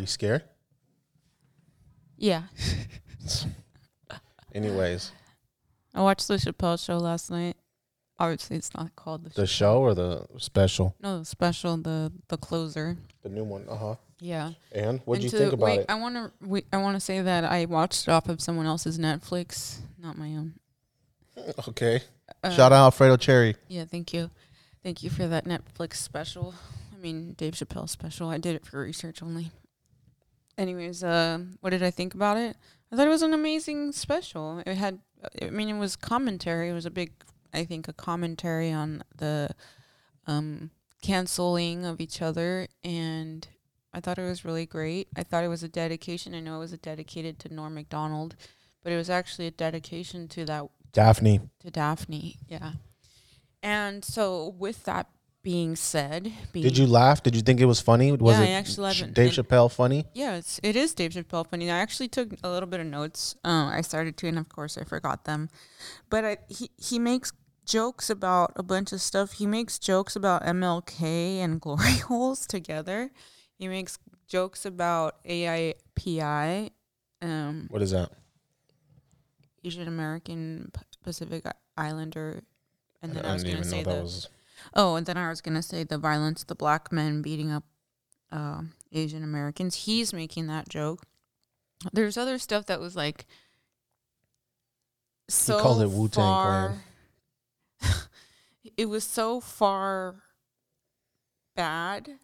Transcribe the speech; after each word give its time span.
you 0.00 0.06
scared? 0.06 0.42
Yeah. 2.16 2.44
Anyways, 4.54 5.12
I 5.94 6.02
watched 6.02 6.28
the 6.28 6.34
Chappelle 6.34 6.82
show 6.84 6.98
last 6.98 7.30
night. 7.30 7.56
Obviously, 8.18 8.56
it's 8.56 8.74
not 8.74 8.94
called 8.96 9.24
the, 9.24 9.30
the 9.30 9.46
show 9.46 9.80
or 9.80 9.94
the 9.94 10.26
special? 10.38 10.94
no 11.00 11.20
the 11.20 11.24
special, 11.24 11.76
the 11.76 12.12
the 12.28 12.36
closer. 12.36 12.98
The 13.22 13.28
new 13.28 13.44
one. 13.44 13.64
Uh 13.68 13.76
huh. 13.76 13.94
Yeah. 14.20 14.50
And 14.72 15.00
what 15.06 15.18
do 15.18 15.24
you 15.24 15.30
think 15.30 15.52
about 15.52 15.64
wait, 15.64 15.80
it? 15.80 15.86
I 15.88 15.94
want 15.94 16.14
to 16.16 16.62
I 16.72 16.76
want 16.76 16.96
to 16.96 17.00
say 17.00 17.22
that 17.22 17.44
I 17.44 17.64
watched 17.64 18.06
it 18.06 18.10
off 18.10 18.28
of 18.28 18.40
someone 18.40 18.66
else's 18.66 18.98
Netflix, 18.98 19.78
not 19.98 20.18
my 20.18 20.28
own. 20.28 20.54
Okay. 21.68 22.02
Uh, 22.44 22.50
Shout 22.50 22.70
out 22.70 22.84
Alfredo 22.84 23.16
Cherry. 23.16 23.56
Yeah, 23.66 23.86
thank 23.86 24.12
you, 24.12 24.30
thank 24.82 25.02
you 25.02 25.08
for 25.08 25.26
that 25.26 25.46
Netflix 25.46 25.96
special. 25.96 26.54
I 26.92 26.98
mean, 26.98 27.32
Dave 27.32 27.54
Chappelle 27.54 27.88
special. 27.88 28.28
I 28.28 28.36
did 28.36 28.54
it 28.56 28.66
for 28.66 28.80
research 28.80 29.22
only. 29.22 29.50
Anyways, 30.60 31.02
uh, 31.02 31.38
what 31.62 31.70
did 31.70 31.82
I 31.82 31.90
think 31.90 32.12
about 32.12 32.36
it? 32.36 32.54
I 32.92 32.96
thought 32.96 33.06
it 33.06 33.10
was 33.10 33.22
an 33.22 33.32
amazing 33.32 33.92
special. 33.92 34.62
It 34.66 34.76
had, 34.76 34.98
I 35.40 35.48
mean, 35.48 35.70
it 35.70 35.78
was 35.78 35.96
commentary. 35.96 36.68
It 36.68 36.74
was 36.74 36.84
a 36.84 36.90
big, 36.90 37.12
I 37.54 37.64
think, 37.64 37.88
a 37.88 37.94
commentary 37.94 38.70
on 38.70 39.02
the 39.16 39.48
um, 40.26 40.70
canceling 41.00 41.86
of 41.86 41.98
each 41.98 42.20
other, 42.20 42.68
and 42.84 43.48
I 43.94 44.00
thought 44.00 44.18
it 44.18 44.28
was 44.28 44.44
really 44.44 44.66
great. 44.66 45.08
I 45.16 45.22
thought 45.22 45.44
it 45.44 45.48
was 45.48 45.62
a 45.62 45.68
dedication. 45.68 46.34
I 46.34 46.40
know 46.40 46.56
it 46.56 46.58
was 46.60 46.74
a 46.74 46.76
dedicated 46.76 47.38
to 47.38 47.54
Norm 47.54 47.74
Macdonald, 47.74 48.36
but 48.82 48.92
it 48.92 48.96
was 48.96 49.08
actually 49.08 49.46
a 49.46 49.52
dedication 49.52 50.28
to 50.28 50.44
that 50.44 50.66
Daphne. 50.92 51.40
to 51.60 51.70
Daphne. 51.70 52.36
Yeah. 52.48 52.72
And 53.62 54.04
so, 54.04 54.54
with 54.58 54.84
that 54.84 55.06
being 55.42 55.74
said, 55.76 56.32
being, 56.52 56.62
Did 56.64 56.76
you 56.76 56.86
laugh? 56.86 57.22
Did 57.22 57.34
you 57.34 57.40
think 57.42 57.60
it 57.60 57.64
was 57.64 57.80
funny? 57.80 58.12
Was 58.12 58.36
Yeah, 58.38 58.44
I 58.44 58.48
it 58.48 58.52
actually 58.52 58.92
Sh- 58.92 59.02
Dave 59.12 59.38
and- 59.38 59.48
Chappelle 59.48 59.72
funny? 59.72 60.04
Yeah, 60.14 60.36
it's, 60.36 60.60
it 60.62 60.76
is 60.76 60.94
Dave 60.94 61.12
Chappelle 61.12 61.46
funny. 61.48 61.70
I 61.70 61.78
actually 61.78 62.08
took 62.08 62.34
a 62.42 62.50
little 62.50 62.68
bit 62.68 62.80
of 62.80 62.86
notes. 62.86 63.36
Uh, 63.44 63.70
I 63.72 63.80
started 63.80 64.16
to, 64.18 64.28
and 64.28 64.38
of 64.38 64.48
course, 64.50 64.76
I 64.76 64.84
forgot 64.84 65.24
them. 65.24 65.48
But 66.10 66.24
I, 66.24 66.36
he 66.48 66.70
he 66.76 66.98
makes 66.98 67.32
jokes 67.64 68.10
about 68.10 68.52
a 68.56 68.62
bunch 68.62 68.92
of 68.92 69.00
stuff. 69.00 69.32
He 69.32 69.46
makes 69.46 69.78
jokes 69.78 70.14
about 70.16 70.42
MLK 70.44 71.02
and 71.38 71.60
glory 71.64 71.98
holes 71.98 72.46
together. 72.46 73.10
He 73.58 73.68
makes 73.68 73.98
jokes 74.28 74.64
about 74.66 75.22
AAPI, 75.24 76.70
um, 77.22 77.66
What 77.70 77.82
is 77.82 77.90
that? 77.92 78.10
Asian 79.64 79.86
American 79.88 80.70
Pacific 81.02 81.44
Islander, 81.76 82.42
and 83.02 83.12
then 83.12 83.24
I, 83.24 83.30
I 83.30 83.32
was 83.34 83.44
going 83.44 83.56
to 83.58 83.64
say 83.64 83.82
that 83.82 84.02
was. 84.02 84.28
Oh, 84.74 84.96
and 84.96 85.06
then 85.06 85.16
I 85.16 85.28
was 85.28 85.40
gonna 85.40 85.62
say 85.62 85.84
the 85.84 85.98
violence, 85.98 86.44
the 86.44 86.54
black 86.54 86.92
men 86.92 87.22
beating 87.22 87.50
up 87.50 87.64
uh, 88.32 88.62
Asian 88.92 89.22
Americans. 89.22 89.74
He's 89.74 90.12
making 90.12 90.46
that 90.46 90.68
joke. 90.68 91.02
There's 91.92 92.18
other 92.18 92.38
stuff 92.38 92.66
that 92.66 92.80
was 92.80 92.94
like 92.94 93.26
so 95.28 95.60
called 95.60 95.82
it 95.82 95.90
Wu-Tang 95.90 96.22
far. 96.22 96.74
it 98.76 98.86
was 98.86 99.04
so 99.04 99.40
far 99.40 100.16
bad. 101.56 102.18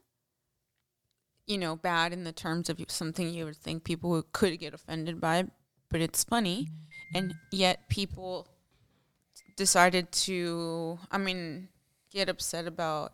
You 1.47 1.58
know, 1.58 1.76
bad 1.76 2.12
in 2.12 2.24
the 2.24 2.32
terms 2.32 2.68
of 2.68 2.80
something 2.88 3.32
you 3.32 3.44
would 3.44 3.56
think 3.56 3.84
people 3.84 4.20
could 4.32 4.58
get 4.58 4.74
offended 4.74 5.20
by, 5.20 5.44
but 5.91 6.00
it's 6.00 6.24
funny, 6.24 6.68
and 7.14 7.34
yet 7.53 7.88
people 7.88 8.48
decided 9.56 10.10
to. 10.10 10.98
I 11.12 11.18
mean, 11.18 11.68
get 12.16 12.28
upset 12.31 12.66
about 12.66 13.12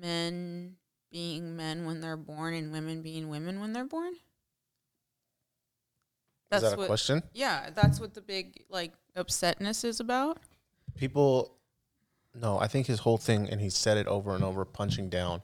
men 0.00 0.74
being 1.10 1.56
men 1.56 1.86
when 1.86 2.00
they're 2.00 2.16
born 2.16 2.54
and 2.54 2.72
women 2.72 3.00
being 3.00 3.28
women 3.28 3.60
when 3.60 3.72
they're 3.72 3.84
born? 3.84 4.14
Is 6.52 6.62
that 6.62 6.72
a 6.74 6.76
what, 6.76 6.88
question? 6.88 7.22
Yeah, 7.32 7.70
that's 7.74 8.00
what 8.00 8.14
the 8.14 8.20
big 8.20 8.64
like 8.68 8.92
upsetness 9.16 9.84
is 9.84 10.00
about. 10.00 10.38
People. 10.96 11.56
No, 12.34 12.58
I 12.58 12.66
think 12.66 12.86
his 12.86 13.00
whole 13.00 13.18
thing, 13.18 13.48
and 13.48 13.60
he 13.60 13.70
said 13.70 13.96
it 13.96 14.06
over 14.06 14.34
and 14.34 14.44
over, 14.44 14.64
punching 14.64 15.08
down, 15.08 15.42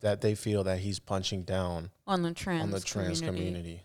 that 0.00 0.20
they 0.20 0.34
feel 0.34 0.64
that 0.64 0.78
he's 0.78 0.98
punching 0.98 1.42
down 1.42 1.90
On 2.06 2.22
the 2.22 2.32
trans 2.32 2.62
on 2.62 2.70
the 2.70 2.80
trans 2.80 3.20
community. 3.20 3.46
community. 3.46 3.82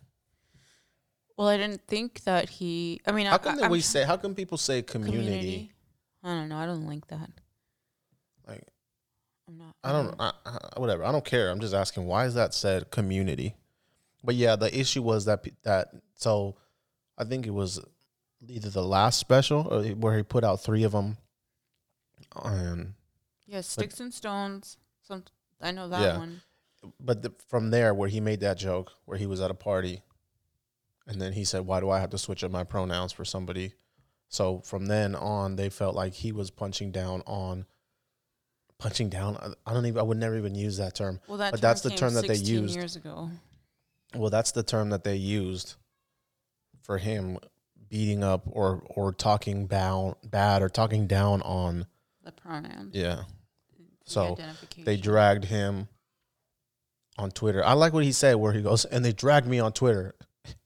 Well, 1.38 1.48
I 1.48 1.58
didn't 1.58 1.88
think 1.88 2.24
that 2.24 2.50
he. 2.50 3.02
I 3.08 3.12
mean, 3.14 3.28
How 3.28 3.36
I, 3.36 3.38
come 3.38 3.64
I, 3.64 3.70
we 3.70 3.82
say? 3.82 4.04
How 4.04 4.18
come 4.18 4.36
people 4.36 4.58
say 4.58 4.82
community? 4.82 5.72
I 6.24 6.28
don't 6.36 6.50
know. 6.50 6.58
I 6.58 6.66
don't 6.66 6.86
like 6.86 7.08
that. 7.08 7.30
Like 8.48 8.64
I'm 9.48 9.58
not. 9.58 9.76
I 9.84 9.92
don't. 9.92 10.08
Um, 10.10 10.16
I, 10.20 10.32
I, 10.46 10.80
whatever. 10.80 11.04
I 11.04 11.12
don't 11.12 11.26
care. 11.26 11.50
I'm 11.50 11.60
just 11.60 11.74
asking. 11.74 12.06
Why 12.06 12.26
is 12.26 12.34
that 12.36 12.54
said 12.54 12.92
community? 12.92 13.56
But 14.24 14.36
yeah, 14.36 14.56
the 14.56 14.78
issue 14.78 15.02
was 15.02 15.26
that 15.26 15.46
that 15.64 15.90
so, 16.16 16.56
I 17.18 17.24
think 17.24 17.48
it 17.48 17.52
was 17.52 17.80
either 18.48 18.70
the 18.70 18.84
last 18.84 19.20
special 19.20 19.68
or 19.72 19.84
where 19.96 20.16
he 20.18 20.24
put 20.24 20.44
out 20.44 20.62
three 20.62 20.84
of 20.84 20.92
them. 20.92 21.18
And 22.36 22.94
Yeah, 23.48 23.62
sticks 23.62 24.00
and 24.00 24.14
stones. 24.14 24.78
Some. 25.02 25.24
I 25.60 25.72
know 25.72 25.90
that 25.90 26.02
Yeah. 26.02 26.18
one. 26.18 26.42
but 27.00 27.22
the, 27.22 27.32
from 27.48 27.70
there, 27.70 27.94
where 27.94 28.10
he 28.10 28.20
made 28.20 28.40
that 28.40 28.58
joke, 28.58 28.92
where 29.06 29.18
he 29.18 29.28
was 29.28 29.40
at 29.42 29.52
a 29.52 29.56
party, 29.56 30.02
and 31.06 31.22
then 31.22 31.34
he 31.34 31.44
said, 31.44 31.66
"Why 31.66 31.80
do 31.80 31.90
I 31.90 32.00
have 32.00 32.10
to 32.12 32.18
switch 32.18 32.44
up 32.44 32.52
my 32.52 32.64
pronouns 32.64 33.12
for 33.12 33.26
somebody?" 33.26 33.74
So 34.30 34.62
from 34.62 34.86
then 34.86 35.14
on, 35.16 35.58
they 35.58 35.70
felt 35.70 35.94
like 35.96 36.14
he 36.14 36.32
was 36.32 36.50
punching 36.50 36.92
down 36.92 37.22
on. 37.28 37.66
Punching 38.82 39.10
down. 39.10 39.38
I- 39.38 39.70
I 39.70 39.74
don't 39.76 39.86
even. 39.86 40.00
I 40.00 40.02
would 40.04 40.18
never 40.18 40.36
even 40.38 40.56
use 40.56 40.78
that 40.78 40.96
term. 40.96 41.20
Well, 41.28 41.38
that. 41.38 41.52
But 41.52 41.62
that's 41.62 41.82
the 41.82 41.92
term 41.92 42.16
that 42.16 42.28
they 42.28 42.34
used. 42.36 42.76
years 42.76 42.96
ago. 42.96 43.30
Well, 44.16 44.32
that's 44.32 44.52
the 44.52 44.64
term 44.64 44.90
that 44.90 45.04
they 45.04 45.16
used 45.16 45.76
for 46.82 46.98
him 46.98 47.38
beating 47.90 48.24
up 48.24 48.42
or 48.48 48.82
or 48.90 49.14
talking 49.14 49.68
down 49.68 50.16
bad 50.24 50.64
or 50.64 50.68
talking 50.70 51.06
down 51.06 51.44
on. 51.44 51.86
The 52.24 52.32
pronouns. 52.32 52.96
Yeah, 52.96 53.24
the 53.78 53.84
So, 54.12 54.38
they 54.80 54.98
dragged 54.98 55.46
him 55.46 55.88
on 57.20 57.30
Twitter. 57.32 57.64
I 57.64 57.74
like 57.74 57.94
what 57.94 58.04
he 58.04 58.12
said 58.12 58.36
where 58.38 58.52
he 58.54 58.62
goes, 58.64 58.86
and 58.86 59.06
they 59.06 59.12
dragged 59.14 59.48
me 59.48 59.60
on 59.60 59.74
Twitter. 59.74 60.16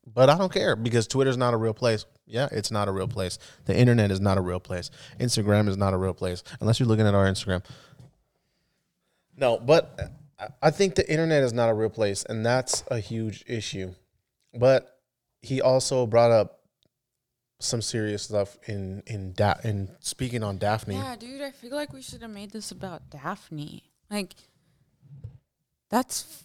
But 0.07 0.29
I 0.29 0.37
don't 0.37 0.51
care 0.53 0.75
because 0.77 1.05
Twitter's 1.07 1.35
not 1.37 1.53
a 1.53 1.57
real 1.57 1.73
place. 1.73 2.05
Yeah, 2.25 2.47
it's 2.51 2.71
not 2.71 2.87
a 2.87 2.91
real 2.91 3.07
place. 3.09 3.37
The 3.65 3.77
internet 3.77 4.09
is 4.11 4.21
not 4.21 4.37
a 4.37 4.41
real 4.41 4.59
place. 4.61 4.89
Instagram 5.19 5.67
is 5.67 5.75
not 5.77 5.93
a 5.93 5.97
real 5.97 6.13
place 6.13 6.43
unless 6.61 6.79
you're 6.79 6.87
looking 6.87 7.05
at 7.07 7.13
our 7.13 7.25
Instagram. 7.25 7.63
No, 9.37 9.59
but 9.59 9.99
I- 10.61 10.71
think 10.71 10.95
the 10.95 11.09
internet 11.09 11.43
is 11.43 11.53
not 11.53 11.69
a 11.69 11.73
real 11.73 11.89
place, 11.89 12.23
and 12.23 12.45
that's 12.45 12.83
a 12.89 12.99
huge 12.99 13.43
issue. 13.47 13.93
But 14.53 14.99
he 15.41 15.61
also 15.61 16.05
brought 16.05 16.31
up 16.31 16.61
some 17.59 17.81
serious 17.81 18.23
stuff 18.23 18.57
in 18.67 19.01
in 19.07 19.33
da- 19.33 19.59
in 19.63 19.89
speaking 19.99 20.43
on 20.43 20.57
Daphne. 20.57 20.95
Yeah, 20.95 21.15
dude, 21.15 21.41
I 21.41 21.51
feel 21.51 21.75
like 21.75 21.93
we 21.93 22.01
should 22.01 22.21
have 22.21 22.31
made 22.31 22.51
this 22.51 22.71
about 22.71 23.09
Daphne. 23.09 23.83
Like, 24.09 24.35
that's 25.89 26.43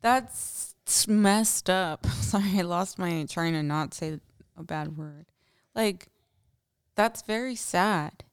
that's 0.00 0.74
messed 1.08 1.68
up. 1.70 2.06
Sorry, 2.20 2.58
I 2.58 2.62
lost 2.62 2.98
my 2.98 3.24
trying 3.28 3.52
to 3.54 3.62
not 3.62 3.94
say 3.94 4.20
a 4.56 4.62
bad 4.62 4.96
word. 4.96 5.26
Like, 5.74 6.08
that's 6.94 7.22
very 7.22 7.54
sad. 7.54 8.24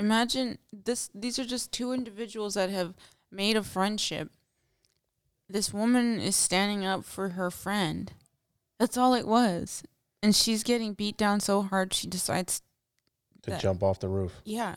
Imagine 0.00 0.58
this. 0.72 1.10
These 1.14 1.38
are 1.38 1.44
just 1.44 1.70
two 1.72 1.92
individuals 1.92 2.54
that 2.54 2.70
have 2.70 2.94
made 3.30 3.56
a 3.56 3.62
friendship. 3.62 4.30
This 5.48 5.72
woman 5.72 6.18
is 6.20 6.36
standing 6.36 6.84
up 6.86 7.04
for 7.04 7.30
her 7.30 7.50
friend. 7.50 8.12
That's 8.78 8.96
all 8.96 9.14
it 9.14 9.26
was. 9.26 9.82
And 10.22 10.34
she's 10.34 10.62
getting 10.62 10.94
beat 10.94 11.16
down 11.16 11.40
so 11.40 11.62
hard 11.62 11.92
she 11.92 12.06
decides 12.06 12.62
to 13.42 13.50
that- 13.50 13.60
jump 13.60 13.82
off 13.82 14.00
the 14.00 14.08
roof. 14.08 14.32
yeah. 14.44 14.76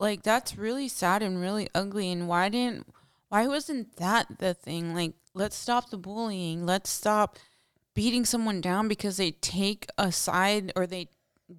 Like 0.00 0.22
that's 0.22 0.56
really 0.56 0.86
sad 0.86 1.22
and 1.24 1.40
really 1.40 1.68
ugly 1.74 2.12
and 2.12 2.28
why 2.28 2.48
didn't 2.50 2.86
why 3.30 3.48
wasn't 3.48 3.96
that 3.96 4.38
the 4.38 4.54
thing? 4.54 4.94
Like 4.94 5.14
let's 5.34 5.56
stop 5.56 5.90
the 5.90 5.98
bullying. 5.98 6.64
Let's 6.64 6.88
stop 6.88 7.36
beating 7.94 8.24
someone 8.24 8.60
down 8.60 8.86
because 8.86 9.16
they 9.16 9.32
take 9.32 9.86
a 9.98 10.12
side 10.12 10.72
or 10.76 10.86
they 10.86 11.08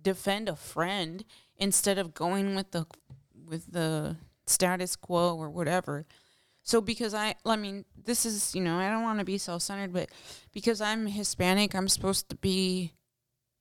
defend 0.04 0.48
a 0.48 0.56
friend 0.56 1.26
instead 1.59 1.97
of 1.97 2.13
going 2.13 2.56
with 2.56 2.71
the 2.71 2.85
with 3.47 3.71
the 3.71 4.15
status 4.47 4.95
quo 4.95 5.35
or 5.35 5.50
whatever. 5.50 6.06
So 6.63 6.81
because 6.81 7.13
I 7.13 7.35
I 7.45 7.56
mean 7.56 7.85
this 8.03 8.25
is, 8.25 8.56
you 8.56 8.61
know, 8.61 8.77
I 8.77 8.89
don't 8.89 9.03
want 9.03 9.19
to 9.19 9.25
be 9.25 9.38
self-centered 9.38 9.94
but 9.94 10.09
because 10.53 10.81
I'm 10.81 11.06
Hispanic, 11.06 11.75
I'm 11.75 11.88
supposed 11.88 12.29
to 12.29 12.35
be 12.35 12.94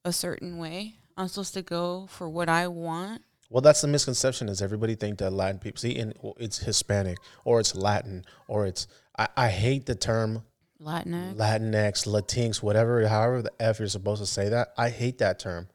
a 0.05 0.13
certain 0.13 0.59
way. 0.59 0.95
I'm 1.17 1.29
supposed 1.29 1.55
to 1.55 1.63
go 1.63 2.07
for 2.09 2.29
what 2.29 2.49
I 2.49 2.69
want. 2.69 3.23
Well, 3.51 3.63
that's 3.63 3.81
the 3.81 3.89
misconception 3.89 4.49
is 4.49 4.61
everybody 4.61 4.95
think 4.95 5.19
that 5.19 5.31
Latin 5.31 5.59
people 5.59 5.81
see, 5.81 5.99
and 5.99 6.15
it's 6.37 6.59
Hispanic 6.59 7.17
or 7.45 7.61
it's 7.61 7.75
Latin 7.75 8.25
or 8.47 8.67
it's. 8.67 8.87
I, 9.19 9.29
I 9.37 9.49
hate 9.49 9.87
the 9.87 9.95
term 9.95 10.45
Latinx. 10.81 11.35
Latinx, 11.35 12.07
Latinx, 12.07 12.63
whatever, 12.63 13.07
however 13.09 13.43
the 13.43 13.53
f 13.59 13.79
you're 13.79 13.89
supposed 13.89 14.21
to 14.21 14.27
say 14.27 14.49
that. 14.51 14.69
I 14.77 14.91
hate 14.91 15.19
that 15.19 15.39
term. 15.39 15.69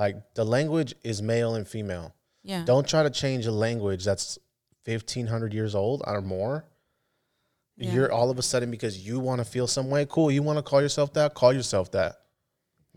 Like 0.00 0.34
the 0.34 0.46
language 0.46 0.94
is 1.04 1.20
male 1.20 1.54
and 1.56 1.68
female. 1.68 2.14
yeah. 2.42 2.64
Don't 2.64 2.88
try 2.88 3.02
to 3.02 3.10
change 3.10 3.44
a 3.44 3.52
language 3.52 4.02
that's 4.02 4.38
fifteen 4.82 5.26
hundred 5.26 5.52
years 5.52 5.74
old 5.74 6.02
or 6.06 6.22
more. 6.22 6.64
Yeah. 7.76 7.92
You're 7.92 8.12
all 8.12 8.30
of 8.30 8.38
a 8.38 8.42
sudden 8.42 8.70
because 8.70 9.06
you 9.06 9.20
want 9.20 9.40
to 9.40 9.44
feel 9.44 9.66
some 9.66 9.90
way. 9.90 10.06
Cool. 10.08 10.30
You 10.30 10.42
want 10.42 10.58
to 10.58 10.62
call 10.62 10.80
yourself 10.80 11.12
that? 11.14 11.34
Call 11.34 11.52
yourself 11.52 11.90
that. 11.92 12.16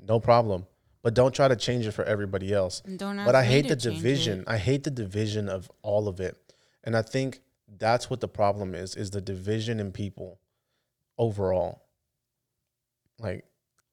No 0.02 0.22
problem. 0.22 0.66
But 1.02 1.14
don't 1.14 1.36
try 1.36 1.50
to 1.50 1.58
change 1.58 1.86
it 1.86 1.92
for 1.92 2.06
everybody 2.06 2.54
else. 2.54 2.82
Don't 2.96 3.18
But 3.18 3.36
I 3.36 3.44
hate 3.44 3.68
the 3.68 3.76
division. 3.76 4.40
it. 4.40 4.46
I 4.48 4.58
hate 4.58 4.86
the 4.86 4.92
division 4.92 5.50
of 5.50 5.70
all 5.82 6.08
of 6.08 6.22
it. 6.22 6.38
And 6.86 6.96
I 6.96 7.02
think 7.02 7.42
that's 7.78 8.10
what 8.10 8.22
the 8.22 8.30
problem 8.30 8.74
is, 8.76 8.96
is 8.96 9.12
the 9.12 9.20
division 9.20 9.82
in 9.82 9.92
people 9.92 10.40
overall. 11.18 11.84
Like, 13.20 13.44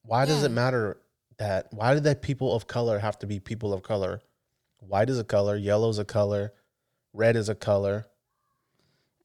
why 0.02 0.26
does 0.26 0.44
it 0.44 0.50
matter 0.52 0.98
that 1.40 1.66
why 1.72 1.94
do 1.94 2.00
that 2.00 2.22
people 2.22 2.54
of 2.54 2.66
color 2.66 2.98
have 2.98 3.18
to 3.18 3.26
be 3.26 3.40
people 3.40 3.72
of 3.72 3.82
color? 3.82 4.20
White 4.78 5.10
is 5.10 5.18
a 5.18 5.24
color, 5.24 5.56
yellow 5.56 5.88
is 5.88 5.98
a 5.98 6.04
color, 6.04 6.52
red 7.12 7.34
is 7.34 7.48
a 7.48 7.54
color, 7.54 8.06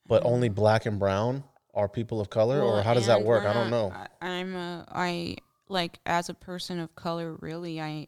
but 0.07 0.23
mm. 0.23 0.27
only 0.27 0.49
black 0.49 0.85
and 0.85 0.97
brown 0.97 1.43
are 1.73 1.89
people 1.89 2.21
of 2.21 2.29
color, 2.29 2.61
or 2.61 2.81
how 2.81 2.93
does 2.93 3.07
that 3.07 3.23
work? 3.23 3.45
I 3.45 3.53
don't 3.53 3.69
know. 3.69 3.93
I, 3.93 4.07
I'm 4.27 4.55
a, 4.55 4.85
I 4.89 5.35
like 5.67 5.99
as 6.05 6.29
a 6.29 6.33
person 6.33 6.79
of 6.79 6.95
color. 6.95 7.33
Really, 7.33 7.81
I 7.81 8.07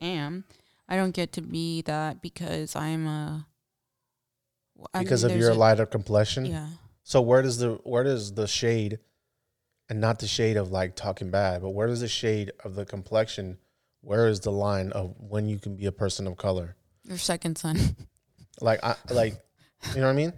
am. 0.00 0.44
I 0.88 0.96
don't 0.96 1.12
get 1.12 1.32
to 1.32 1.40
be 1.40 1.80
that 1.82 2.20
because 2.20 2.76
I'm 2.76 3.06
a. 3.06 3.46
I 4.92 4.98
mean, 4.98 5.04
Because 5.04 5.24
of 5.24 5.34
your 5.34 5.52
a- 5.52 5.54
lighter 5.54 5.86
complexion. 5.86 6.44
Yeah. 6.44 6.68
So 7.02 7.22
where 7.22 7.40
does 7.40 7.58
the 7.58 7.80
where 7.84 8.04
does 8.04 8.34
the 8.34 8.46
shade, 8.46 8.98
and 9.92 10.00
not 10.00 10.20
the 10.20 10.26
shade 10.26 10.56
of 10.56 10.72
like 10.72 10.96
talking 10.96 11.30
bad, 11.30 11.60
but 11.60 11.68
where 11.72 11.86
does 11.86 12.00
the 12.00 12.08
shade 12.08 12.50
of 12.64 12.74
the 12.74 12.86
complexion? 12.86 13.58
Where 14.00 14.26
is 14.26 14.40
the 14.40 14.50
line 14.50 14.90
of 14.92 15.14
when 15.18 15.50
you 15.50 15.58
can 15.58 15.76
be 15.76 15.84
a 15.84 15.92
person 15.92 16.26
of 16.26 16.38
color? 16.38 16.76
Your 17.04 17.18
second 17.18 17.58
son. 17.58 17.78
Like 18.60 18.80
I 18.84 18.94
like, 19.10 19.34
you 19.94 20.00
know 20.00 20.06
what 20.06 20.12
I 20.12 20.16
mean? 20.16 20.32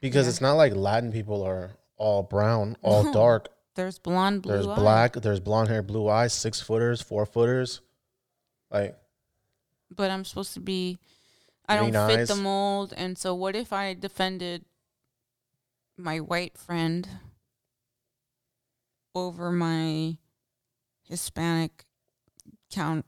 Because 0.00 0.26
Yeah. 0.26 0.30
it's 0.30 0.40
not 0.40 0.52
like 0.54 0.72
Latin 0.74 1.12
people 1.12 1.42
are 1.42 1.72
all 1.96 2.22
brown, 2.22 2.76
all 2.82 3.12
dark. 3.12 3.48
There's 3.74 3.98
blonde, 3.98 4.42
blue. 4.42 4.52
There's 4.54 4.66
eye. 4.66 4.74
black. 4.76 5.12
There's 5.14 5.40
blonde 5.40 5.68
hair, 5.68 5.82
blue 5.82 6.08
eyes, 6.08 6.32
six 6.32 6.60
footers, 6.60 7.02
four 7.02 7.26
footers. 7.26 7.80
Like 8.70 8.96
but 9.94 10.10
I'm 10.10 10.24
supposed 10.24 10.54
to 10.54 10.60
be. 10.60 10.98
I 11.68 11.76
don't 11.76 11.92
fit 11.92 12.20
eyes. 12.20 12.28
the 12.28 12.36
mold, 12.36 12.92
and 12.96 13.16
so 13.18 13.34
what 13.34 13.54
if 13.54 13.72
I 13.72 13.94
defended 13.94 14.64
my 15.96 16.18
white 16.20 16.56
friend 16.58 17.08
over 19.16 19.50
my 19.50 20.18
Hispanic 21.02 21.86
count? 22.70 23.06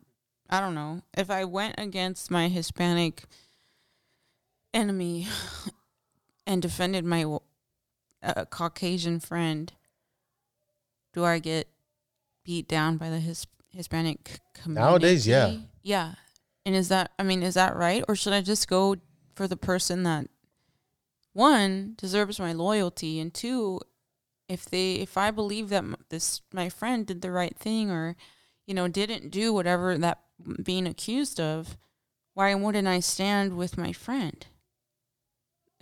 I 0.48 0.60
don't 0.60 0.74
know 0.74 1.02
if 1.16 1.30
I 1.30 1.44
went 1.44 1.74
against 1.76 2.30
my 2.30 2.48
Hispanic 2.48 3.24
enemy 4.72 5.28
and 6.46 6.62
defended 6.62 7.04
my 7.04 7.24
uh, 8.22 8.44
Caucasian 8.46 9.20
friend. 9.20 9.70
Do 11.12 11.24
I 11.24 11.38
get 11.38 11.68
beat 12.44 12.66
down 12.66 12.96
by 12.96 13.10
the 13.10 13.20
his, 13.20 13.46
Hispanic 13.70 14.40
community? 14.54 14.90
Nowadays, 14.90 15.26
yeah. 15.26 15.56
Yeah. 15.82 16.14
And 16.64 16.74
is 16.74 16.88
that, 16.88 17.12
I 17.18 17.22
mean, 17.22 17.42
is 17.42 17.54
that 17.54 17.76
right? 17.76 18.02
Or 18.08 18.16
should 18.16 18.32
I 18.32 18.40
just 18.40 18.68
go 18.68 18.96
for 19.34 19.46
the 19.46 19.56
person 19.56 20.02
that, 20.04 20.28
one, 21.32 21.94
deserves 21.96 22.40
my 22.40 22.52
loyalty, 22.52 23.20
and 23.20 23.32
two, 23.32 23.80
if 24.48 24.64
they, 24.64 24.94
if 24.94 25.16
I 25.16 25.30
believe 25.30 25.68
that 25.68 25.84
this, 26.08 26.40
my 26.52 26.68
friend 26.68 27.06
did 27.06 27.20
the 27.22 27.30
right 27.30 27.56
thing 27.56 27.90
or, 27.90 28.16
you 28.66 28.74
know, 28.74 28.88
didn't 28.88 29.30
do 29.30 29.52
whatever 29.52 29.96
that 29.98 30.20
being 30.62 30.86
accused 30.86 31.38
of, 31.40 31.76
why 32.34 32.54
wouldn't 32.54 32.88
I 32.88 33.00
stand 33.00 33.56
with 33.56 33.76
my 33.76 33.92
friend? 33.92 34.46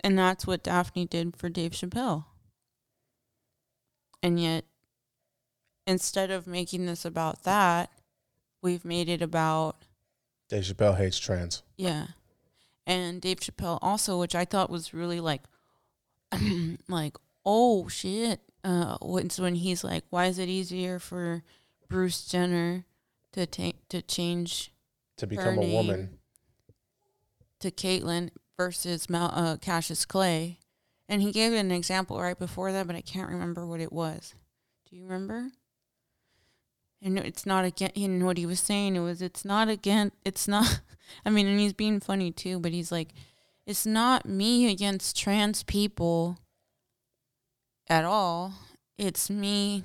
And 0.03 0.17
that's 0.17 0.45
what 0.45 0.63
Daphne 0.63 1.05
did 1.05 1.35
for 1.35 1.49
Dave 1.49 1.71
Chappelle. 1.71 2.25
And 4.21 4.39
yet, 4.39 4.65
instead 5.85 6.31
of 6.31 6.47
making 6.47 6.85
this 6.85 7.05
about 7.05 7.43
that, 7.43 7.91
we've 8.61 8.85
made 8.85 9.09
it 9.09 9.21
about 9.21 9.77
Dave 10.49 10.63
Chappelle 10.63 10.97
hates 10.97 11.19
trans. 11.19 11.63
yeah. 11.77 12.07
And 12.85 13.19
Dave 13.19 13.41
Chappelle 13.41 13.79
also, 13.81 14.17
which 14.17 14.33
I 14.33 14.45
thought 14.45 14.69
was 14.69 14.93
really 14.93 15.19
like 15.19 15.41
like, 16.87 17.17
oh 17.45 17.87
shit. 17.89 18.39
Uh 18.67 18.97
when 19.01 19.29
when 19.37 19.55
he's 19.55 19.83
like, 19.83 20.03
why 20.09 20.25
is 20.25 20.37
it 20.39 20.49
easier 20.49 20.99
for 20.99 21.43
Bruce 21.87 22.25
Jenner 22.25 22.83
to 23.31 23.45
take 23.45 23.87
to 23.89 24.01
change 24.01 24.73
To 25.17 25.27
become 25.27 25.57
a 25.57 25.61
woman, 25.61 26.19
to 27.61 27.71
Caitlyn 27.71 28.29
versus 28.57 29.09
Mal, 29.09 29.31
uh, 29.33 29.55
Cassius 29.57 30.05
Clay? 30.05 30.59
And 31.07 31.21
he 31.21 31.31
gave 31.31 31.53
an 31.53 31.71
example 31.71 32.19
right 32.19 32.37
before 32.37 32.73
that, 32.73 32.85
but 32.85 32.97
I 32.97 33.01
can't 33.01 33.29
remember 33.29 33.65
what 33.65 33.79
it 33.79 33.93
was. 33.93 34.35
Do 34.89 34.97
you 34.97 35.03
remember? 35.03 35.51
And 37.01 37.17
it's 37.17 37.45
not 37.45 37.63
again. 37.63 37.91
And 37.95 38.25
what 38.25 38.37
he 38.37 38.45
was 38.45 38.59
saying 38.59 38.97
it 38.97 38.99
was, 38.99 39.21
it's 39.21 39.45
not 39.45 39.69
again. 39.69 40.11
It's 40.25 40.47
not. 40.47 40.81
I 41.25 41.29
mean, 41.29 41.47
and 41.47 41.59
he's 41.59 41.73
being 41.73 41.99
funny 42.01 42.31
too, 42.31 42.59
but 42.59 42.71
he's 42.73 42.91
like, 42.91 43.13
it's 43.65 43.85
not 43.85 44.25
me 44.25 44.69
against 44.69 45.17
trans 45.17 45.63
people 45.63 46.37
at 47.89 48.05
all. 48.05 48.53
It's 48.97 49.29
me. 49.29 49.83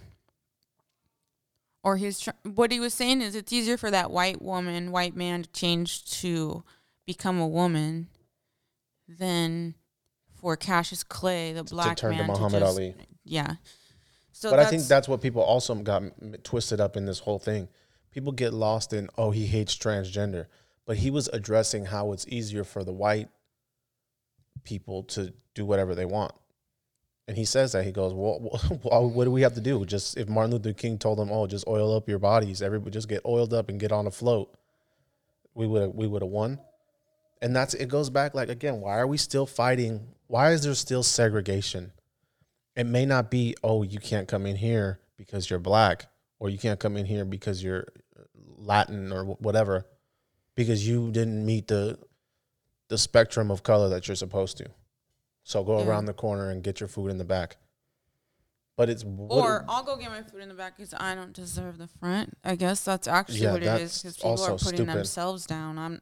Or 1.85 1.97
he's 1.97 2.21
tr- 2.21 2.31
what 2.45 2.71
he 2.71 2.79
was 2.81 2.95
saying 2.95 3.23
is 3.23 3.35
it's 3.35 3.53
easier 3.53 3.77
for 3.77 3.91
that 3.91 4.11
white 4.11 4.41
woman, 4.41 4.93
white 4.93 5.17
man 5.17 5.43
to 5.43 5.51
change 5.53 6.05
to 6.21 6.63
become 7.07 7.41
a 7.41 7.47
woman 7.49 8.09
than 9.09 9.75
for 10.41 10.57
Cassius 10.57 11.03
Clay, 11.03 11.53
the 11.53 11.65
black 11.65 11.97
to 11.97 12.01
turn 12.03 12.13
to 12.13 12.19
man, 12.19 12.27
Muhammad 12.29 12.61
just, 12.61 12.73
Ali. 12.73 12.95
Yeah. 13.25 13.55
So 14.33 14.51
but 14.51 14.61
I 14.61 14.67
think 14.67 14.85
that's- 14.85 15.09
what 15.09 15.21
people 15.21 15.43
also 15.43 15.75
got 15.75 16.03
m- 16.03 16.37
twisted 16.45 16.81
up 16.81 16.97
in 16.97 17.05
this 17.05 17.19
whole 17.21 17.39
thing. 17.39 17.69
People 18.13 18.33
get 18.33 18.53
lost 18.53 18.93
in, 18.93 19.09
oh, 19.19 19.31
he 19.31 19.47
hates 19.47 19.77
transgender. 19.77 20.47
But 20.85 20.97
he 20.99 21.11
was 21.11 21.29
addressing 21.33 21.87
how 21.87 22.13
it's 22.13 22.27
easier 22.29 22.65
for 22.65 22.83
the 22.85 22.93
white 22.93 23.29
people 24.65 25.03
to 25.05 25.33
do 25.55 25.65
whatever 25.65 25.95
they 25.95 26.05
want. 26.05 26.33
And 27.29 27.37
he 27.37 27.45
says 27.45 27.73
that. 27.73 27.85
He 27.85 27.93
goes, 27.93 28.13
well, 28.13 28.41
what 28.83 29.25
do 29.25 29.31
we 29.31 29.43
have 29.43 29.55
to 29.55 29.61
do? 29.61 29.85
Just 29.87 30.17
if 30.17 30.29
Martin 30.29 30.53
Luther 30.53 30.73
King 30.73 30.99
told 30.99 31.19
them, 31.19 31.31
oh, 31.31 31.47
just 31.47 31.67
oil 31.67 31.97
up 31.97 32.09
your 32.09 32.19
bodies, 32.19 32.63
everybody 32.63 32.91
just 32.91 33.09
get 33.09 33.25
oiled 33.25 33.55
up 33.55 33.69
and 33.69 33.79
get 33.79 33.93
on 33.93 34.07
a 34.07 34.11
float, 34.11 34.53
we 35.55 35.67
would 35.67 35.83
have 35.83 35.95
we 35.95 36.07
would 36.07 36.23
have 36.23 36.31
won. 36.31 36.59
And 37.41 37.55
that's 37.55 37.75
it 37.75 37.89
goes 37.89 38.11
back 38.11 38.35
like 38.35 38.49
again, 38.49 38.81
why 38.81 38.99
are 38.99 39.07
we 39.07 39.17
still 39.17 39.47
fighting? 39.47 40.09
Why 40.27 40.53
is 40.53 40.63
there 40.63 40.75
still 40.75 41.03
segregation? 41.03 41.93
it 42.77 42.85
may 42.85 43.05
not 43.05 43.31
be 43.31 43.55
oh 43.63 43.83
you 43.83 43.99
can't 43.99 44.29
come 44.29 44.47
in 44.47 44.57
here 44.57 45.01
because 45.17 45.49
you're 45.51 45.59
black 45.59 46.07
or 46.39 46.49
you 46.49 46.59
can't 46.59 46.81
come 46.81 46.97
in 46.97 47.07
here 47.07 47.25
because 47.25 47.63
you're 47.63 47.87
latin 48.57 49.13
or 49.13 49.25
whatever 49.25 49.87
because 50.55 50.87
you 50.87 51.11
didn't 51.11 51.45
meet 51.45 51.69
the 51.69 51.99
the 52.89 52.99
spectrum 52.99 53.51
of 53.51 53.63
color 53.63 53.89
that 53.89 54.09
you're 54.09 54.15
supposed 54.15 54.57
to 54.59 54.69
so 55.45 55.63
go 55.65 55.79
Yeah. 55.79 55.87
around 55.87 56.07
the 56.07 56.13
corner 56.15 56.51
and 56.51 56.63
get 56.63 56.81
your 56.81 56.89
food 56.89 57.11
in 57.11 57.19
the 57.19 57.25
back 57.25 57.57
but 58.77 58.89
it's 58.89 59.05
Or 59.05 59.65
I'll 59.69 59.85
go 59.85 59.97
get 59.97 60.11
my 60.11 60.23
food 60.23 60.41
in 60.41 60.49
the 60.49 60.55
back 60.55 60.77
because 60.79 60.95
I 60.99 61.15
don't 61.15 61.35
deserve 61.35 61.77
the 61.77 61.87
front. 61.87 62.37
I 62.43 62.57
guess 62.57 62.83
that's 62.83 63.07
actually 63.07 63.41
Yeah, 63.41 63.53
what 63.53 63.63
it 63.63 63.81
is 63.83 63.99
because 63.99 64.17
people 64.17 64.43
are 64.45 64.53
putting 64.53 64.77
stupid. 64.77 64.89
themselves 64.95 65.47
down. 65.47 65.79
I'm 65.79 66.01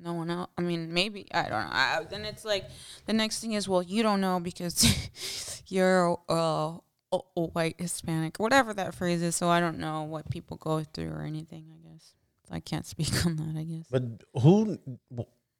no 0.00 0.12
one 0.14 0.28
else. 0.28 0.50
I 0.58 0.62
mean, 0.62 0.92
maybe 0.92 1.28
I 1.32 1.42
don't 1.42 1.50
know. 1.52 1.70
I, 1.70 2.04
then 2.10 2.24
it's 2.24 2.44
like 2.44 2.68
the 3.06 3.12
next 3.12 3.38
thing 3.40 3.52
is, 3.52 3.68
well, 3.68 3.82
you 3.82 4.02
don't 4.02 4.20
know 4.20 4.40
because 4.40 5.62
you're 5.68 6.18
uh, 6.28 6.78
a, 7.12 7.18
a 7.36 7.40
white 7.40 7.76
Hispanic, 7.80 8.38
whatever 8.40 8.74
that 8.74 8.94
phrase 8.94 9.22
is. 9.22 9.36
So 9.36 9.48
I 9.48 9.60
don't 9.60 9.78
know 9.78 10.02
what 10.02 10.28
people 10.30 10.56
go 10.56 10.82
through 10.82 11.10
or 11.10 11.22
anything. 11.22 11.66
I 11.72 11.88
guess 11.88 12.14
I 12.50 12.58
can't 12.58 12.86
speak 12.86 13.24
on 13.26 13.36
that. 13.36 13.56
I 13.58 13.62
guess. 13.62 13.86
But 13.88 14.02
who? 14.42 14.78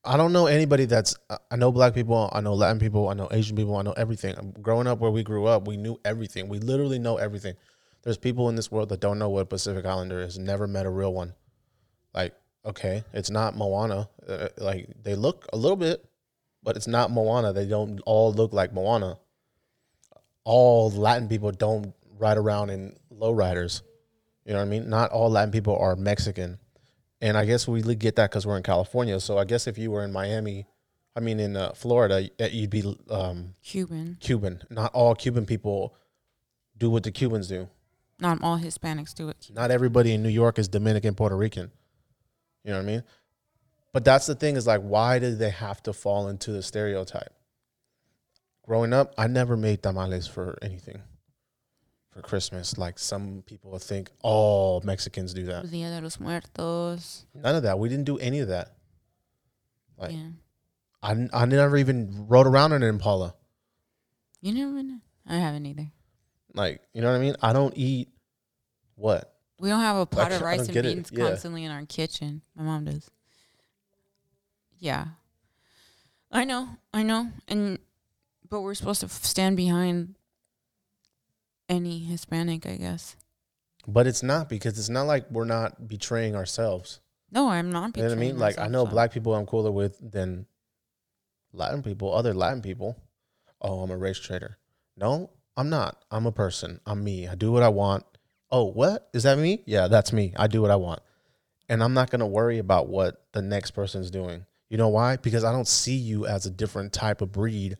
I 0.04 0.16
don't 0.16 0.32
know 0.32 0.46
anybody 0.46 0.84
that's. 0.86 1.16
I 1.50 1.56
know 1.56 1.70
black 1.70 1.94
people. 1.94 2.28
I 2.32 2.40
know 2.40 2.54
Latin 2.54 2.80
people. 2.80 3.08
I 3.08 3.14
know 3.14 3.28
Asian 3.30 3.56
people. 3.56 3.76
I 3.76 3.82
know 3.82 3.92
everything. 3.92 4.54
Growing 4.60 4.88
up 4.88 4.98
where 4.98 5.10
we 5.10 5.22
grew 5.22 5.46
up, 5.46 5.68
we 5.68 5.76
knew 5.76 6.00
everything. 6.04 6.48
We 6.48 6.58
literally 6.58 6.98
know 6.98 7.18
everything. 7.18 7.54
There's 8.02 8.18
people 8.18 8.48
in 8.48 8.56
this 8.56 8.70
world 8.70 8.88
that 8.88 9.00
don't 9.00 9.20
know 9.20 9.28
what 9.28 9.42
a 9.42 9.46
Pacific 9.46 9.86
Islander 9.86 10.20
is. 10.20 10.38
Never 10.38 10.66
met 10.66 10.86
a 10.86 10.90
real 10.90 11.14
one. 11.14 11.34
Like, 12.12 12.34
okay, 12.64 13.04
it's 13.12 13.30
not 13.30 13.56
Moana. 13.56 14.08
Uh, 14.28 14.48
like 14.58 14.88
they 15.04 15.14
look 15.14 15.46
a 15.52 15.56
little 15.56 15.76
bit, 15.76 16.04
but 16.64 16.76
it's 16.76 16.88
not 16.88 17.12
Moana. 17.12 17.52
They 17.52 17.66
don't 17.66 18.00
all 18.04 18.32
look 18.32 18.52
like 18.52 18.72
Moana. 18.72 19.18
All 20.44 20.90
Latin 20.90 21.28
people 21.28 21.52
don't 21.52 21.94
ride 22.18 22.38
around 22.38 22.70
in 22.70 22.96
lowriders. 23.12 23.82
You 24.44 24.52
know 24.52 24.58
what 24.58 24.66
I 24.66 24.68
mean? 24.68 24.90
Not 24.90 25.12
all 25.12 25.30
Latin 25.30 25.52
people 25.52 25.76
are 25.76 25.94
Mexican 25.94 26.58
And 27.22 27.38
I 27.38 27.44
guess 27.44 27.68
we 27.68 27.82
get 27.94 28.16
that 28.16 28.30
because 28.30 28.46
we're 28.46 28.56
in 28.56 28.64
California. 28.64 29.20
So 29.20 29.38
I 29.38 29.44
guess 29.44 29.68
if 29.68 29.78
you 29.78 29.92
were 29.92 30.02
in 30.02 30.12
Miami, 30.12 30.66
I 31.14 31.20
mean 31.20 31.38
in 31.38 31.56
uh, 31.56 31.72
Florida, 31.72 32.28
you'd 32.50 32.68
be 32.68 32.96
um, 33.08 33.54
Cuban. 33.62 34.18
Cuban. 34.20 34.62
Not 34.68 34.92
all 34.92 35.14
Cuban 35.14 35.46
people 35.46 35.94
do 36.76 36.90
what 36.90 37.04
the 37.04 37.12
Cubans 37.12 37.46
do. 37.46 37.68
Not 38.18 38.42
all 38.42 38.58
Hispanics 38.58 39.14
do 39.14 39.28
it. 39.28 39.50
Not 39.54 39.70
everybody 39.70 40.12
in 40.12 40.22
New 40.22 40.30
York 40.30 40.58
is 40.58 40.66
Dominican, 40.66 41.14
Puerto 41.14 41.36
Rican. 41.36 41.70
You 42.64 42.72
know 42.72 42.78
what 42.78 42.82
I 42.82 42.86
mean? 42.86 43.02
But 43.92 44.04
that's 44.04 44.26
the 44.26 44.34
thing 44.34 44.56
is 44.56 44.66
like, 44.66 44.80
why 44.80 45.20
did 45.20 45.38
they 45.38 45.50
have 45.50 45.80
to 45.84 45.92
fall 45.92 46.26
into 46.28 46.50
the 46.50 46.62
stereotype? 46.62 47.32
Growing 48.66 48.92
up, 48.92 49.14
I 49.16 49.28
never 49.28 49.56
made 49.56 49.82
tamales 49.82 50.26
for 50.26 50.58
anything 50.60 51.02
for 52.12 52.22
Christmas. 52.22 52.78
Like 52.78 52.98
some 52.98 53.42
people 53.46 53.76
think 53.78 54.10
all 54.22 54.80
Mexicans 54.84 55.34
do 55.34 55.44
that. 55.46 55.70
Dia 55.70 55.88
de 55.90 56.00
los 56.00 56.20
Muertos. 56.20 57.26
None 57.34 57.56
of 57.56 57.62
that. 57.64 57.78
We 57.78 57.88
didn't 57.88 58.04
do 58.04 58.18
any 58.18 58.40
of 58.40 58.48
that. 58.48 58.74
Like- 59.98 60.12
yeah. 60.12 60.28
I, 61.02 61.28
I 61.32 61.46
never 61.46 61.76
even 61.76 62.26
rode 62.28 62.46
around 62.46 62.72
in 62.72 62.82
an 62.84 62.88
Impala. 62.88 63.34
You 64.40 64.54
never 64.54 64.82
know. 64.82 64.98
I 65.26 65.36
haven't 65.36 65.66
either. 65.66 65.90
Like, 66.54 66.80
you 66.92 67.02
know 67.02 67.10
what 67.10 67.16
I 67.16 67.20
mean? 67.20 67.34
I 67.42 67.52
don't 67.52 67.76
eat 67.76 68.08
what? 68.94 69.34
We 69.58 69.68
don't 69.68 69.80
have 69.80 69.96
a 69.96 70.06
pot 70.06 70.30
I 70.30 70.36
of 70.36 70.42
rice 70.42 70.68
and 70.68 70.82
beans 70.82 71.10
Yeah. 71.12 71.28
constantly 71.28 71.64
in 71.64 71.72
our 71.72 71.84
kitchen. 71.86 72.42
My 72.54 72.62
mom 72.62 72.84
does. 72.84 73.10
Yeah. 74.78 75.06
I 76.30 76.44
know. 76.44 76.68
I 76.92 77.02
know. 77.02 77.30
And 77.48 77.78
but 78.48 78.60
we're 78.60 78.74
supposed 78.74 79.00
to 79.00 79.08
stand 79.08 79.56
behind 79.56 80.14
any 81.72 82.00
Hispanic, 82.00 82.66
I 82.66 82.76
guess. 82.76 83.16
But 83.88 84.06
it's 84.06 84.22
not 84.22 84.48
because 84.48 84.78
it's 84.78 84.90
not 84.90 85.06
like 85.06 85.28
we're 85.30 85.44
not 85.44 85.88
betraying 85.88 86.36
ourselves. 86.36 87.00
No, 87.32 87.48
I'm 87.48 87.72
not. 87.72 87.96
You 87.96 88.02
know 88.02 88.10
what 88.10 88.18
I 88.18 88.20
mean? 88.20 88.38
Like 88.38 88.58
I 88.58 88.68
know 88.68 88.84
so- 88.84 88.90
black 88.90 89.12
people 89.12 89.34
I'm 89.34 89.46
cooler 89.46 89.72
with 89.72 89.96
than 90.00 90.46
Latin 91.52 91.82
people, 91.82 92.14
other 92.14 92.34
Latin 92.34 92.62
people. 92.62 92.96
Oh, 93.60 93.80
I'm 93.80 93.90
a 93.90 93.96
race 93.96 94.18
trader. 94.18 94.58
No, 94.96 95.30
I'm 95.56 95.70
not. 95.70 96.04
I'm 96.10 96.26
a 96.26 96.32
person. 96.32 96.80
I'm 96.86 97.02
me. 97.02 97.26
I 97.26 97.34
do 97.34 97.50
what 97.50 97.62
I 97.62 97.68
want. 97.68 98.04
Oh, 98.50 98.64
what? 98.64 99.08
Is 99.14 99.22
that 99.22 99.38
me? 99.38 99.62
Yeah, 99.66 99.88
that's 99.88 100.12
me. 100.12 100.34
I 100.36 100.46
do 100.46 100.60
what 100.60 100.70
I 100.70 100.76
want. 100.76 101.00
And 101.68 101.82
I'm 101.82 101.94
not 101.94 102.10
going 102.10 102.20
to 102.20 102.26
worry 102.26 102.58
about 102.58 102.88
what 102.88 103.24
the 103.32 103.40
next 103.40 103.70
person's 103.70 104.10
doing. 104.10 104.44
You 104.68 104.76
know 104.76 104.88
why? 104.88 105.16
Because 105.16 105.44
I 105.44 105.52
don't 105.52 105.68
see 105.68 105.94
you 105.94 106.26
as 106.26 106.44
a 106.44 106.50
different 106.50 106.92
type 106.92 107.22
of 107.22 107.32
breed. 107.32 107.78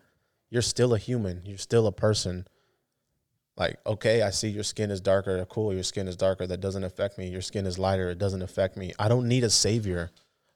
You're 0.50 0.62
still 0.62 0.94
a 0.94 0.99
human. 0.99 1.42
You're 1.44 1.58
still 1.58 1.87
a 1.87 1.92
person. 1.92 2.46
Like, 3.56 3.78
okay, 3.87 4.23
I 4.23 4.30
see 4.30 4.49
your 4.49 4.64
skin 4.64 4.90
is 4.90 5.00
darker. 5.00 5.44
Cool, 5.44 5.75
your 5.75 5.82
skin 5.82 6.09
is 6.09 6.16
darker. 6.16 6.47
That 6.47 6.61
doesn't 6.61 6.85
affect 6.85 7.18
me. 7.18 7.28
Your 7.28 7.42
skin 7.42 7.66
is 7.66 7.78
lighter. 7.78 8.11
It 8.11 8.18
doesn't 8.18 8.42
affect 8.42 8.76
me. 8.76 8.92
I 8.99 9.09
don't 9.09 9.28
need 9.28 9.44
a 9.44 9.50
savior. 9.50 10.11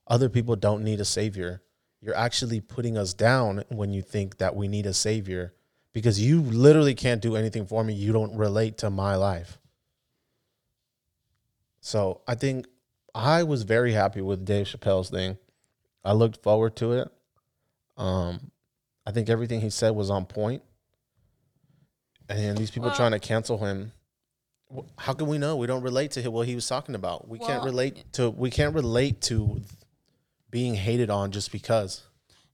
Other 0.07 0.29
people 0.29 0.57
don't 0.57 0.83
need 0.83 1.01
a 1.01 1.05
savior. 1.05 1.63
You're 2.01 2.17
actually 2.17 2.61
putting 2.61 2.97
us 2.97 3.13
down 3.13 3.65
when 3.69 3.93
you 3.93 4.03
think 4.03 4.39
that 4.39 4.55
we 4.57 4.69
need 4.69 4.87
a 4.87 4.95
savior 4.95 5.55
because 5.93 6.21
you 6.21 6.41
literally 6.41 6.95
can't 6.95 7.23
do 7.23 7.37
anything 7.37 7.67
for 7.67 7.83
me. 7.83 7.95
You 7.95 8.13
don't 8.13 8.37
relate 8.37 8.79
to 8.79 8.91
my 8.91 9.17
life. 9.17 9.59
So 11.81 12.21
I 12.27 12.35
think 12.35 12.67
I 13.15 13.43
was 13.43 13.63
very 13.63 13.93
happy 13.93 14.21
with 14.21 14.45
Dave 14.45 14.67
Chappelle's 14.67 15.09
thing. 15.11 15.39
I 16.05 16.13
looked 16.13 16.43
forward 16.43 16.77
to 16.77 16.93
it. 16.93 17.09
Um, 17.97 18.51
I 19.07 19.11
think 19.11 19.29
everything 19.29 19.61
he 19.61 19.71
said 19.71 19.91
was 19.91 20.11
on 20.11 20.27
point. 20.27 20.63
And 22.29 22.59
these 22.59 22.71
people 22.71 22.89
Well- 22.89 22.97
trying 22.97 23.13
to 23.13 23.19
cancel 23.21 23.59
him. 23.59 23.93
How 24.99 25.13
can 25.13 25.29
we 25.29 25.39
know? 25.39 25.57
We 25.57 25.69
don't 25.69 25.83
relate 25.83 26.11
to 26.13 26.23
him, 26.23 26.33
what 26.33 26.49
he 26.49 26.55
was 26.57 26.67
talking 26.67 26.95
about. 26.97 27.29
We 27.29 27.39
can't 27.39 27.63
relate 27.63 28.13
to. 28.15 28.31
We 28.31 28.51
can't 28.51 28.75
relate 28.75 29.21
to 29.23 29.63
being 30.51 30.75
hated 30.75 31.09
on 31.09 31.31
just 31.31 31.53
because. 31.53 32.03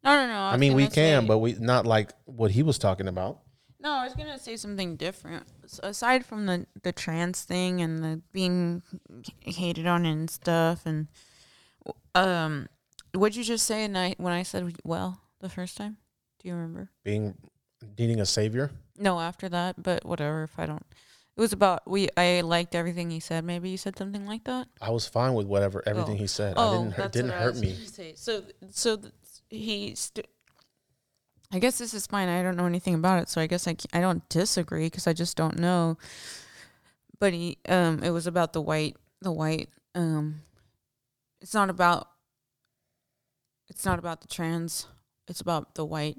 No, 0.04 0.14
no, 0.16 0.26
no. 0.26 0.38
I, 0.40 0.50
was 0.52 0.60
mean, 0.60 0.74
we 0.74 0.88
can, 0.88 1.22
say- 1.22 1.26
but 1.26 1.38
we 1.38 1.54
not 1.54 1.86
like 1.86 2.12
what 2.26 2.50
he 2.50 2.62
was 2.62 2.78
talking 2.78 3.08
about. 3.08 3.40
No, 3.80 3.92
I 3.92 4.04
was 4.04 4.14
gonna 4.14 4.38
say 4.38 4.56
something 4.56 4.96
different. 4.96 5.44
S 5.64 5.80
aside 5.82 6.24
from 6.26 6.46
the 6.46 6.66
the 6.82 6.92
trans 6.92 7.42
thing 7.42 7.80
and 7.80 8.04
the 8.04 8.20
being 8.32 8.82
hated 9.40 9.86
on 9.86 10.04
and 10.04 10.28
stuff, 10.30 10.84
and 10.84 11.08
um, 12.14 12.68
what'd 13.14 13.36
you 13.36 13.42
just 13.44 13.66
say? 13.66 13.84
And 13.84 13.96
I 13.96 14.14
when 14.18 14.32
I 14.32 14.42
said 14.42 14.76
well 14.84 15.20
the 15.40 15.48
first 15.48 15.76
time, 15.78 15.96
do 16.40 16.48
you 16.48 16.54
remember? 16.54 16.90
Being 17.04 17.36
needing 17.98 18.20
a 18.20 18.26
savior. 18.26 18.70
No, 18.98 19.18
after 19.20 19.48
that, 19.48 19.82
but 19.82 20.04
whatever. 20.04 20.44
If 20.44 20.58
I 20.58 20.66
don't, 20.66 20.84
it 21.36 21.40
was 21.40 21.52
about 21.52 21.88
we. 21.88 22.08
I 22.16 22.40
liked 22.42 22.74
everything 22.74 23.10
he 23.10 23.20
said. 23.20 23.44
Maybe 23.44 23.70
you 23.70 23.76
said 23.76 23.96
something 23.96 24.26
like 24.26 24.44
that. 24.44 24.68
I 24.80 24.90
was 24.90 25.06
fine 25.06 25.34
with 25.34 25.46
whatever 25.46 25.82
everything 25.86 26.14
Oh. 26.14 26.18
he 26.18 26.26
said. 26.26 26.56
I 26.56 26.70
didn't. 26.72 26.98
It 26.98 27.12
didn't 27.12 27.30
what 27.30 27.38
I 27.38 27.42
hurt 27.42 27.56
me. 27.56 27.76
So, 28.16 28.42
so 28.70 28.96
th- 28.96 29.12
he. 29.48 29.94
St- 29.94 30.26
I 31.54 31.58
guess 31.58 31.76
this 31.76 31.92
is 31.92 32.06
fine. 32.06 32.28
I 32.28 32.42
don't 32.42 32.56
know 32.56 32.64
anything 32.66 32.94
about 32.94 33.20
it, 33.22 33.28
so 33.28 33.40
I 33.40 33.46
guess 33.46 33.68
I 33.68 33.76
I 33.92 34.00
don't 34.00 34.26
disagree 34.28 34.86
because 34.86 35.06
I 35.06 35.12
just 35.12 35.36
don't 35.36 35.58
know. 35.58 35.98
But 37.18 37.34
he, 37.34 37.58
um, 37.68 38.02
it 38.02 38.10
was 38.10 38.26
about 38.26 38.52
the 38.52 38.60
white, 38.62 38.96
the 39.20 39.30
white. 39.32 39.68
Um, 39.94 40.40
it's 41.40 41.54
not 41.54 41.70
about. 41.70 42.08
It's 43.68 43.84
not 43.84 43.98
about 43.98 44.20
the 44.22 44.28
trans. 44.28 44.86
It's 45.28 45.40
about 45.40 45.74
the 45.74 45.84
white. 45.84 46.16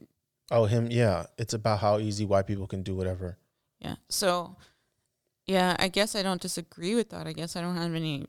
Oh, 0.51 0.65
him. 0.65 0.87
Yeah, 0.91 1.25
it's 1.37 1.53
about 1.53 1.79
how 1.79 1.99
easy 1.99 2.25
white 2.25 2.47
people 2.47 2.67
can 2.67 2.83
do 2.83 2.95
whatever. 2.95 3.37
Yeah. 3.79 3.95
So, 4.09 4.55
yeah, 5.45 5.75
I 5.79 5.87
guess 5.87 6.15
I 6.15 6.21
don't 6.21 6.41
disagree 6.41 6.95
with 6.95 7.09
that. 7.09 7.27
I 7.27 7.33
guess 7.33 7.55
I 7.55 7.61
don't 7.61 7.75
have 7.75 7.93
any 7.93 8.27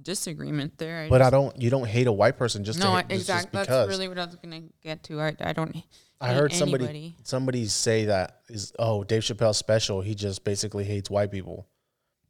disagreement 0.00 0.78
there. 0.78 1.02
I 1.02 1.08
But 1.08 1.22
I 1.22 1.30
don't. 1.30 1.60
You 1.60 1.70
don't 1.70 1.86
hate 1.86 2.06
a 2.06 2.12
white 2.12 2.36
person 2.36 2.64
just 2.64 2.78
no, 2.78 2.86
to 2.86 2.92
I, 2.92 3.02
hate, 3.02 3.08
just- 3.10 3.26
just 3.26 3.46
exactly. 3.46 3.74
That's 3.76 3.88
really 3.88 4.08
what 4.08 4.18
I 4.18 4.26
was 4.26 4.36
gonna 4.36 4.62
get 4.82 5.02
to. 5.04 5.20
I 5.20 5.34
I 5.40 5.52
don't. 5.52 5.76
I 6.20 6.32
heard 6.32 6.52
somebody 6.52 6.84
anybody. 6.84 7.16
somebody 7.22 7.66
say 7.66 8.06
that 8.06 8.40
is 8.48 8.72
oh 8.78 9.04
Dave 9.04 9.22
Chappelle's 9.22 9.58
special. 9.58 10.00
He 10.00 10.14
just 10.14 10.44
basically 10.44 10.84
hates 10.84 11.10
white 11.10 11.30
people. 11.30 11.66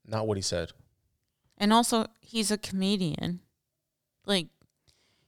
Not 0.07 0.26
what 0.26 0.37
he 0.37 0.43
said. 0.43 0.73
And 1.57 1.73
also, 1.73 2.07
he's 2.21 2.50
a 2.50 2.59
comedian. 2.59 3.40
Like, 4.26 4.49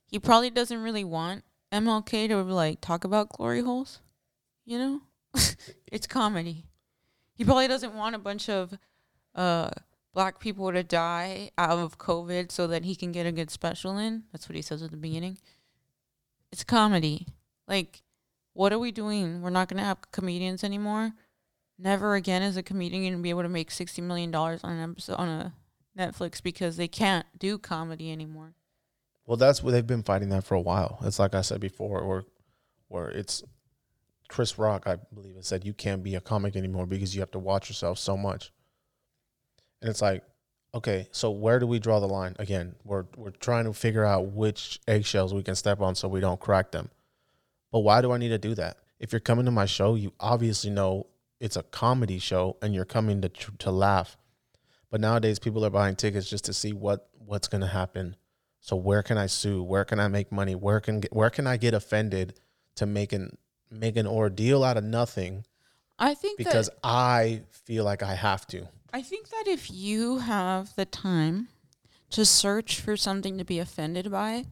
he 0.08 0.18
probably 0.18 0.50
doesn't 0.50 0.82
really 0.82 1.04
want 1.04 1.44
MLK 1.84 2.28
to 2.28 2.42
like 2.42 2.80
talk 2.80 3.04
about 3.04 3.30
glory 3.30 3.62
holes. 3.62 4.00
You 4.64 4.78
know, 4.78 5.00
it's 5.92 6.06
comedy. 6.06 6.66
He 7.34 7.44
probably 7.44 7.68
doesn't 7.68 7.94
want 7.94 8.14
a 8.14 8.18
bunch 8.18 8.48
of 8.48 8.76
uh 9.34 9.70
black 10.14 10.40
people 10.40 10.72
to 10.72 10.82
die 10.82 11.50
out 11.58 11.78
of 11.78 11.98
COVID 11.98 12.50
so 12.50 12.66
that 12.68 12.84
he 12.84 12.96
can 12.96 13.12
get 13.12 13.26
a 13.26 13.32
good 13.32 13.50
special 13.50 13.98
in. 13.98 14.24
That's 14.32 14.48
what 14.48 14.56
he 14.56 14.62
says 14.62 14.82
at 14.82 14.90
the 14.90 14.96
beginning. 14.96 15.36
It's 16.50 16.64
comedy. 16.64 17.26
Like, 17.68 18.02
what 18.54 18.72
are 18.72 18.78
we 18.78 18.92
doing? 18.92 19.42
We're 19.42 19.50
not 19.50 19.68
gonna 19.68 19.84
have 19.84 20.10
comedians 20.12 20.64
anymore. 20.64 21.12
Never 21.78 22.14
again 22.14 22.42
is 22.42 22.56
a 22.56 22.62
comedian 22.62 23.04
gonna 23.12 23.22
be 23.22 23.30
able 23.30 23.42
to 23.42 23.48
make 23.48 23.70
sixty 23.70 24.00
million 24.00 24.30
dollars 24.30 24.64
on 24.64 24.72
an 24.72 24.90
episode 24.90 25.16
on 25.16 25.28
a 25.28 25.52
Netflix 25.98 26.42
because 26.42 26.76
they 26.76 26.88
can't 26.88 27.26
do 27.38 27.58
comedy 27.58 28.10
anymore. 28.10 28.54
Well, 29.26 29.36
that's 29.36 29.62
what 29.62 29.72
they've 29.72 29.86
been 29.86 30.04
fighting 30.04 30.28
that 30.30 30.44
for 30.44 30.54
a 30.54 30.60
while. 30.60 30.98
It's 31.02 31.18
like 31.18 31.34
I 31.34 31.40
said 31.40 31.60
before, 31.60 32.00
or 32.00 32.24
where 32.88 33.08
it's 33.08 33.42
Chris 34.28 34.58
Rock, 34.58 34.84
I 34.86 34.96
believe, 35.12 35.36
it 35.36 35.44
said 35.44 35.64
you 35.64 35.74
can't 35.74 36.02
be 36.02 36.14
a 36.14 36.20
comic 36.20 36.56
anymore 36.56 36.86
because 36.86 37.14
you 37.14 37.20
have 37.20 37.30
to 37.32 37.38
watch 37.38 37.68
yourself 37.68 37.98
so 37.98 38.16
much. 38.16 38.52
And 39.80 39.90
it's 39.90 40.02
like, 40.02 40.22
okay, 40.74 41.08
so 41.10 41.30
where 41.30 41.58
do 41.58 41.66
we 41.66 41.78
draw 41.78 42.00
the 42.00 42.08
line? 42.08 42.36
Again, 42.38 42.74
we're 42.84 43.06
we're 43.16 43.30
trying 43.30 43.64
to 43.64 43.72
figure 43.72 44.04
out 44.04 44.32
which 44.32 44.80
eggshells 44.86 45.34
we 45.34 45.42
can 45.42 45.54
step 45.54 45.80
on 45.80 45.94
so 45.94 46.08
we 46.08 46.20
don't 46.20 46.40
crack 46.40 46.70
them. 46.70 46.90
But 47.72 47.80
why 47.80 48.00
do 48.00 48.12
I 48.12 48.18
need 48.18 48.28
to 48.28 48.38
do 48.38 48.54
that? 48.54 48.78
If 48.98 49.12
you're 49.12 49.20
coming 49.20 49.44
to 49.44 49.50
my 49.50 49.66
show, 49.66 49.94
you 49.94 50.12
obviously 50.20 50.70
know 50.70 51.06
it's 51.40 51.56
a 51.56 51.62
comedy 51.62 52.18
show 52.18 52.56
and 52.62 52.74
you're 52.74 52.84
coming 52.84 53.20
to 53.22 53.28
to 53.28 53.70
laugh. 53.70 54.16
But 54.90 55.00
nowadays, 55.00 55.38
people 55.38 55.64
are 55.64 55.70
buying 55.70 55.96
tickets 55.96 56.30
just 56.30 56.44
to 56.46 56.52
see 56.52 56.72
what 56.72 57.08
what's 57.18 57.48
going 57.48 57.60
to 57.60 57.66
happen. 57.66 58.16
So 58.66 58.74
where 58.74 59.04
can 59.04 59.16
I 59.16 59.26
sue? 59.26 59.62
Where 59.62 59.84
can 59.84 60.00
I 60.00 60.08
make 60.08 60.32
money? 60.32 60.56
Where 60.56 60.80
can 60.80 61.04
where 61.12 61.30
can 61.30 61.46
I 61.46 61.56
get 61.56 61.72
offended 61.72 62.40
to 62.74 62.84
make 62.84 63.12
an 63.12 63.38
make 63.70 63.96
an 63.96 64.08
ordeal 64.08 64.64
out 64.64 64.76
of 64.76 64.82
nothing 64.82 65.44
I 66.00 66.14
think 66.14 66.36
because 66.36 66.66
that 66.66 66.78
I 66.82 67.42
feel 67.52 67.84
like 67.84 68.02
I 68.02 68.16
have 68.16 68.44
to. 68.48 68.66
I 68.92 69.02
think 69.02 69.28
that 69.28 69.44
if 69.46 69.70
you 69.70 70.18
have 70.18 70.74
the 70.74 70.84
time 70.84 71.46
to 72.10 72.24
search 72.24 72.80
for 72.80 72.96
something 72.96 73.38
to 73.38 73.44
be 73.44 73.60
offended 73.60 74.10
by, 74.10 74.46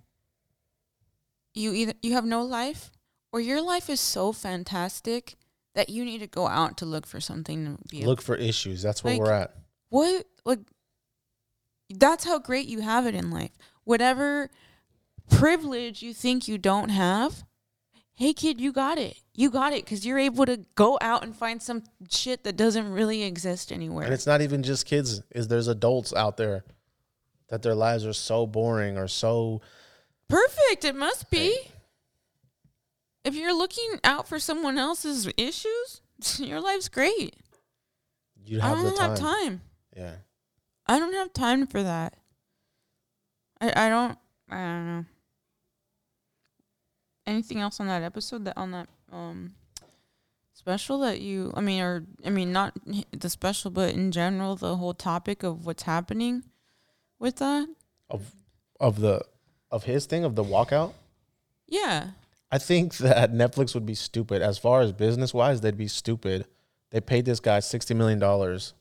you 1.53 1.73
either 1.73 1.95
you 2.01 2.13
have 2.13 2.25
no 2.25 2.45
life 2.45 2.93
or 3.33 3.41
your 3.41 3.61
life 3.61 3.91
is 3.91 3.99
so 3.99 4.31
fantastic 4.31 5.35
that 5.75 5.89
you 5.89 6.05
need 6.05 6.19
to 6.19 6.29
go 6.29 6.47
out 6.47 6.77
to 6.77 6.87
look 6.87 7.05
for 7.05 7.21
something 7.21 7.65
to 7.65 7.89
be 7.89 8.07
Look 8.07 8.23
for 8.23 8.37
issues. 8.37 8.81
That's 8.81 9.03
where 9.03 9.15
Like- 9.15 9.21
we're 9.21 9.33
at. 9.33 9.57
what 9.89 10.25
like 10.45 10.61
that's 11.91 12.25
how 12.25 12.39
great 12.39 12.69
you 12.69 12.81
have 12.81 13.07
it 13.07 13.17
in 13.17 13.31
life 13.33 13.51
whatever 13.85 14.51
privilege 15.31 16.03
you 16.03 16.13
think 16.13 16.47
you 16.47 16.59
don't 16.59 16.91
have 16.91 17.45
hey 18.15 18.33
kid 18.33 18.61
you 18.61 18.73
got 18.73 18.99
it 18.99 19.17
you 19.35 19.51
got 19.51 19.73
it 19.73 19.85
because 19.85 20.05
you're 20.05 20.19
able 20.19 20.45
to 20.45 20.59
go 20.75 20.99
out 21.01 21.25
and 21.25 21.35
find 21.35 21.63
some 21.63 21.83
shit 22.11 22.45
that 22.45 22.57
doesn't 22.57 22.91
really 22.93 23.23
exist 23.23 23.73
anywhere 23.73 24.05
And 24.05 24.15
it's 24.15 24.27
not 24.27 24.43
even 24.43 24.63
just 24.63 24.87
kids. 24.87 25.23
Is 25.31 25.49
there's 25.49 25.69
adults 25.69 26.13
out 26.13 26.37
there 26.37 26.65
that 27.49 27.63
their 27.63 27.75
lives 27.75 28.07
are 28.07 28.13
so 28.13 28.47
boring 28.47 28.97
or 28.99 29.09
so 29.09 29.61
Perfect. 30.29 30.85
It 30.85 30.97
must 30.97 31.31
be. 31.31 31.57
If 33.25 33.35
you're 33.35 33.57
looking 33.57 34.01
out 34.03 34.29
for 34.29 34.39
someone 34.39 34.79
else's 34.79 35.29
issues, 35.37 36.01
your 36.39 36.61
life's 36.61 36.89
great. 36.89 37.37
you 38.45 38.61
I 38.61 38.69
have 38.69 38.79
the 38.79 38.91
don't 38.91 38.99
have 38.99 39.19
time. 39.19 39.63
Yeah. 39.97 40.15
I 40.87 40.99
don't 40.99 41.15
have 41.15 41.33
time 41.33 41.67
for 41.67 41.83
that. 41.83 42.15
I 43.65 43.87
I 43.87 43.89
don't 43.89 44.19
I 44.51 44.57
don't 44.57 44.87
know. 44.87 45.05
Anything 47.27 47.61
else 47.61 47.81
on 47.81 47.87
that 47.87 48.03
episode 48.03 48.45
that 48.45 48.57
on 48.57 48.73
that 48.73 48.89
um 49.13 49.55
special 50.53 50.99
that 51.01 51.21
you 51.21 51.53
I 51.55 51.61
mean 51.61 51.83
or 51.83 52.05
I 52.25 52.31
mean 52.31 52.53
not 52.53 52.75
the 53.13 53.31
special 53.31 53.71
but 53.71 53.95
in 53.95 54.13
general 54.13 54.57
the 54.57 54.77
whole 54.77 54.95
topic 54.95 55.43
of 55.43 55.65
what's 55.65 55.85
happening 55.85 56.45
with 57.19 57.37
that? 57.37 57.69
Of 58.11 58.33
of 58.81 59.01
the 59.01 59.23
of 59.71 59.85
his 59.85 60.07
thing 60.07 60.25
of 60.25 60.35
the 60.35 60.45
walkout. 60.45 60.93
Yeah. 61.67 62.09
I 62.51 62.59
think 62.59 62.99
that 62.99 63.33
Netflix 63.33 63.75
would 63.75 63.87
be 63.87 63.95
stupid 63.95 64.43
as 64.43 64.59
far 64.59 64.83
as 64.83 64.93
business 64.93 65.33
wise. 65.33 65.61
They'd 65.61 65.77
be 65.77 65.89
stupid. 65.89 66.47
They 66.91 67.01
paid 67.01 67.25
this 67.25 67.41
guy 67.41 67.61
sixty 67.61 67.95
million 67.95 68.19
dollars. 68.19 68.75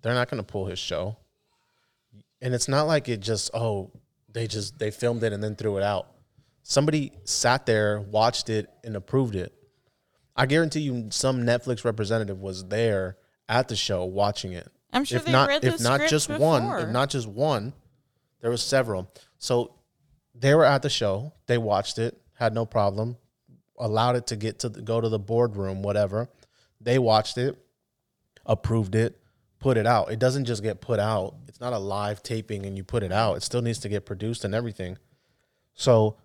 They're 0.00 0.14
not 0.14 0.30
going 0.30 0.42
to 0.42 0.46
pull 0.46 0.66
his 0.66 0.78
show, 0.78 1.16
and 2.40 2.54
it's 2.54 2.68
not 2.68 2.86
like 2.86 3.08
it 3.08 3.20
just 3.20 3.50
oh 3.54 3.90
they 4.34 4.46
just 4.46 4.78
they 4.78 4.90
filmed 4.90 5.22
it 5.22 5.32
and 5.32 5.42
then 5.42 5.56
threw 5.56 5.78
it 5.78 5.82
out. 5.82 6.08
Somebody 6.62 7.12
sat 7.24 7.66
there, 7.66 8.00
watched 8.00 8.50
it, 8.50 8.68
and 8.82 8.96
approved 8.96 9.36
it. 9.36 9.54
I 10.36 10.46
guarantee 10.46 10.80
you, 10.80 11.08
some 11.10 11.42
Netflix 11.42 11.84
representative 11.84 12.40
was 12.40 12.66
there 12.66 13.16
at 13.48 13.68
the 13.68 13.76
show 13.76 14.04
watching 14.04 14.52
it. 14.52 14.70
I'm 14.92 15.04
sure 15.04 15.18
if 15.18 15.24
they 15.24 15.32
not, 15.32 15.48
read 15.48 15.62
the 15.62 15.68
if 15.68 15.80
not 15.80 16.08
just 16.08 16.28
one, 16.28 16.64
if 16.82 16.88
not 16.88 17.10
just 17.10 17.26
one, 17.26 17.72
there 18.40 18.50
was 18.50 18.62
several. 18.62 19.10
So 19.38 19.74
they 20.34 20.54
were 20.54 20.64
at 20.64 20.82
the 20.82 20.90
show. 20.90 21.32
They 21.46 21.58
watched 21.58 21.98
it, 21.98 22.20
had 22.34 22.54
no 22.54 22.66
problem, 22.66 23.16
allowed 23.78 24.16
it 24.16 24.26
to 24.28 24.36
get 24.36 24.60
to 24.60 24.68
the, 24.68 24.82
go 24.82 25.00
to 25.00 25.08
the 25.08 25.18
boardroom, 25.18 25.82
whatever. 25.82 26.28
They 26.80 26.98
watched 26.98 27.38
it, 27.38 27.56
approved 28.46 28.94
it, 28.94 29.18
put 29.58 29.76
it 29.76 29.86
out. 29.86 30.10
It 30.10 30.18
doesn't 30.18 30.44
just 30.44 30.62
get 30.62 30.80
put 30.80 30.98
out. 30.98 31.36
It's 31.54 31.60
not 31.60 31.72
a 31.72 31.78
live 31.78 32.20
taping 32.20 32.66
and 32.66 32.76
you 32.76 32.82
put 32.82 33.04
it 33.04 33.12
out. 33.12 33.36
It 33.36 33.44
still 33.44 33.62
needs 33.62 33.78
to 33.78 33.88
get 33.88 34.04
produced 34.04 34.44
and 34.44 34.56
everything. 34.56 34.98
So 35.74 36.16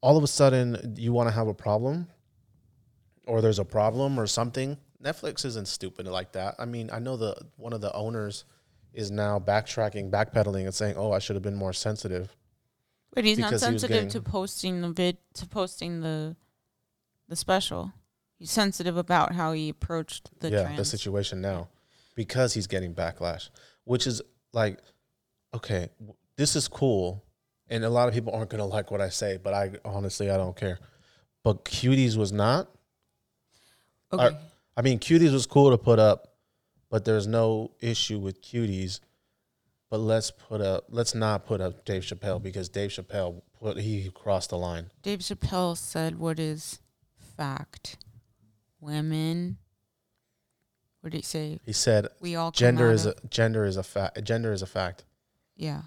all 0.00 0.16
of 0.16 0.24
a 0.24 0.26
sudden 0.26 0.94
you 0.96 1.12
want 1.12 1.28
to 1.28 1.34
have 1.34 1.46
a 1.46 1.52
problem 1.52 2.06
or 3.26 3.42
there's 3.42 3.58
a 3.58 3.64
problem 3.66 4.18
or 4.18 4.26
something. 4.26 4.78
Netflix 5.04 5.44
isn't 5.44 5.68
stupid 5.68 6.06
like 6.06 6.32
that. 6.32 6.54
I 6.58 6.64
mean, 6.64 6.88
I 6.90 7.00
know 7.00 7.18
the 7.18 7.36
one 7.56 7.74
of 7.74 7.82
the 7.82 7.92
owners 7.92 8.46
is 8.94 9.10
now 9.10 9.38
backtracking, 9.38 10.10
backpedaling 10.10 10.64
and 10.64 10.74
saying, 10.74 10.94
"Oh, 10.96 11.12
I 11.12 11.18
should 11.18 11.36
have 11.36 11.42
been 11.42 11.54
more 11.54 11.74
sensitive." 11.74 12.34
But 13.12 13.24
he's 13.24 13.36
not 13.38 13.52
he 13.52 13.58
sensitive 13.58 13.94
getting- 13.94 14.08
to 14.08 14.22
posting 14.22 14.80
the 14.80 14.88
vid 14.90 15.18
to 15.34 15.46
posting 15.46 16.00
the 16.00 16.34
the 17.28 17.36
special. 17.36 17.92
He's 18.38 18.50
sensitive 18.50 18.96
about 18.96 19.34
how 19.34 19.52
he 19.52 19.68
approached 19.68 20.30
the 20.40 20.50
yeah, 20.50 20.62
trans. 20.62 20.78
the 20.78 20.84
situation 20.86 21.42
now 21.42 21.68
because 22.20 22.52
he's 22.52 22.66
getting 22.66 22.94
backlash, 22.94 23.48
which 23.84 24.06
is 24.06 24.20
like, 24.52 24.78
okay, 25.54 25.88
this 26.36 26.54
is 26.54 26.68
cool, 26.68 27.24
and 27.70 27.82
a 27.82 27.88
lot 27.88 28.08
of 28.08 28.12
people 28.12 28.30
aren't 28.34 28.50
gonna 28.50 28.66
like 28.66 28.90
what 28.90 29.00
I 29.00 29.08
say, 29.08 29.38
but 29.42 29.54
I 29.54 29.70
honestly 29.86 30.30
I 30.30 30.36
don't 30.36 30.54
care. 30.54 30.78
But 31.42 31.64
cuties 31.64 32.18
was 32.18 32.30
not. 32.30 32.68
Okay. 34.12 34.22
Are- 34.22 34.38
I 34.76 34.82
mean, 34.82 34.98
cuties 34.98 35.32
was 35.32 35.46
cool 35.46 35.70
to 35.70 35.78
put 35.78 35.98
up, 35.98 36.34
but 36.90 37.06
there's 37.06 37.26
no 37.26 37.70
issue 37.80 38.18
with 38.18 38.42
cuties. 38.42 39.00
But 39.88 40.00
let's 40.00 40.30
put 40.30 40.60
up, 40.60 40.84
let's 40.90 41.14
not 41.14 41.46
put 41.46 41.62
up 41.62 41.86
Dave 41.86 42.02
Chappelle 42.02 42.42
because 42.42 42.68
Dave 42.68 42.90
Chappelle 42.90 43.40
put 43.58 43.78
he 43.78 44.10
crossed 44.10 44.50
the 44.50 44.58
line. 44.58 44.90
Dave 45.02 45.20
Chappelle 45.20 45.74
said 45.74 46.18
what 46.18 46.38
is 46.38 46.80
fact. 47.16 47.96
Women 48.78 49.56
what 51.00 51.12
did 51.12 51.18
he 51.18 51.22
say? 51.22 51.58
He 51.64 51.72
said 51.72 52.08
We 52.20 52.36
all 52.36 52.50
gender 52.50 52.90
is 52.90 53.06
a 53.06 53.14
gender 53.28 53.64
is 53.64 53.76
a 53.76 53.82
fact. 53.82 54.22
Gender 54.24 54.52
is 54.52 54.62
a 54.62 54.66
fact. 54.66 55.04
yeah. 55.56 55.82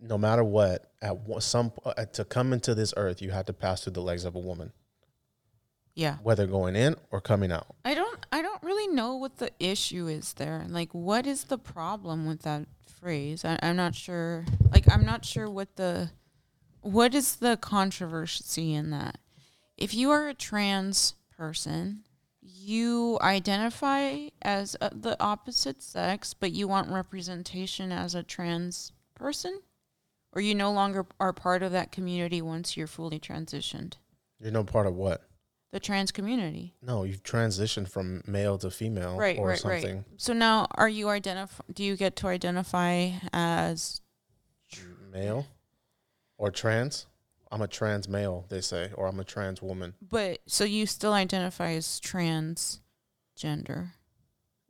no 0.00 0.18
matter 0.18 0.42
what, 0.44 0.90
at 1.00 1.16
some 1.40 1.72
uh, 1.84 2.04
to 2.12 2.24
come 2.24 2.52
into 2.52 2.74
this 2.74 2.92
earth, 2.96 3.20
you 3.22 3.30
had 3.30 3.46
to 3.46 3.52
pass 3.52 3.82
through 3.84 3.92
the 3.92 4.02
legs 4.02 4.24
of 4.24 4.34
a 4.34 4.38
woman, 4.40 4.72
Yeah. 5.94 6.16
whether 6.22 6.46
going 6.46 6.74
in 6.76 6.96
or 7.10 7.20
coming 7.20 7.52
out. 7.52 7.66
I 7.84 7.94
don't 7.94 8.26
I 8.32 8.42
don't 8.42 8.62
really 8.62 8.88
know 8.94 9.14
what 9.16 9.36
the 9.38 9.50
issue 9.60 10.08
is 10.08 10.32
there. 10.34 10.64
Like 10.68 10.92
what 10.94 11.26
is 11.26 11.44
the 11.44 11.58
problem 11.58 12.26
with 12.26 12.42
that 12.42 12.66
phrase? 13.00 13.44
I, 13.44 13.58
I'm 13.62 13.76
not 13.76 13.94
sure 13.94 14.44
like 14.70 14.90
I'm 14.90 15.04
not 15.04 15.24
sure 15.24 15.48
what 15.50 15.76
the 15.76 16.10
what 16.80 17.14
is 17.14 17.36
the 17.36 17.56
controversy 17.58 18.74
in 18.74 18.90
that? 18.90 19.18
If 19.76 19.94
you 19.94 20.10
are 20.10 20.28
a 20.28 20.34
trans 20.34 21.14
person, 21.36 22.04
you 22.62 23.18
identify 23.20 24.28
as 24.42 24.76
uh, 24.80 24.90
the 24.92 25.16
opposite 25.20 25.82
sex, 25.82 26.34
but 26.34 26.52
you 26.52 26.68
want 26.68 26.90
representation 26.90 27.92
as 27.92 28.14
a 28.14 28.22
trans 28.22 28.92
person? 29.14 29.60
Or 30.34 30.40
you 30.40 30.54
no 30.54 30.72
longer 30.72 31.04
are 31.20 31.32
part 31.32 31.62
of 31.62 31.72
that 31.72 31.92
community 31.92 32.40
once 32.40 32.76
you're 32.76 32.86
fully 32.86 33.20
transitioned? 33.20 33.94
You're 34.40 34.50
no 34.50 34.64
part 34.64 34.86
of 34.86 34.94
what? 34.94 35.22
The 35.72 35.80
trans 35.80 36.10
community. 36.10 36.74
No, 36.82 37.04
you've 37.04 37.22
transitioned 37.22 37.88
from 37.88 38.22
male 38.26 38.58
to 38.58 38.70
female 38.70 39.16
right, 39.16 39.38
or 39.38 39.48
right, 39.48 39.58
something. 39.58 39.96
right. 39.96 40.04
So 40.16 40.32
now, 40.32 40.66
are 40.74 40.88
you 40.88 41.08
identify? 41.08 41.64
Do 41.72 41.84
you 41.84 41.96
get 41.96 42.16
to 42.16 42.28
identify 42.28 43.10
as? 43.32 44.00
Male 45.12 45.46
or 46.38 46.50
trans? 46.50 47.06
I'm 47.52 47.60
a 47.62 47.68
trans 47.68 48.08
male, 48.08 48.46
they 48.48 48.62
say, 48.62 48.90
or 48.96 49.06
I'm 49.06 49.20
a 49.20 49.24
trans 49.24 49.60
woman. 49.60 49.92
But 50.00 50.40
so 50.46 50.64
you 50.64 50.86
still 50.86 51.12
identify 51.12 51.72
as 51.72 52.00
transgender. 52.00 52.80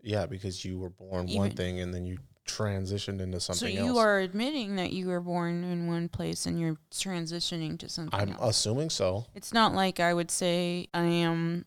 Yeah, 0.03 0.27
because 0.27 0.65
you 0.65 0.79
were 0.79 0.91
born 0.91 1.29
one 1.29 1.53
thing 1.53 1.81
and 1.81 1.95
then 1.95 2.05
you 2.05 2.19
transitioned 2.45 3.21
into 3.21 3.39
something 3.39 3.69
So 3.69 3.73
you 3.73 3.91
else. 3.91 3.99
are 3.99 4.19
admitting 4.19 4.75
that 4.77 4.93
you 4.93 5.07
were 5.07 5.21
born 5.21 5.63
in 5.63 5.87
one 5.87 6.09
place 6.09 6.45
and 6.45 6.59
you're 6.59 6.77
transitioning 6.91 7.79
to 7.79 7.89
something 7.89 8.19
I'm 8.19 8.31
else. 8.33 8.59
assuming 8.59 8.91
so. 8.91 9.27
It's 9.35 9.53
not 9.55 9.75
like 9.75 10.01
I 10.01 10.13
would 10.13 10.31
say 10.33 10.89
I 10.93 11.05
am. 11.05 11.65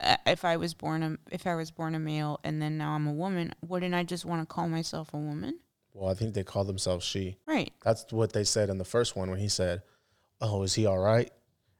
uh, 0.00 0.16
If 0.26 0.46
I 0.46 0.56
was 0.56 0.72
born 0.72 1.02
a 1.02 1.16
if 1.30 1.46
I 1.46 1.54
was 1.54 1.70
born 1.70 1.94
a 1.94 1.98
male 1.98 2.40
and 2.44 2.62
then 2.62 2.78
now 2.78 2.92
I'm 2.92 3.06
a 3.06 3.12
woman, 3.12 3.52
wouldn't 3.60 3.94
I 3.94 4.04
just 4.04 4.24
want 4.24 4.40
to 4.40 4.46
call 4.46 4.68
myself 4.70 5.12
a 5.12 5.18
woman? 5.18 5.58
Well, 5.92 6.10
I 6.10 6.14
think 6.14 6.32
they 6.32 6.44
call 6.44 6.64
themselves 6.64 7.04
she. 7.04 7.36
Right. 7.46 7.72
That's 7.84 8.10
what 8.10 8.32
they 8.32 8.44
said 8.44 8.70
in 8.70 8.78
the 8.78 8.84
first 8.86 9.16
one 9.16 9.28
when 9.30 9.38
he 9.38 9.48
said, 9.48 9.82
"Oh, 10.40 10.62
is 10.62 10.74
he 10.74 10.86
all 10.86 10.98
right?" 10.98 11.32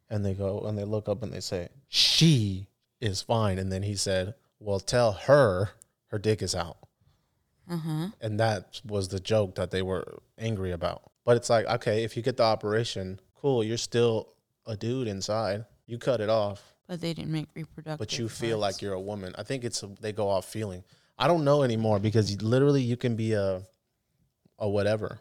And 0.08 0.24
they 0.24 0.34
go 0.34 0.60
and 0.60 0.76
they 0.78 0.84
look 0.84 1.08
up 1.08 1.22
and 1.22 1.32
they 1.32 1.40
say, 1.40 1.68
"She 1.88 2.68
is 3.00 3.22
fine." 3.22 3.58
And 3.58 3.70
then 3.72 3.82
he 3.82 3.96
said, 3.96 4.34
"Well, 4.60 4.80
tell 4.80 5.12
her 5.12 5.70
her 6.08 6.18
dick 6.18 6.42
is 6.42 6.54
out." 6.54 6.78
Uh 7.68 7.76
huh. 7.78 8.08
And 8.20 8.38
that 8.38 8.80
was 8.84 9.08
the 9.08 9.18
joke 9.20 9.56
that 9.56 9.70
they 9.70 9.82
were 9.82 10.22
angry 10.38 10.70
about. 10.72 11.02
But 11.24 11.36
it's 11.36 11.50
like, 11.50 11.66
okay, 11.66 12.04
if 12.04 12.16
you 12.16 12.22
get 12.22 12.36
the 12.36 12.44
operation, 12.44 13.18
cool, 13.34 13.64
you're 13.64 13.76
still 13.76 14.28
a 14.66 14.76
dude 14.76 15.08
inside. 15.08 15.64
You 15.86 15.98
cut 15.98 16.20
it 16.20 16.28
off, 16.28 16.62
But 16.86 17.00
they 17.00 17.12
didn't 17.14 17.32
make 17.32 17.48
reproductive. 17.54 17.98
but 17.98 18.18
you 18.18 18.28
feel 18.28 18.58
like 18.58 18.80
you're 18.80 18.92
a 18.94 19.00
woman. 19.00 19.34
I 19.36 19.42
think 19.42 19.64
it's 19.64 19.82
they 20.00 20.12
go 20.12 20.28
off 20.28 20.44
feeling. 20.44 20.84
I 21.18 21.26
don't 21.26 21.44
know 21.44 21.62
anymore 21.64 21.98
because 21.98 22.40
literally 22.42 22.82
you 22.82 22.96
can 22.96 23.16
be 23.16 23.32
a 23.32 23.62
a 24.60 24.68
whatever. 24.68 25.18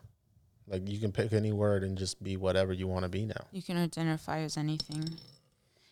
Like 0.68 0.90
you 0.90 1.00
can 1.00 1.12
pick 1.12 1.32
any 1.34 1.52
word 1.52 1.84
and 1.84 1.98
just 1.98 2.22
be 2.24 2.38
whatever 2.38 2.74
you 2.74 2.88
want 2.88 3.04
to 3.04 3.10
be 3.10 3.26
now. 3.26 3.46
You 3.52 3.62
can 3.62 3.78
identify 3.78 4.40
as 4.40 4.58
anything. 4.58 5.18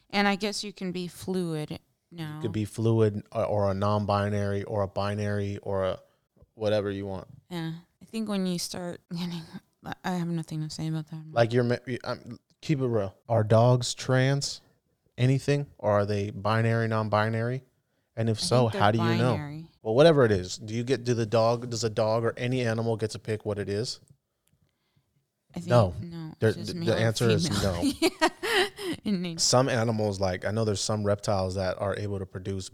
And 0.10 0.28
I 0.28 0.36
guess 0.36 0.64
you 0.64 0.74
can 0.74 0.92
be 0.92 1.08
fluid 1.08 1.80
now. 2.12 2.36
You 2.38 2.42
could 2.44 2.52
be 2.52 2.66
fluid 2.66 3.24
or, 3.32 3.46
or 3.46 3.72
a 3.72 3.74
non-binary 3.74 4.64
or 4.64 4.84
a 4.84 4.88
binary 4.88 5.58
or 5.62 5.84
a 5.84 6.00
whatever 6.56 6.92
you 6.92 7.06
want. 7.06 7.28
yeah. 7.50 7.72
I 8.02 8.06
think 8.06 8.30
when 8.30 8.46
you 8.46 8.60
start 8.60 9.00
getting, 9.12 9.42
I 10.04 10.12
have 10.12 10.28
nothing 10.28 10.62
to 10.62 10.70
say 10.70 10.88
about 10.88 11.08
that. 11.10 11.24
Like 11.32 11.54
you're, 11.54 11.66
um, 12.04 12.40
keep 12.62 12.80
it 12.80 12.86
real. 12.86 13.16
Are 13.28 13.44
dogs 13.44 13.94
trans? 13.94 14.62
Anything, 15.16 15.68
or 15.78 15.92
are 15.92 16.06
they 16.08 16.32
binary, 16.32 16.88
non-binary? 16.88 17.64
And 18.18 18.30
if 18.30 18.40
I 18.40 18.42
so, 18.42 18.68
how 18.68 18.90
do 18.90 18.98
you 18.98 19.16
know? 19.16 19.64
Well, 19.84 19.94
whatever 19.94 20.26
it 20.26 20.32
is, 20.32 20.58
do 20.58 20.74
you 20.74 20.84
get 20.84 21.04
do 21.04 21.14
the 21.14 21.26
dog? 21.26 21.70
Does 21.70 21.84
a 21.84 21.90
dog 21.90 22.24
or 22.24 22.34
any 22.36 22.66
animal 22.66 22.98
get 22.98 23.12
to 23.12 23.20
pick 23.20 23.46
what 23.46 23.60
it 23.60 23.70
is? 23.70 24.00
Think, 25.54 25.68
No. 25.68 25.94
No. 26.02 26.32
The 26.39 26.96
answer 26.98 27.30
is 27.30 27.50
no. 27.63 27.82
yeah. 29.04 29.34
Some 29.38 29.70
animals, 29.70 30.20
like 30.20 30.46
I 30.46 30.52
know, 30.52 30.66
there's 30.66 30.82
some 30.82 31.04
reptiles 31.04 31.56
that 31.56 31.80
are 31.80 31.96
able 31.98 32.20
to 32.20 32.26
produce, 32.26 32.70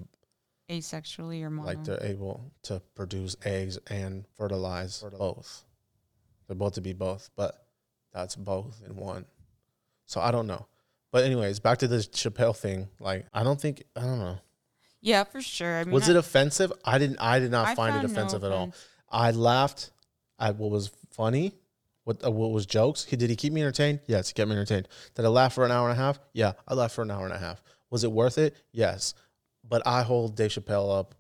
asexually 0.70 1.44
or 1.44 1.50
mono. 1.50 1.68
like 1.68 1.84
they're 1.84 2.04
able 2.04 2.52
to 2.64 2.82
produce 2.96 3.36
eggs 3.44 3.78
and 3.88 4.26
fertilize 4.38 5.04
both. 5.18 5.66
They're 6.48 6.56
both 6.56 6.74
to 6.74 6.82
be 6.82 6.94
both, 6.94 7.30
but 7.36 7.66
that's 8.14 8.36
both 8.36 8.82
in 8.86 8.96
one. 8.96 9.26
So 10.06 10.20
I 10.22 10.32
don't 10.32 10.48
know. 10.48 10.68
But 11.12 11.24
anyways, 11.26 11.60
back 11.60 11.80
to 11.80 11.88
this 11.88 12.08
Chappelle 12.08 12.56
thing. 12.56 12.88
Like 13.00 13.26
I 13.34 13.44
don't 13.44 13.60
think 13.60 13.84
I 13.96 14.02
don't 14.02 14.20
know. 14.20 14.40
yeah, 15.02 15.24
for 15.24 15.42
sure. 15.42 15.80
I 15.80 15.84
mean, 15.84 15.94
Was 15.94 16.08
I, 16.08 16.14
it 16.14 16.18
offensive? 16.18 16.72
I 16.84 16.98
didn't. 16.98 17.18
I 17.20 17.40
did 17.40 17.52
not 17.52 17.68
I 17.68 17.76
find 17.76 17.96
it 17.96 18.00
found 18.00 18.14
no 18.14 18.20
offensive 18.22 18.44
at 18.44 18.52
all. 18.52 18.74
I 19.12 19.32
laughed. 19.32 19.92
at 20.40 20.56
what 20.56 20.70
was 20.72 20.92
funny, 21.12 21.54
what 22.10 22.26
uh, 22.26 22.32
what 22.32 22.50
was 22.52 22.66
jokes. 22.66 23.04
He 23.06 23.16
did 23.16 23.30
he 23.30 23.36
keep 23.36 23.54
me 23.54 23.62
entertained? 23.62 24.00
Yes, 24.08 24.30
he 24.30 24.34
kept 24.34 24.50
me 24.50 24.56
entertained. 24.56 24.88
Did 25.14 25.26
I 25.26 25.28
laugh 25.28 25.54
for 25.54 25.64
an 25.64 25.72
hour 25.72 25.90
and 25.90 25.98
a 25.98 26.02
half? 26.02 26.20
Yeah, 26.34 26.54
I 26.68 26.74
laughed 26.74 26.96
for 26.96 27.04
an 27.04 27.12
hour 27.12 27.24
and 27.24 27.34
a 27.34 27.38
half. 27.38 27.62
Was 27.92 28.04
it 28.04 28.12
worth 28.12 28.40
it? 28.40 28.56
Yes, 28.72 29.14
but 29.64 29.86
I 29.86 30.02
hold 30.02 30.36
Dave 30.36 30.50
Chappelle 30.50 30.98
up, 30.98 31.14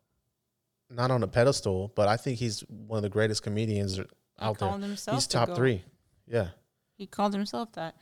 not 0.89 1.11
on 1.11 1.21
a 1.21 1.27
pedestal, 1.27 1.93
but 1.95 2.07
I 2.07 2.17
think 2.17 2.39
he's 2.39 2.61
one 2.61 2.97
of 2.97 3.03
the 3.03 3.09
greatest 3.09 3.43
comedians 3.43 3.97
He 3.97 4.03
out 4.39 4.57
there. 4.57 4.71
himself 4.71 5.17
He's 5.17 5.27
top 5.27 5.55
three. 5.55 5.83
Yeah. 6.27 6.47
He 6.97 7.05
called 7.05 7.33
himself 7.33 7.71
that. 7.73 7.95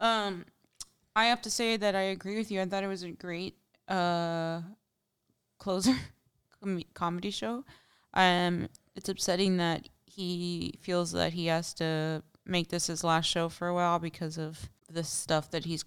Um, 0.00 0.44
I 1.14 1.26
have 1.26 1.42
to 1.42 1.50
say 1.50 1.76
that 1.76 1.94
I 1.94 2.02
agree 2.02 2.36
with 2.36 2.50
you. 2.50 2.60
I 2.60 2.66
thought 2.66 2.82
it 2.82 2.88
was 2.88 3.04
a 3.04 3.12
great 3.12 3.54
uh 3.86 4.62
closer 5.58 5.94
com- 6.60 6.82
comedy 6.92 7.30
show. 7.30 7.64
Um, 8.14 8.68
it's 8.96 9.08
upsetting 9.08 9.58
that 9.58 9.88
he 10.04 10.74
feels 10.80 11.12
that 11.12 11.32
he 11.32 11.46
has 11.46 11.72
to 11.74 12.22
make 12.46 12.68
this 12.68 12.86
his 12.86 13.04
last 13.04 13.26
show 13.26 13.48
for 13.48 13.68
a 13.68 13.74
while 13.74 13.98
because 13.98 14.38
of 14.38 14.68
the 14.90 15.04
stuff 15.04 15.50
that 15.52 15.64
he's 15.64 15.84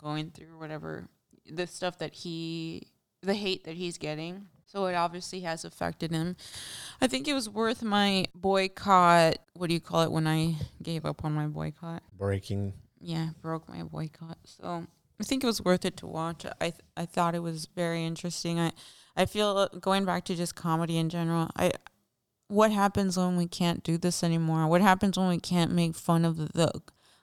going 0.00 0.30
through, 0.30 0.54
or 0.54 0.58
whatever. 0.58 1.08
The 1.50 1.66
stuff 1.66 1.98
that 1.98 2.14
he, 2.14 2.88
the 3.22 3.34
hate 3.34 3.64
that 3.64 3.74
he's 3.74 3.98
getting. 3.98 4.46
So 4.66 4.86
it 4.86 4.94
obviously 4.94 5.40
has 5.40 5.64
affected 5.64 6.10
him. 6.10 6.36
I 7.00 7.06
think 7.06 7.28
it 7.28 7.34
was 7.34 7.48
worth 7.48 7.82
my 7.82 8.24
boycott. 8.34 9.36
What 9.54 9.68
do 9.68 9.74
you 9.74 9.80
call 9.80 10.02
it 10.02 10.10
when 10.10 10.26
I 10.26 10.56
gave 10.82 11.04
up 11.06 11.24
on 11.24 11.32
my 11.34 11.46
boycott? 11.46 12.02
Breaking. 12.16 12.72
yeah, 13.00 13.28
broke 13.40 13.68
my 13.68 13.82
boycott. 13.84 14.38
So 14.44 14.86
I 15.20 15.24
think 15.24 15.44
it 15.44 15.46
was 15.46 15.62
worth 15.62 15.84
it 15.84 15.96
to 15.98 16.06
watch. 16.06 16.44
I 16.60 16.70
th- 16.70 16.80
I 16.96 17.06
thought 17.06 17.34
it 17.34 17.42
was 17.42 17.68
very 17.76 18.04
interesting. 18.04 18.58
I 18.58 18.72
I 19.16 19.24
feel 19.26 19.56
uh, 19.56 19.68
going 19.78 20.04
back 20.04 20.24
to 20.26 20.34
just 20.34 20.56
comedy 20.56 20.98
in 20.98 21.08
general. 21.10 21.48
I 21.56 21.72
what 22.48 22.70
happens 22.70 23.16
when 23.16 23.36
we 23.36 23.46
can't 23.46 23.82
do 23.82 23.98
this 23.98 24.22
anymore? 24.22 24.66
What 24.66 24.80
happens 24.80 25.18
when 25.18 25.28
we 25.28 25.38
can't 25.38 25.72
make 25.72 25.94
fun 25.94 26.24
of 26.24 26.36
the, 26.52 26.70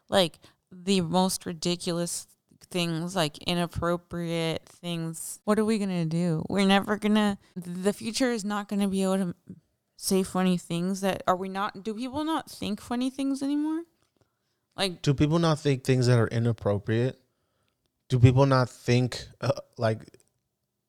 like 0.10 0.40
the 0.72 1.02
most 1.02 1.46
ridiculous 1.46 2.28
things, 2.70 3.16
like 3.16 3.38
inappropriate 3.40 4.68
things? 4.68 5.40
What 5.46 5.60
are 5.60 5.66
we 5.66 5.78
gonna 5.78 6.06
do? 6.06 6.44
We're 6.50 6.68
never 6.68 6.98
gonna. 6.98 7.38
The 7.56 7.94
future 7.94 8.32
is 8.32 8.44
not 8.44 8.68
gonna 8.68 8.88
be 8.88 9.04
able 9.04 9.18
to 9.18 9.36
say 9.96 10.24
funny 10.24 10.58
things. 10.58 11.02
That 11.02 11.24
are 11.28 11.36
we 11.36 11.50
not? 11.50 11.84
Do 11.84 11.94
people 11.94 12.24
not 12.24 12.50
think 12.50 12.82
funny 12.82 13.10
things 13.10 13.42
anymore? 13.42 13.84
Like 14.76 15.02
Do 15.02 15.14
people 15.14 15.40
not 15.40 15.60
think 15.60 15.84
things 15.84 16.08
that 16.08 16.18
are 16.18 16.28
inappropriate? 16.28 17.20
Do 18.10 18.20
people 18.20 18.46
not 18.46 18.70
think 18.70 19.26
uh, 19.40 19.52
like 19.78 20.02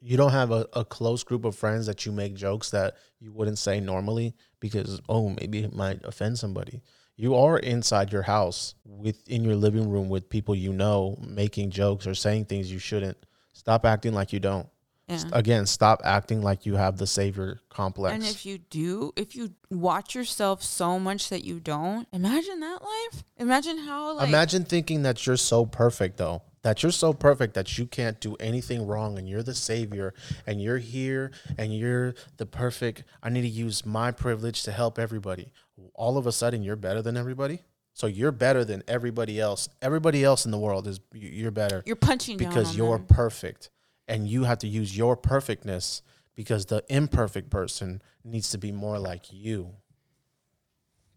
you 0.07 0.19
don't 0.19 0.33
have 0.33 0.51
a, 0.51 0.67
a 0.75 0.85
close 0.85 1.25
group 1.25 1.47
of 1.47 1.57
friends 1.57 1.87
that 1.87 2.05
you 2.05 2.13
make 2.13 2.35
jokes 2.35 2.71
that 2.71 2.97
you 3.21 3.33
wouldn't 3.33 3.59
say 3.59 3.81
normally 3.81 4.35
because 4.61 5.01
oh 5.09 5.31
maybe 5.31 5.65
it 5.65 5.75
might 5.75 6.05
offend 6.05 6.39
somebody. 6.39 6.83
You 7.17 7.35
are 7.37 7.59
inside 7.59 8.13
your 8.13 8.23
house 8.23 8.75
within 8.85 9.45
your 9.45 9.55
living 9.55 9.89
room 9.89 10.11
with 10.11 10.29
people 10.29 10.55
you 10.55 10.73
know 10.75 11.17
making 11.27 11.71
jokes 11.71 12.07
or 12.07 12.15
saying 12.15 12.47
things 12.47 12.71
you 12.71 12.79
shouldn't. 12.79 13.17
Stop 13.55 13.87
acting 13.87 14.13
like 14.13 14.33
you 14.33 14.41
don't. 14.41 14.69
yeah. 15.09 15.23
Again, 15.33 15.65
stop 15.65 16.03
acting 16.05 16.43
like 16.43 16.67
you 16.67 16.75
have 16.75 16.99
the 16.99 17.07
savior 17.07 17.61
complex. 17.71 18.15
And 18.15 18.25
if 18.25 18.45
you 18.45 18.59
do, 18.59 19.13
if 19.17 19.35
you 19.35 19.55
watch 19.71 20.15
yourself 20.15 20.63
so 20.63 20.99
much 20.99 21.31
that 21.31 21.45
you 21.45 21.61
don't, 21.61 22.07
imagine 22.13 22.61
that 22.61 22.83
life. 22.83 23.25
Imagine 23.39 23.79
how 23.79 24.17
like 24.17 24.29
Imagine 24.29 24.65
thinking 24.65 25.03
that 25.05 25.25
you're 25.27 25.37
so 25.39 25.65
perfect, 25.65 26.19
though. 26.19 26.43
That 26.65 26.83
you're 26.83 26.93
so 26.93 27.13
perfect 27.13 27.53
that 27.55 27.77
you 27.77 27.87
can't 27.87 28.19
do 28.21 28.37
anything 28.41 28.87
wrong 28.87 29.19
and 29.19 29.29
you're 29.29 29.43
the 29.43 29.55
savior 29.55 30.15
and 30.47 30.63
you're 30.63 30.79
here 30.79 31.31
and 31.59 31.77
you're 31.77 32.15
the 32.39 32.47
perfect. 32.47 33.05
I 33.23 33.29
need 33.29 33.43
to 33.43 33.49
use 33.49 33.85
my 33.85 34.11
privilege 34.11 34.63
to 34.63 34.73
help 34.73 34.99
everybody. 34.99 35.53
All 35.95 36.17
of 36.17 36.27
a 36.27 36.33
sudden, 36.33 36.63
you're 36.63 36.75
better 36.77 37.03
than 37.03 37.19
everybody. 37.19 37.61
So 37.93 38.07
you're 38.07 38.33
better 38.33 38.65
than 38.65 38.83
everybody 38.89 39.39
else. 39.39 39.69
Everybody 39.83 40.25
else 40.25 40.47
in 40.47 40.53
the 40.53 40.59
world 40.59 40.89
is 40.89 41.01
you're 41.13 41.51
better 41.51 41.83
you're 41.85 41.97
punching 41.97 42.39
because 42.39 42.75
you're 42.75 42.97
them. 42.97 43.07
perfect 43.07 43.71
and 44.09 44.27
you 44.27 44.45
have 44.45 44.59
to 44.59 44.67
use 44.67 44.97
your 44.97 45.17
perfectness 45.17 46.01
because 46.35 46.67
the 46.67 46.83
imperfect 46.89 47.51
person 47.51 48.03
needs 48.25 48.51
to 48.51 48.59
be 48.59 48.73
more 48.73 48.99
like 48.99 49.27
you. 49.31 49.71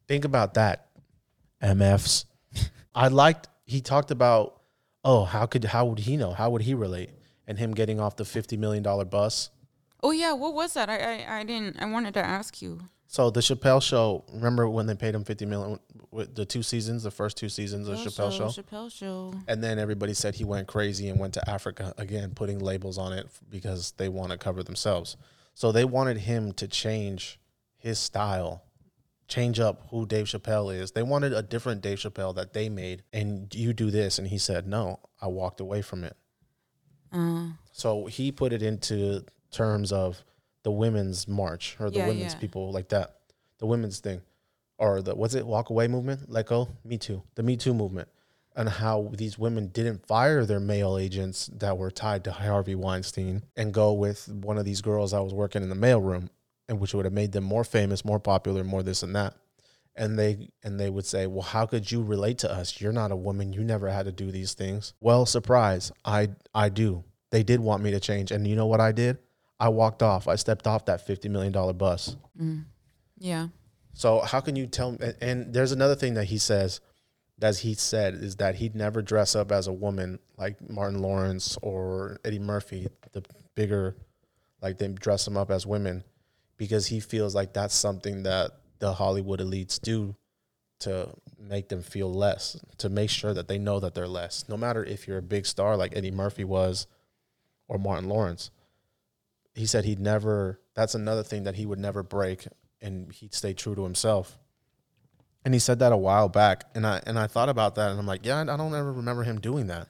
Think 0.10 0.26
about 0.26 0.56
that, 0.56 0.90
MFs. 1.64 2.26
I 2.96 3.08
liked 3.08 3.48
he 3.66 3.82
talked 3.82 4.12
about 4.12 4.57
oh 5.08 5.24
how 5.24 5.46
could 5.46 5.64
how 5.64 5.84
would 5.86 6.00
he 6.00 6.18
know 6.18 6.32
how 6.32 6.50
would 6.52 6.62
he 6.62 6.74
relate 6.74 7.10
and 7.48 7.58
him 7.58 7.74
getting 7.74 8.00
off 8.00 8.16
the 8.18 8.26
fifty 8.26 8.58
million 8.58 8.84
dollar 8.84 9.06
bus. 9.06 9.50
Oh 10.04 10.12
yeah, 10.12 10.34
what 10.34 10.54
was 10.54 10.74
that? 10.74 10.90
I, 10.90 10.98
I 11.24 11.40
I 11.40 11.44
didn't. 11.44 11.82
I 11.82 11.86
wanted 11.86 12.14
to 12.16 12.24
ask 12.24 12.62
you. 12.62 12.80
So 13.08 13.30
the 13.30 13.40
Chappelle 13.40 13.82
show. 13.82 14.26
Remember 14.34 14.70
when 14.70 14.86
they 14.86 14.96
paid 14.96 15.16
him 15.16 15.24
fifty 15.24 15.46
million? 15.46 15.80
With 16.12 16.36
the 16.36 16.46
two 16.46 16.64
seasons, 16.64 17.04
the 17.04 17.12
first 17.12 17.38
two 17.38 17.50
seasons 17.50 17.88
of 17.88 17.98
the 17.98 18.10
Chappelle 18.10 18.32
show. 18.32 18.48
Chappelle 18.48 18.92
show. 18.92 19.34
And 19.48 19.64
then 19.64 19.80
everybody 19.80 20.14
said 20.14 20.36
he 20.36 20.44
went 20.44 20.68
crazy 20.68 21.10
and 21.10 21.20
went 21.20 21.34
to 21.36 21.50
Africa 21.50 21.94
again, 21.98 22.32
putting 22.36 22.60
labels 22.60 22.98
on 22.98 23.14
it 23.14 23.28
because 23.50 23.94
they 23.98 24.10
want 24.10 24.32
to 24.32 24.38
cover 24.38 24.64
themselves. 24.64 25.18
So 25.54 25.72
they 25.72 25.86
wanted 25.86 26.18
him 26.18 26.54
to 26.54 26.68
change 26.68 27.40
his 27.78 27.98
style, 27.98 28.64
change 29.28 29.60
up 29.60 29.88
who 29.90 30.06
Dave 30.06 30.26
Chappelle 30.26 30.74
is. 30.74 30.92
They 30.92 31.04
wanted 31.04 31.34
a 31.34 31.42
different 31.42 31.82
Dave 31.82 31.98
Chappelle 32.00 32.34
that 32.36 32.54
they 32.54 32.70
made. 32.70 33.04
And 33.12 33.54
you 33.54 33.74
do 33.74 33.92
this. 33.92 34.18
And 34.20 34.28
he 34.28 34.38
said, 34.38 34.68
no, 34.68 35.00
I 35.22 35.28
walked 35.28 35.60
away 35.60 35.82
from 35.82 36.04
it. 36.04 36.16
Uh, 37.12 37.50
So 37.72 38.06
he 38.06 38.32
put 38.32 38.54
it 38.54 38.62
into 38.62 39.26
terms 39.52 39.92
of 39.92 40.24
the 40.64 40.72
women's 40.72 41.28
march 41.28 41.78
or 41.80 41.90
the 41.90 42.00
Yeah, 42.00 42.08
women's 42.08 42.34
yeah. 42.34 42.40
people 42.40 42.72
like 42.72 42.90
that, 42.90 43.16
the 43.60 43.66
women's 43.66 44.00
thing, 44.00 44.22
or 44.78 45.02
the 45.02 45.16
what's 45.16 45.34
it 45.34 45.46
walk 45.48 45.70
away 45.70 45.88
movement, 45.88 46.30
let 46.30 46.48
go, 46.48 46.68
Me 46.84 46.98
Too, 46.98 47.24
the 47.36 47.44
Me 47.44 47.56
Too 47.56 47.74
movement, 47.74 48.10
and 48.56 48.68
how 48.68 49.10
these 49.14 49.38
women 49.40 49.68
didn't 49.68 50.06
fire 50.06 50.46
their 50.46 50.60
male 50.60 50.98
agents 50.98 51.50
that 51.54 51.78
were 51.78 51.92
tied 51.92 52.24
to 52.26 52.32
Harvey 52.32 52.76
Weinstein 52.76 53.44
and 53.56 53.74
go 53.74 53.94
with 53.94 54.28
one 54.28 54.58
of 54.58 54.66
these 54.66 54.82
girls 54.82 55.14
I 55.14 55.20
was 55.22 55.34
working 55.34 55.64
in 55.64 55.70
the 55.70 55.76
mailroom, 55.76 56.30
and 56.68 56.80
which 56.80 56.94
would 56.94 57.06
have 57.06 57.14
made 57.14 57.32
them 57.32 57.44
more 57.44 57.64
famous, 57.64 58.04
more 58.06 58.20
popular, 58.20 58.64
more 58.64 58.84
this 58.84 59.04
and 59.04 59.16
that. 59.16 59.36
And 59.96 60.18
they 60.18 60.50
and 60.64 60.80
they 60.80 60.90
would 60.92 61.06
say, 61.06 61.26
"Well, 61.26 61.42
how 61.42 61.66
could 61.66 61.92
you 61.92 62.04
relate 62.04 62.38
to 62.40 62.52
us? 62.52 62.80
You're 62.80 62.92
not 62.92 63.12
a 63.12 63.16
woman. 63.16 63.52
You 63.54 63.64
never 63.64 63.90
had 63.90 64.06
to 64.06 64.12
do 64.12 64.32
these 64.32 64.54
things." 64.54 64.94
Well, 65.00 65.26
surprise, 65.26 65.92
I 66.06 66.30
I 66.54 66.70
do. 66.70 67.04
They 67.32 67.42
did 67.42 67.60
want 67.60 67.82
me 67.82 67.92
to 67.92 68.00
change, 68.00 68.32
and 68.32 68.46
you 68.48 68.56
know 68.56 68.68
what 68.68 68.80
I 68.80 68.92
did? 68.92 69.18
I 69.60 69.70
walked 69.70 70.04
off. 70.04 70.28
I 70.28 70.36
stepped 70.36 70.68
off 70.68 70.86
that 70.86 71.06
fifty 71.08 71.30
million 71.30 71.52
dollar 71.52 71.74
bus. 71.74 72.16
mm, 72.40 72.66
yeah. 73.18 73.48
So 73.94 74.20
how 74.20 74.40
can 74.40 74.56
you 74.56 74.68
tell? 74.68 74.90
And, 75.02 75.16
and 75.20 75.54
there's 75.54 75.72
another 75.72 75.96
thing 75.96 76.14
that 76.14 76.26
he 76.26 76.38
says, 76.38 76.80
that 77.40 77.58
he 77.58 77.74
said 77.74 78.14
is 78.14 78.36
that 78.36 78.56
he'd 78.56 78.76
never 78.76 79.02
dress 79.02 79.36
up 79.36 79.52
as 79.52 79.66
a 79.66 79.74
woman 79.74 80.20
like 80.38 80.58
Martin 80.70 81.02
Lawrence 81.02 81.58
or 81.64 82.20
Eddie 82.24 82.38
Murphy, 82.38 82.88
the 83.14 83.24
bigger, 83.56 83.96
like 84.62 84.78
they 84.78 84.88
dress 84.90 85.26
them 85.26 85.38
up 85.38 85.50
as 85.50 85.66
women, 85.66 86.04
because 86.58 86.88
he 86.88 87.00
feels 87.00 87.34
like 87.34 87.54
that's 87.54 87.76
something 87.76 88.24
that 88.24 88.52
the 88.80 88.94
Hollywood 88.94 89.40
elites 89.40 89.80
do 89.80 90.16
to 90.80 91.10
make 91.40 91.70
them 91.70 91.82
feel 91.82 92.14
less, 92.14 92.60
to 92.78 92.90
make 92.90 93.10
sure 93.10 93.34
that 93.34 93.48
they 93.48 93.58
know 93.58 93.80
that 93.80 93.96
they're 93.96 94.08
less, 94.08 94.48
no 94.48 94.58
matter 94.58 94.84
if 94.84 95.08
you're 95.08 95.18
a 95.18 95.24
big 95.24 95.46
star 95.46 95.76
like 95.76 95.96
Eddie 95.96 96.12
Murphy 96.12 96.44
was, 96.44 96.86
or 97.68 97.78
Martin 97.78 98.08
Lawrence. 98.08 98.52
He 99.56 99.66
said 99.66 99.86
he'd 99.86 100.00
never. 100.00 100.60
That's 100.76 100.94
another 100.94 101.24
thing 101.24 101.44
that 101.44 101.56
he 101.56 101.66
would 101.66 101.80
never 101.80 102.04
break 102.04 102.48
and 102.82 103.12
he'd 103.12 103.34
stay 103.34 103.54
true 103.54 103.76
to 103.76 103.84
himself. 103.84 104.38
And 105.44 105.54
he 105.54 105.60
said 105.60 105.80
that 105.80 105.92
a 105.92 105.98
while 105.98 106.30
back, 106.30 106.66
and 106.76 106.86
I 106.86 107.02
and 107.06 107.18
I 107.18 107.28
thought 107.28 107.50
about 107.50 107.76
that, 107.76 107.90
and 107.90 108.00
I'm 108.00 108.06
like, 108.06 108.26
yeah, 108.26 108.42
I 108.42 108.44
don't 108.44 108.76
ever 108.76 108.92
remember 108.92 109.24
him 109.24 109.40
doing 109.40 109.68
that. 109.68 109.88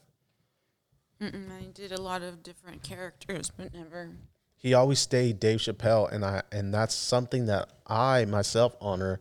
Mm-mm, 1.21 1.51
I 1.51 1.65
did 1.73 1.91
a 1.91 1.99
lot 1.99 2.21
of 2.21 2.43
different 2.43 2.83
characters, 2.83 3.51
but 3.55 3.73
never. 3.73 4.11
He 4.57 4.73
always 4.73 4.99
stayed 4.99 5.39
Dave 5.39 5.59
Chappelle, 5.59 6.11
and 6.11 6.25
I 6.25 6.41
and 6.51 6.73
that's 6.73 6.95
something 6.95 7.45
that 7.45 7.69
I 7.85 8.25
myself 8.25 8.75
honor, 8.81 9.19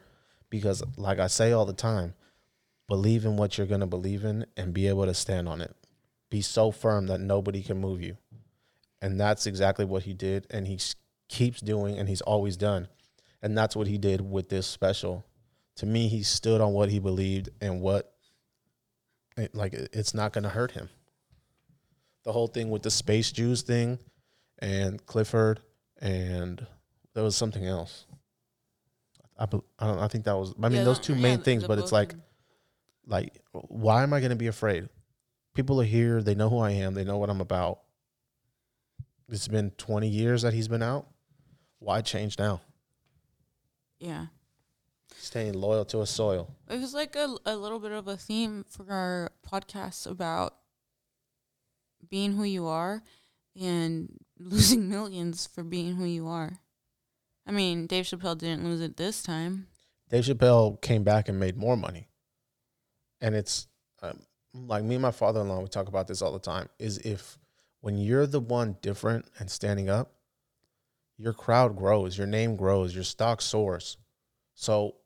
because 0.51 0.83
like 0.96 1.18
I 1.18 1.27
say 1.27 1.53
all 1.53 1.66
the 1.66 1.72
time, 1.72 2.14
believe 2.88 3.25
in 3.25 3.37
what 3.37 3.59
you're 3.59 3.66
gonna 3.66 3.87
believe 3.87 4.25
in 4.25 4.46
and 4.57 4.72
be 4.72 4.88
able 4.88 5.05
to 5.05 5.14
stand 5.14 5.49
on 5.49 5.61
it. 5.61 5.77
Be 6.31 6.40
so 6.40 6.70
firm 6.70 7.07
that 7.09 7.20
nobody 7.20 7.62
can 7.62 7.79
move 7.79 8.03
you, 8.03 8.16
and 9.03 9.20
that's 9.20 9.46
exactly 9.46 9.85
what 9.85 10.05
he 10.05 10.14
did, 10.14 10.46
and 10.51 10.66
he 10.66 10.79
keeps 11.29 11.61
doing, 11.61 11.99
and 11.99 12.09
he's 12.09 12.22
always 12.22 12.57
done, 12.57 12.88
and 13.42 13.57
that's 13.57 13.77
what 13.77 13.87
he 13.87 13.99
did 13.99 14.20
with 14.20 14.49
this 14.49 14.66
special. 14.66 15.25
To 15.77 15.87
me, 15.87 16.09
he 16.09 16.22
stood 16.22 16.62
on 16.62 16.72
what 16.72 16.88
he 16.88 16.99
believed 16.99 17.51
and 17.61 17.83
what, 17.83 18.14
like, 19.53 19.75
it's 19.75 20.14
not 20.14 20.33
gonna 20.33 20.49
hurt 20.49 20.70
him. 20.70 20.88
The 22.25 22.33
whole 22.33 22.46
thing 22.46 22.70
with 22.70 22.83
the 22.83 22.90
space 22.90 23.31
Jews 23.31 23.61
thing, 23.61 23.99
and 24.59 25.05
Clifford, 25.07 25.61
and 26.01 26.66
there 27.14 27.23
was 27.25 27.37
something 27.37 27.66
else. 27.66 28.07
I, 29.38 29.45
I 29.45 29.87
don't. 29.87 29.99
I 29.99 30.09
think 30.09 30.25
that 30.25 30.37
was. 30.37 30.55
I 30.59 30.69
mean, 30.69 30.79
Yeah, 30.79 30.85
those 30.85 30.99
two 30.99 31.14
main 31.14 31.40
things. 31.40 31.64
But 31.64 31.79
it's 31.79 31.92
like, 31.92 32.14
like, 33.07 33.40
why 33.53 34.03
am 34.03 34.12
I 34.12 34.21
going 34.21 34.31
to 34.31 34.37
be 34.37 34.47
afraid? 34.47 34.88
People 35.55 35.81
are 35.81 35.85
here. 35.85 36.23
They 36.23 36.35
know 36.35 36.49
who 36.49 36.59
I 36.59 36.73
am. 36.73 36.95
They 36.95 37.05
know 37.05 37.19
what 37.19 37.31
I'm 37.31 37.40
about. 37.40 37.81
It's 39.29 39.49
been 39.49 39.71
20 39.73 40.09
years 40.09 40.42
that 40.42 40.53
he's 40.53 40.69
been 40.69 40.83
out. 40.83 41.09
Why 41.79 42.01
change 42.01 42.38
now? 42.38 42.61
Yeah. 43.99 44.27
Staying 45.16 45.55
loyal 45.55 45.85
to 45.87 46.01
a 46.01 46.07
soil. 46.07 46.55
It 46.69 46.81
was 46.81 46.95
like 46.95 47.16
a, 47.16 47.35
a 47.45 47.57
little 47.57 47.81
bit 47.81 47.92
of 47.92 48.07
a 48.07 48.16
theme 48.16 48.64
for 48.69 48.87
our 48.90 49.33
podcast 49.47 50.09
about 50.09 50.55
being 52.09 52.35
who 52.35 52.45
you 52.45 52.66
are 52.66 53.03
and 53.61 54.12
losing 54.38 54.88
millions 54.90 55.46
for 55.46 55.62
being 55.62 55.96
who 55.96 56.05
you 56.05 56.29
are. 56.29 56.61
I 57.46 57.53
mean, 57.53 57.87
Dave 57.87 58.07
Chappelle 58.07 58.37
didn't 58.37 58.64
lose 58.64 58.81
it 58.81 58.96
this 58.96 59.22
time. 59.22 59.68
Dave 60.11 60.25
Chappelle 60.25 60.81
came 60.81 61.05
back 61.05 61.29
and 61.29 61.38
made 61.38 61.57
more 61.57 61.77
money. 61.77 62.09
And 63.20 63.35
it's 63.35 63.66
um, 64.03 64.20
like 64.53 64.85
me 64.85 64.96
and 64.96 65.03
my 65.03 65.11
father 65.11 65.40
in 65.40 65.49
law, 65.49 65.61
we 65.61 65.68
talk 65.68 65.88
about 65.88 66.07
this 66.07 66.22
all 66.22 66.33
the 66.33 66.38
time. 66.38 66.68
Is 66.79 66.99
if 66.99 67.38
when 67.81 67.99
you're 67.99 68.27
the 68.27 68.40
one 68.40 68.77
different 68.83 69.27
and 69.38 69.51
standing 69.51 69.88
up, 69.88 70.12
your 71.16 71.33
crowd 71.33 71.77
grows, 71.77 72.18
your 72.18 72.27
name 72.27 72.57
grows, 72.57 72.94
your 72.94 73.05
stock 73.05 73.40
soars. 73.40 73.96
So 74.55 74.96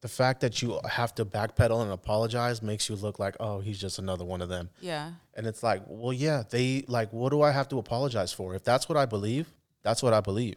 the 0.00 0.08
fact 0.08 0.40
that 0.40 0.62
you 0.62 0.78
have 0.88 1.14
to 1.16 1.24
backpedal 1.24 1.82
and 1.82 1.90
apologize 1.90 2.62
makes 2.62 2.88
you 2.88 2.94
look 2.94 3.18
like, 3.18 3.36
oh, 3.40 3.60
he's 3.60 3.80
just 3.80 3.98
another 3.98 4.24
one 4.24 4.40
of 4.40 4.48
them. 4.48 4.70
Yeah. 4.80 5.12
And 5.34 5.46
it's 5.46 5.62
like, 5.62 5.82
well, 5.86 6.12
yeah, 6.12 6.44
they 6.48 6.84
like, 6.86 7.12
what 7.12 7.30
do 7.30 7.42
I 7.42 7.50
have 7.50 7.68
to 7.70 7.78
apologize 7.78 8.32
for? 8.32 8.54
If 8.54 8.62
that's 8.62 8.88
what 8.88 8.96
I 8.96 9.06
believe, 9.06 9.52
that's 9.82 10.02
what 10.02 10.14
I 10.14 10.20
believe. 10.20 10.56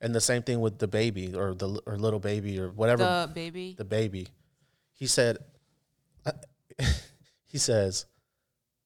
And 0.00 0.14
the 0.14 0.20
same 0.20 0.42
thing 0.42 0.60
with 0.60 0.78
DaBaby 0.78 1.36
or 1.36 1.54
the 1.54 1.80
or 1.86 1.96
little 1.96 2.18
baby 2.18 2.58
or 2.58 2.68
whatever 2.68 3.04
DaBaby. 3.04 3.76
the 3.76 3.84
baby. 3.84 4.28
He 4.92 5.06
said, 5.06 5.38
uh, 6.24 6.32
he 7.46 7.58
says, 7.58 8.06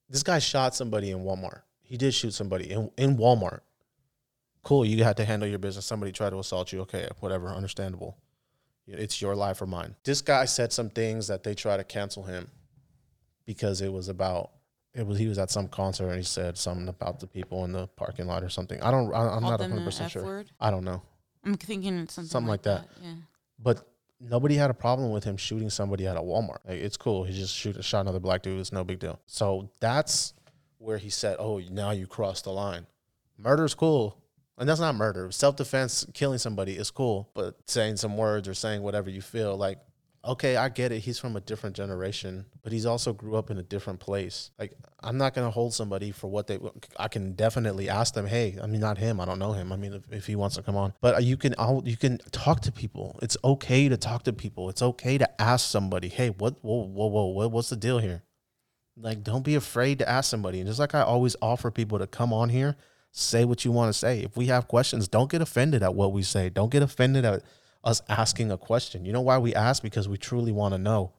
this 0.09 0.23
guy 0.23 0.38
shot 0.40 0.75
somebody 0.75 1.11
in 1.11 1.21
Walmart. 1.21 1.62
He 1.83 1.97
did 1.97 2.14
shoot 2.14 2.35
somebody 2.35 2.71
in, 2.71 2.90
in 2.97 3.16
Walmart. 3.16 3.61
Cool, 4.62 4.85
you 4.85 5.03
had 5.03 5.16
to 5.16 5.25
handle 5.25 5.49
your 5.49 5.59
business. 5.59 5.87
Somebody 5.87 6.12
tried 6.12 6.31
to 6.31 6.38
assault 6.38 6.73
you. 6.73 6.81
Okay, 6.83 7.09
whatever, 7.21 7.49
understandable. 7.49 8.19
It's 8.87 9.23
your 9.23 9.37
life 9.37 9.62
or 9.62 9.66
mine. 9.66 9.95
This 10.05 10.21
guy 10.21 10.45
said 10.47 10.73
some 10.73 10.90
things 10.90 11.29
that 11.29 11.45
they 11.45 11.55
try 11.55 11.77
to 11.77 11.85
cancel 11.85 12.25
him 12.25 12.49
because 13.47 13.81
it 13.81 13.93
was 13.93 14.09
about 14.09 14.51
it 14.95 15.07
was 15.07 15.19
he 15.19 15.29
was 15.29 15.38
at 15.38 15.51
some 15.51 15.69
concert 15.69 16.09
and 16.09 16.16
he 16.16 16.23
said 16.25 16.59
something 16.59 16.88
about 16.88 17.21
the 17.21 17.27
people 17.27 17.64
in 17.64 17.73
the 17.73 17.87
parking 17.88 18.27
lot 18.27 18.43
or 18.43 18.49
something. 18.49 18.83
I 18.83 18.90
don't. 18.90 19.12
I, 19.14 19.21
I'm 19.21 19.40
Called 19.40 19.43
not 19.43 19.61
100 19.61 19.79
the 19.81 19.85
percent 19.85 20.11
sure. 20.11 20.25
word. 20.25 20.51
I 20.61 20.71
don't 20.71 20.85
know. 20.85 21.03
I'm 21.45 21.55
thinking 21.55 21.99
it's 21.99 22.14
something, 22.14 22.29
Something 22.29 22.49
like 22.49 22.62
that. 22.62 22.88
Yeah. 23.03 23.12
But 23.59 23.87
nobody 24.21 24.57
had 24.57 24.71
a 24.71 24.75
problem 24.75 25.11
with 25.11 25.25
him 25.25 25.37
shooting 25.37 25.71
somebody 25.71 26.07
at 26.07 26.16
a 26.16 26.21
Walmart. 26.21 26.59
Like, 26.66 26.81
it's 26.81 26.97
cool. 26.97 27.25
He 27.25 27.33
just 27.33 27.55
shoot 27.55 27.83
shot 27.85 28.01
another 28.01 28.19
black 28.21 28.43
dude. 28.43 28.59
It's 28.59 28.73
no 28.73 28.83
big 28.85 28.99
deal. 28.99 29.21
So 29.27 29.71
that's 29.79 30.35
where 30.79 30.99
he 30.99 31.09
said, 31.11 31.37
"Oh, 31.38 31.59
now 31.71 31.93
you 31.93 32.07
crossed 32.07 32.45
the 32.45 32.53
line. 32.53 32.87
Murder's 33.38 33.75
cool." 33.75 34.16
And 34.61 34.68
that's 34.68 34.79
not 34.79 34.94
murder. 34.94 35.33
Self 35.33 35.57
defense, 35.57 36.07
killing 36.12 36.38
somebody 36.38 36.77
is 36.77 36.90
cool, 36.90 37.31
but 37.35 37.57
saying 37.66 37.96
some 37.96 38.18
words 38.18 38.46
or 38.46 38.53
saying 38.53 38.83
whatever 38.83 39.09
you 39.09 39.23
feel, 39.23 39.57
like, 39.57 39.79
okay, 40.23 40.57
I 40.57 40.68
get 40.68 40.92
it. 40.92 40.99
He's 40.99 41.18
from 41.18 41.35
a 41.35 41.40
different 41.40 41.75
generation, 41.75 42.44
but 42.62 42.70
he's 42.70 42.85
also 42.85 43.14
grew 43.14 43.37
up 43.37 43.51
in 43.51 43.57
a 43.57 43.62
different 43.62 44.01
place. 44.01 44.51
Like, 44.59 44.75
I'm 45.03 45.16
not 45.16 45.33
gonna 45.33 45.51
hold 45.51 45.73
somebody 45.73 46.11
for 46.11 46.29
what 46.29 46.46
they. 46.46 46.59
I 46.99 47.09
can 47.09 47.33
definitely 47.33 47.88
ask 47.88 48.12
them, 48.12 48.27
hey, 48.27 48.59
I 48.62 48.66
mean, 48.66 48.83
not 48.83 48.99
him. 48.99 49.18
I 49.18 49.25
don't 49.25 49.38
know 49.38 49.53
him. 49.53 49.73
I 49.73 49.77
mean, 49.77 49.94
if, 49.94 50.03
if 50.12 50.27
he 50.27 50.37
wants 50.37 50.57
to 50.57 50.62
come 50.62 50.77
on, 50.77 50.92
but 51.01 51.25
you 51.25 51.38
can, 51.38 51.55
I'll, 51.59 51.83
you 51.87 51.96
can 51.96 52.18
talk 52.31 52.61
to 52.61 52.73
people. 52.73 53.18
It's 53.23 53.38
okay 53.42 53.88
to 53.88 53.96
talk 53.96 54.25
to 54.25 54.33
people. 54.35 54.68
It's 54.68 54.83
okay 54.83 55.16
to 55.16 55.40
ask 55.40 55.70
somebody, 55.70 56.09
hey, 56.09 56.29
what, 56.29 56.57
whoa, 56.61 56.85
whoa, 56.85 57.07
whoa, 57.07 57.27
what, 57.29 57.51
what's 57.51 57.70
the 57.70 57.77
deal 57.77 57.99
here? 57.99 58.25
Like, 58.94 59.25
don't 59.25 59.42
be 59.42 59.55
afraid 59.55 60.01
to 60.01 60.09
ask 60.09 60.31
somebody. 60.31 60.59
And 60.61 60.68
just 60.68 60.79
like 60.79 60.94
I 60.94 61.01
always 61.01 61.35
offer 61.40 61.70
people 61.70 61.99
to 61.99 62.07
come 62.07 62.35
on 62.35 62.51
here, 62.51 62.77
say 63.12 63.44
what 63.44 63.64
you 63.64 63.73
want 63.73 63.92
to 63.92 63.99
say. 63.99 64.20
If 64.20 64.37
we 64.37 64.46
have 64.46 64.68
questions, 64.68 65.09
don't 65.09 65.31
get 65.31 65.42
offended 65.42 65.83
at 65.83 65.94
what 65.94 66.12
we 66.12 66.23
say. 66.23 66.49
Don't 66.49 66.70
get 66.70 66.83
offended 66.83 67.25
at 67.25 67.42
us 67.83 68.03
asking 68.09 68.51
a 68.51 68.59
question. 68.59 69.05
You 69.05 69.12
know 69.12 69.20
why 69.20 69.38
we 69.38 69.55
ask? 69.55 69.83
Because 69.83 70.09
we 70.09 70.16
truly 70.16 70.53
want 70.53 70.75
to 70.75 70.79
know, 70.79 71.12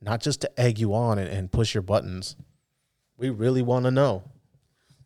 not 0.00 0.20
just 0.20 0.40
to 0.42 0.60
egg 0.60 0.78
you 0.78 0.94
on 0.94 1.18
and, 1.18 1.28
and 1.28 1.52
push 1.52 1.74
your 1.74 1.82
buttons. 1.82 2.36
We 3.16 3.30
really 3.30 3.62
want 3.62 3.84
to 3.84 3.90
know. 3.90 4.24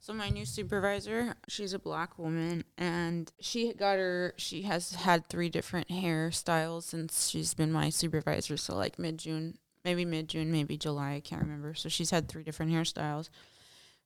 So 0.03 0.15
my 0.15 0.31
new 0.31 0.47
supervisor, 0.47 1.35
she's 1.47 1.75
a 1.75 1.79
black 1.79 2.19
woman, 2.19 2.65
and 2.79 3.31
she 3.39 3.75
got 3.75 3.99
her. 3.99 4.33
She 4.39 4.63
has 4.63 4.95
had 4.95 5.27
three 5.27 5.51
different 5.51 5.89
hairstyles 5.89 6.85
since 6.85 7.29
she's 7.29 7.53
been 7.53 7.71
my 7.71 7.91
supervisor. 7.91 8.57
So 8.57 8.75
like 8.75 8.99
mid 8.99 9.19
June, 9.19 9.59
maybe 9.85 10.07
mid 10.07 10.29
June, 10.29 10.51
maybe 10.51 10.79
July. 10.79 11.13
I 11.13 11.21
can't 11.21 11.43
remember. 11.43 11.75
So 11.75 11.91
she's 11.91 12.11
had 12.11 12.29
three 12.29 12.43
different 12.43 12.73
hairstyles, 12.73 13.29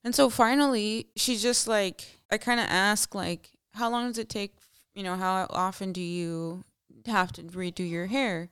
and 0.04 0.14
so 0.14 0.28
finally, 0.28 1.06
she's 1.16 1.42
just 1.42 1.66
like, 1.66 2.04
I 2.30 2.36
kind 2.36 2.60
of 2.60 2.66
ask 2.68 3.14
like, 3.14 3.50
how 3.72 3.90
long 3.90 4.08
does 4.08 4.18
it 4.18 4.28
take? 4.28 4.54
You 4.94 5.02
know, 5.02 5.16
how 5.16 5.46
often 5.50 5.92
do 5.92 6.02
you 6.02 6.62
have 7.06 7.32
to 7.32 7.42
redo 7.42 7.88
your 7.88 8.06
hair? 8.06 8.50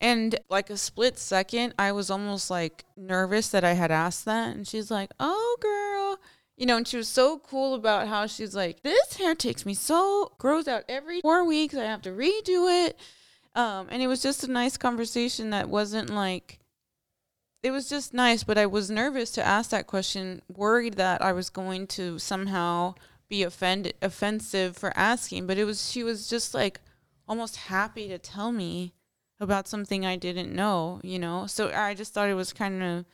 And 0.00 0.38
like 0.50 0.68
a 0.68 0.76
split 0.76 1.16
second, 1.16 1.74
I 1.78 1.92
was 1.92 2.10
almost 2.10 2.50
like 2.50 2.84
nervous 2.96 3.48
that 3.50 3.62
I 3.62 3.74
had 3.74 3.92
asked 3.92 4.24
that. 4.24 4.56
And 4.56 4.66
she's 4.66 4.90
like, 4.90 5.12
oh, 5.20 5.56
girl. 5.60 6.18
You 6.56 6.66
know, 6.66 6.76
and 6.76 6.86
she 6.86 6.96
was 6.96 7.08
so 7.08 7.38
cool 7.38 7.74
about 7.74 8.08
how 8.08 8.26
she's 8.26 8.54
like, 8.54 8.82
this 8.82 9.14
hair 9.16 9.36
takes 9.36 9.64
me 9.64 9.74
so, 9.74 10.32
grows 10.38 10.66
out 10.66 10.84
every 10.88 11.20
four 11.20 11.44
weeks. 11.44 11.76
I 11.76 11.84
have 11.84 12.02
to 12.02 12.10
redo 12.10 12.86
it. 12.86 12.98
Um, 13.54 13.86
and 13.90 14.02
it 14.02 14.08
was 14.08 14.20
just 14.20 14.42
a 14.44 14.50
nice 14.50 14.76
conversation 14.76 15.50
that 15.50 15.68
wasn't 15.68 16.10
like, 16.10 16.58
it 17.62 17.70
was 17.70 17.88
just 17.88 18.12
nice, 18.12 18.42
but 18.42 18.58
I 18.58 18.66
was 18.66 18.90
nervous 18.90 19.30
to 19.32 19.46
ask 19.46 19.70
that 19.70 19.86
question, 19.86 20.42
worried 20.48 20.94
that 20.94 21.22
I 21.22 21.32
was 21.32 21.48
going 21.48 21.86
to 21.88 22.18
somehow 22.18 22.94
be 23.28 23.42
offended, 23.44 23.94
offensive 24.02 24.76
for 24.76 24.92
asking. 24.96 25.46
But 25.46 25.58
it 25.58 25.64
was, 25.64 25.90
she 25.90 26.02
was 26.02 26.28
just 26.28 26.54
like 26.54 26.80
almost 27.28 27.56
happy 27.56 28.08
to 28.08 28.18
tell 28.18 28.50
me 28.50 28.92
about 29.38 29.68
something 29.68 30.04
I 30.04 30.16
didn't 30.16 30.54
know, 30.54 31.00
you 31.04 31.18
know? 31.18 31.46
So 31.46 31.70
I 31.70 31.94
just 31.94 32.12
thought 32.12 32.28
it 32.28 32.34
was 32.34 32.52
kind 32.52 32.82
of, 32.82 33.04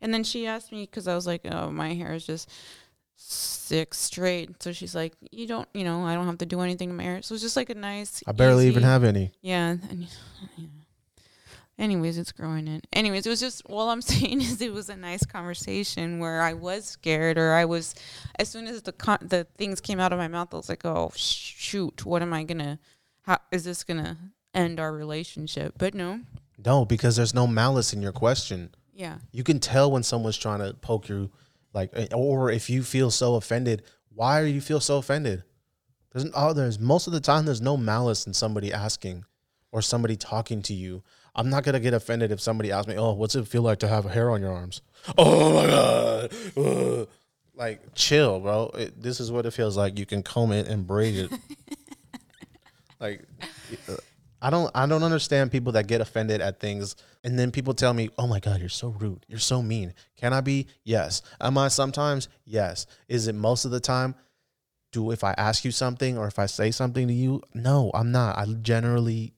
and 0.00 0.14
then 0.14 0.24
she 0.24 0.46
asked 0.46 0.72
me 0.72 0.82
because 0.84 1.06
I 1.06 1.14
was 1.14 1.26
like, 1.26 1.42
oh, 1.44 1.70
my 1.70 1.92
hair 1.92 2.14
is 2.14 2.26
just 2.26 2.50
six 3.16 3.98
straight. 3.98 4.62
So 4.62 4.72
she's 4.72 4.94
like, 4.94 5.12
you 5.30 5.46
don't, 5.46 5.68
you 5.74 5.84
know, 5.84 6.06
I 6.06 6.14
don't 6.14 6.26
have 6.26 6.38
to 6.38 6.46
do 6.46 6.60
anything 6.62 6.88
to 6.88 6.94
my 6.94 7.02
hair. 7.02 7.22
So 7.22 7.32
it 7.32 7.36
was 7.36 7.42
just 7.42 7.56
like 7.56 7.68
a 7.68 7.74
nice. 7.74 8.22
I 8.26 8.32
barely 8.32 8.66
even 8.66 8.82
have 8.82 9.04
any. 9.04 9.32
Yeah. 9.42 9.76
And, 9.90 10.06
yeah. 10.56 10.66
Anyways, 11.80 12.18
it's 12.18 12.30
growing 12.30 12.68
in. 12.68 12.82
Anyways, 12.92 13.26
it 13.26 13.30
was 13.30 13.40
just 13.40 13.62
all 13.64 13.88
I'm 13.88 14.02
saying 14.12 14.42
is 14.42 14.60
it 14.60 14.72
was 14.72 14.90
a 14.90 14.96
nice 14.96 15.24
conversation 15.24 16.18
where 16.18 16.42
I 16.42 16.52
was 16.52 16.84
scared 16.84 17.38
or 17.38 17.54
I 17.54 17.64
was, 17.64 17.94
as 18.38 18.50
soon 18.50 18.66
as 18.66 18.82
the 18.82 18.92
con- 18.92 19.18
the 19.22 19.46
things 19.56 19.80
came 19.80 19.98
out 19.98 20.12
of 20.12 20.18
my 20.18 20.28
mouth, 20.28 20.52
I 20.52 20.58
was 20.58 20.68
like, 20.68 20.84
oh 20.84 21.10
shoot, 21.16 22.04
what 22.04 22.20
am 22.22 22.32
I 22.34 22.44
gonna? 22.44 22.78
How 23.22 23.38
is 23.50 23.64
this 23.64 23.82
gonna 23.82 24.18
end 24.54 24.78
our 24.78 24.92
relationship? 24.92 25.74
But 25.78 25.94
no, 25.94 26.20
No, 26.62 26.84
because 26.84 27.16
there's 27.16 27.34
no 27.34 27.46
malice 27.46 27.94
in 27.94 28.02
your 28.02 28.12
question. 28.12 28.74
yeah, 28.92 29.16
You 29.32 29.42
can 29.42 29.58
tell 29.58 29.90
when 29.90 30.02
someone's 30.02 30.36
trying 30.36 30.58
to 30.58 30.74
poke 30.74 31.08
you, 31.08 31.30
like, 31.72 31.90
eh, 31.94 32.08
or 32.14 32.50
if 32.50 32.68
you 32.68 32.82
feel 32.82 33.10
so 33.10 33.36
offended, 33.36 33.82
why 34.14 34.42
do 34.42 34.48
you 34.48 34.60
feel 34.60 34.80
so 34.80 34.98
offended? 34.98 35.44
There's, 36.12 36.26
oh, 36.34 36.52
there's 36.52 36.78
most 36.78 37.06
of 37.06 37.14
the 37.14 37.20
time 37.20 37.46
there's 37.46 37.62
no 37.62 37.76
malice 37.78 38.26
in 38.26 38.34
somebody 38.34 38.70
asking 38.70 39.24
or 39.72 39.80
somebody 39.80 40.16
talking 40.16 40.60
to 40.62 40.74
you. 40.74 41.02
I'm 41.34 41.48
not 41.50 41.64
gonna 41.64 41.80
get 41.80 41.94
offended 41.94 42.32
if 42.32 42.40
somebody 42.40 42.72
asks 42.72 42.88
me, 42.88 42.96
"Oh, 42.96 43.12
what's 43.12 43.34
it 43.34 43.46
feel 43.46 43.62
like 43.62 43.78
to 43.80 43.88
have 43.88 44.04
hair 44.04 44.30
on 44.30 44.40
your 44.40 44.52
arms?" 44.52 44.82
Oh 45.16 45.52
my 45.54 45.66
god, 45.66 46.32
Ugh. 46.56 47.08
like 47.54 47.94
chill, 47.94 48.40
bro. 48.40 48.70
It, 48.74 49.02
this 49.02 49.20
is 49.20 49.30
what 49.30 49.46
it 49.46 49.52
feels 49.52 49.76
like. 49.76 49.98
You 49.98 50.06
can 50.06 50.22
comb 50.22 50.52
it 50.52 50.66
and 50.68 50.86
braid 50.86 51.16
it. 51.16 51.32
like, 53.00 53.22
I 54.42 54.50
don't, 54.50 54.70
I 54.74 54.86
don't 54.86 55.02
understand 55.02 55.52
people 55.52 55.72
that 55.72 55.86
get 55.86 56.00
offended 56.00 56.40
at 56.40 56.60
things, 56.60 56.96
and 57.24 57.38
then 57.38 57.50
people 57.50 57.74
tell 57.74 57.94
me, 57.94 58.10
"Oh 58.18 58.26
my 58.26 58.40
god, 58.40 58.60
you're 58.60 58.68
so 58.68 58.88
rude. 58.88 59.24
You're 59.28 59.38
so 59.38 59.62
mean." 59.62 59.94
Can 60.16 60.32
I 60.32 60.40
be? 60.40 60.66
Yes. 60.84 61.22
Am 61.40 61.56
I 61.56 61.68
sometimes? 61.68 62.28
Yes. 62.44 62.86
Is 63.08 63.28
it 63.28 63.34
most 63.34 63.64
of 63.64 63.70
the 63.70 63.80
time? 63.80 64.14
Do 64.92 65.12
if 65.12 65.22
I 65.22 65.34
ask 65.38 65.64
you 65.64 65.70
something 65.70 66.18
or 66.18 66.26
if 66.26 66.38
I 66.38 66.46
say 66.46 66.72
something 66.72 67.06
to 67.06 67.14
you? 67.14 67.42
No, 67.54 67.92
I'm 67.94 68.10
not. 68.10 68.36
I 68.36 68.44
generally 68.60 69.34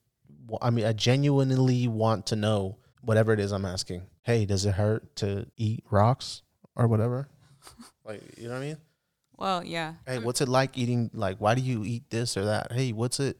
I 0.60 0.70
mean, 0.70 0.84
I 0.84 0.92
genuinely 0.92 1.88
want 1.88 2.26
to 2.26 2.36
know 2.36 2.78
whatever 3.00 3.32
it 3.32 3.40
is 3.40 3.52
I'm 3.52 3.64
asking. 3.64 4.02
Hey, 4.22 4.44
does 4.44 4.64
it 4.66 4.72
hurt 4.74 5.16
to 5.16 5.46
eat 5.56 5.84
rocks 5.90 6.42
or 6.76 6.86
whatever? 6.86 7.28
like, 8.04 8.22
you 8.38 8.48
know 8.48 8.54
what 8.54 8.62
I 8.62 8.66
mean? 8.66 8.76
well, 9.36 9.64
yeah, 9.64 9.94
Hey, 10.06 10.18
what's 10.18 10.40
it 10.40 10.48
like 10.48 10.76
eating? 10.78 11.10
Like, 11.14 11.38
why 11.38 11.54
do 11.54 11.62
you 11.62 11.84
eat 11.84 12.10
this 12.10 12.36
or 12.36 12.44
that? 12.44 12.70
Hey, 12.72 12.92
what's 12.92 13.18
it? 13.18 13.38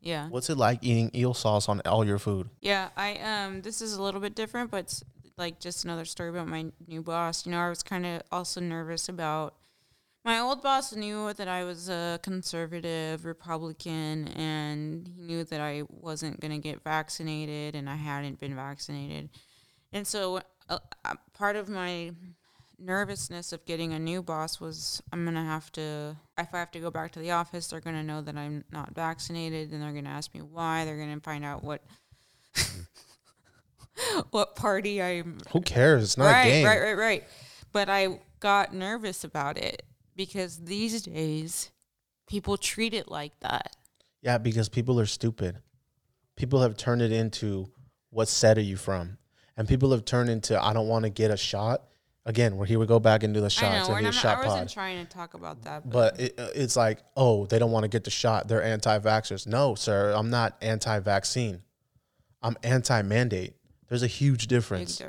yeah, 0.00 0.28
What's 0.28 0.50
it 0.50 0.56
like 0.56 0.80
eating 0.82 1.10
eel 1.14 1.34
sauce 1.34 1.68
on 1.68 1.80
all 1.86 2.04
your 2.04 2.18
food? 2.18 2.48
yeah. 2.60 2.88
I 2.96 3.16
um, 3.18 3.62
this 3.62 3.80
is 3.80 3.94
a 3.94 4.02
little 4.02 4.20
bit 4.20 4.34
different, 4.34 4.70
but 4.72 4.78
it's 4.80 5.04
like 5.36 5.60
just 5.60 5.84
another 5.84 6.04
story 6.04 6.30
about 6.30 6.48
my 6.48 6.66
new 6.88 7.02
boss. 7.02 7.46
You 7.46 7.52
know, 7.52 7.58
I 7.60 7.68
was 7.68 7.82
kind 7.84 8.04
of 8.04 8.22
also 8.32 8.60
nervous 8.60 9.08
about 9.08 9.54
my 10.24 10.38
old 10.38 10.62
boss 10.62 10.94
knew 10.94 11.32
that 11.32 11.48
I 11.48 11.64
was 11.64 11.88
a 11.88 12.20
conservative 12.22 13.24
Republican, 13.24 14.28
and 14.28 15.08
he 15.08 15.20
knew 15.22 15.42
that 15.44 15.60
I 15.60 15.82
wasn't 15.88 16.38
going 16.40 16.52
to 16.52 16.58
get 16.58 16.84
vaccinated, 16.84 17.74
and 17.74 17.90
I 17.90 17.96
hadn't 17.96 18.38
been 18.38 18.54
vaccinated. 18.54 19.30
And 19.92 20.06
so, 20.06 20.40
uh, 20.68 20.78
uh, 21.04 21.14
part 21.34 21.56
of 21.56 21.68
my 21.68 22.12
nervousness 22.78 23.52
of 23.52 23.64
getting 23.64 23.92
a 23.92 23.98
new 23.98 24.22
boss 24.22 24.60
was 24.60 25.02
I'm 25.12 25.24
going 25.24 25.34
to 25.34 25.42
have 25.42 25.72
to, 25.72 26.16
if 26.38 26.54
I 26.54 26.58
have 26.58 26.70
to 26.72 26.80
go 26.80 26.90
back 26.90 27.12
to 27.12 27.18
the 27.18 27.32
office, 27.32 27.66
they're 27.66 27.80
going 27.80 27.96
to 27.96 28.04
know 28.04 28.20
that 28.20 28.36
I'm 28.36 28.64
not 28.70 28.94
vaccinated, 28.94 29.72
and 29.72 29.82
they're 29.82 29.92
going 29.92 30.04
to 30.04 30.10
ask 30.10 30.32
me 30.34 30.40
why. 30.40 30.84
They're 30.84 30.96
going 30.96 31.14
to 31.14 31.20
find 31.20 31.44
out 31.44 31.64
what 31.64 31.82
what 34.30 34.54
party 34.54 35.02
I'm 35.02 35.38
Who 35.50 35.62
cares? 35.62 36.04
It's 36.04 36.18
not 36.18 36.26
right, 36.26 36.46
a 36.46 36.50
game. 36.50 36.66
right, 36.66 36.80
right, 36.80 36.96
right. 36.96 37.24
But 37.72 37.88
I 37.88 38.20
got 38.38 38.72
nervous 38.72 39.24
about 39.24 39.56
it 39.56 39.82
because 40.16 40.58
these 40.58 41.02
days 41.02 41.70
people 42.26 42.56
treat 42.56 42.94
it 42.94 43.08
like 43.08 43.38
that. 43.40 43.76
Yeah, 44.22 44.38
because 44.38 44.68
people 44.68 45.00
are 45.00 45.06
stupid. 45.06 45.58
People 46.36 46.62
have 46.62 46.76
turned 46.76 47.02
it 47.02 47.12
into 47.12 47.70
what 48.10 48.28
set 48.28 48.58
are 48.58 48.62
you 48.62 48.76
from? 48.76 49.18
And 49.56 49.68
people 49.68 49.90
have 49.92 50.04
turned 50.04 50.30
into 50.30 50.62
I 50.62 50.72
don't 50.72 50.88
want 50.88 51.04
to 51.04 51.10
get 51.10 51.30
a 51.30 51.36
shot. 51.36 51.84
Again, 52.24 52.56
we're 52.56 52.66
here 52.66 52.78
we 52.78 52.86
go 52.86 53.00
back 53.00 53.24
into 53.24 53.40
the 53.40 53.50
shots 53.50 53.88
know, 53.88 53.96
and 53.96 54.06
the 54.06 54.12
shot 54.12 54.38
I 54.38 54.46
wasn't 54.46 54.68
pod. 54.68 54.74
trying 54.74 55.04
to 55.04 55.12
talk 55.12 55.34
about 55.34 55.62
that, 55.62 55.90
but, 55.90 56.16
But 56.16 56.20
it, 56.20 56.38
uh, 56.38 56.48
it's 56.54 56.76
like, 56.76 57.00
oh, 57.16 57.46
they 57.46 57.58
don't 57.58 57.72
want 57.72 57.82
to 57.82 57.88
get 57.88 58.04
the 58.04 58.10
shot. 58.10 58.46
They're 58.46 58.62
anti-vaxxers. 58.62 59.46
No, 59.48 59.74
sir, 59.74 60.12
I'm 60.14 60.30
not 60.30 60.56
anti-vaccine. 60.62 61.62
I'm 62.40 62.56
anti-mandate. 62.62 63.54
There's 63.88 64.04
a 64.04 64.08
huge 64.08 64.42
big 64.42 64.50
difference. 64.50 65.02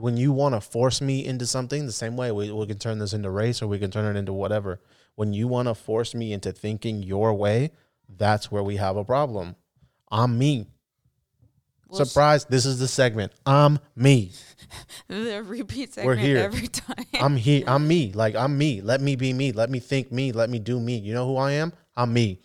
When 0.00 0.16
you 0.16 0.32
want 0.32 0.54
to 0.54 0.60
force 0.60 1.00
me 1.00 1.24
into 1.24 1.46
something, 1.46 1.86
the 1.86 1.92
same 1.92 2.16
way 2.16 2.32
we, 2.32 2.50
we 2.50 2.66
can 2.66 2.78
turn 2.78 2.98
this 2.98 3.12
into 3.12 3.30
race 3.30 3.62
or 3.62 3.66
we 3.66 3.78
can 3.78 3.90
turn 3.90 4.14
it 4.14 4.18
into 4.18 4.32
whatever. 4.32 4.80
When 5.14 5.32
you 5.32 5.48
want 5.48 5.68
to 5.68 5.74
force 5.74 6.14
me 6.14 6.32
into 6.32 6.52
thinking 6.52 7.02
your 7.02 7.34
way, 7.34 7.72
that's 8.08 8.50
where 8.50 8.62
we 8.62 8.76
have 8.76 8.96
a 8.96 9.04
problem. 9.04 9.56
I'm 10.10 10.38
me. 10.38 10.66
Well, 11.88 12.04
Surprise! 12.04 12.44
This 12.44 12.66
is 12.66 12.78
the 12.78 12.86
segment. 12.86 13.32
I'm 13.44 13.78
me. 13.96 14.32
The 15.08 15.42
repeat 15.42 15.94
segment 15.94 16.20
We're 16.20 16.24
here. 16.24 16.36
every 16.38 16.68
time. 16.68 17.04
I'm 17.14 17.34
here. 17.34 17.64
I'm 17.66 17.88
me. 17.88 18.12
Like 18.12 18.36
I'm 18.36 18.56
me. 18.56 18.80
Let 18.80 19.00
me 19.00 19.16
be 19.16 19.32
me. 19.32 19.50
Let 19.50 19.68
me 19.68 19.80
think 19.80 20.12
me. 20.12 20.30
Let 20.30 20.48
me 20.48 20.60
do 20.60 20.78
me. 20.78 20.96
You 20.96 21.12
know 21.12 21.26
who 21.26 21.36
I 21.36 21.52
am? 21.52 21.72
I'm 21.96 22.12
me. 22.12 22.40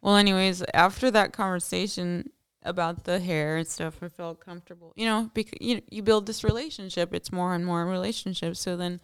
Well, 0.00 0.16
anyways, 0.16 0.62
after 0.72 1.10
that 1.10 1.34
conversation 1.34 2.30
about 2.66 3.04
the 3.04 3.20
hair 3.20 3.56
and 3.56 3.66
stuff, 3.66 4.02
I 4.02 4.08
felt 4.08 4.40
comfortable. 4.40 4.92
You 4.96 5.06
know, 5.06 5.30
because 5.34 5.58
you 5.60 5.82
you 5.90 6.02
build 6.02 6.26
this 6.26 6.44
relationship. 6.44 7.14
It's 7.14 7.32
more 7.32 7.54
and 7.54 7.64
more 7.64 7.86
relationship. 7.86 8.56
So 8.56 8.76
then 8.76 9.00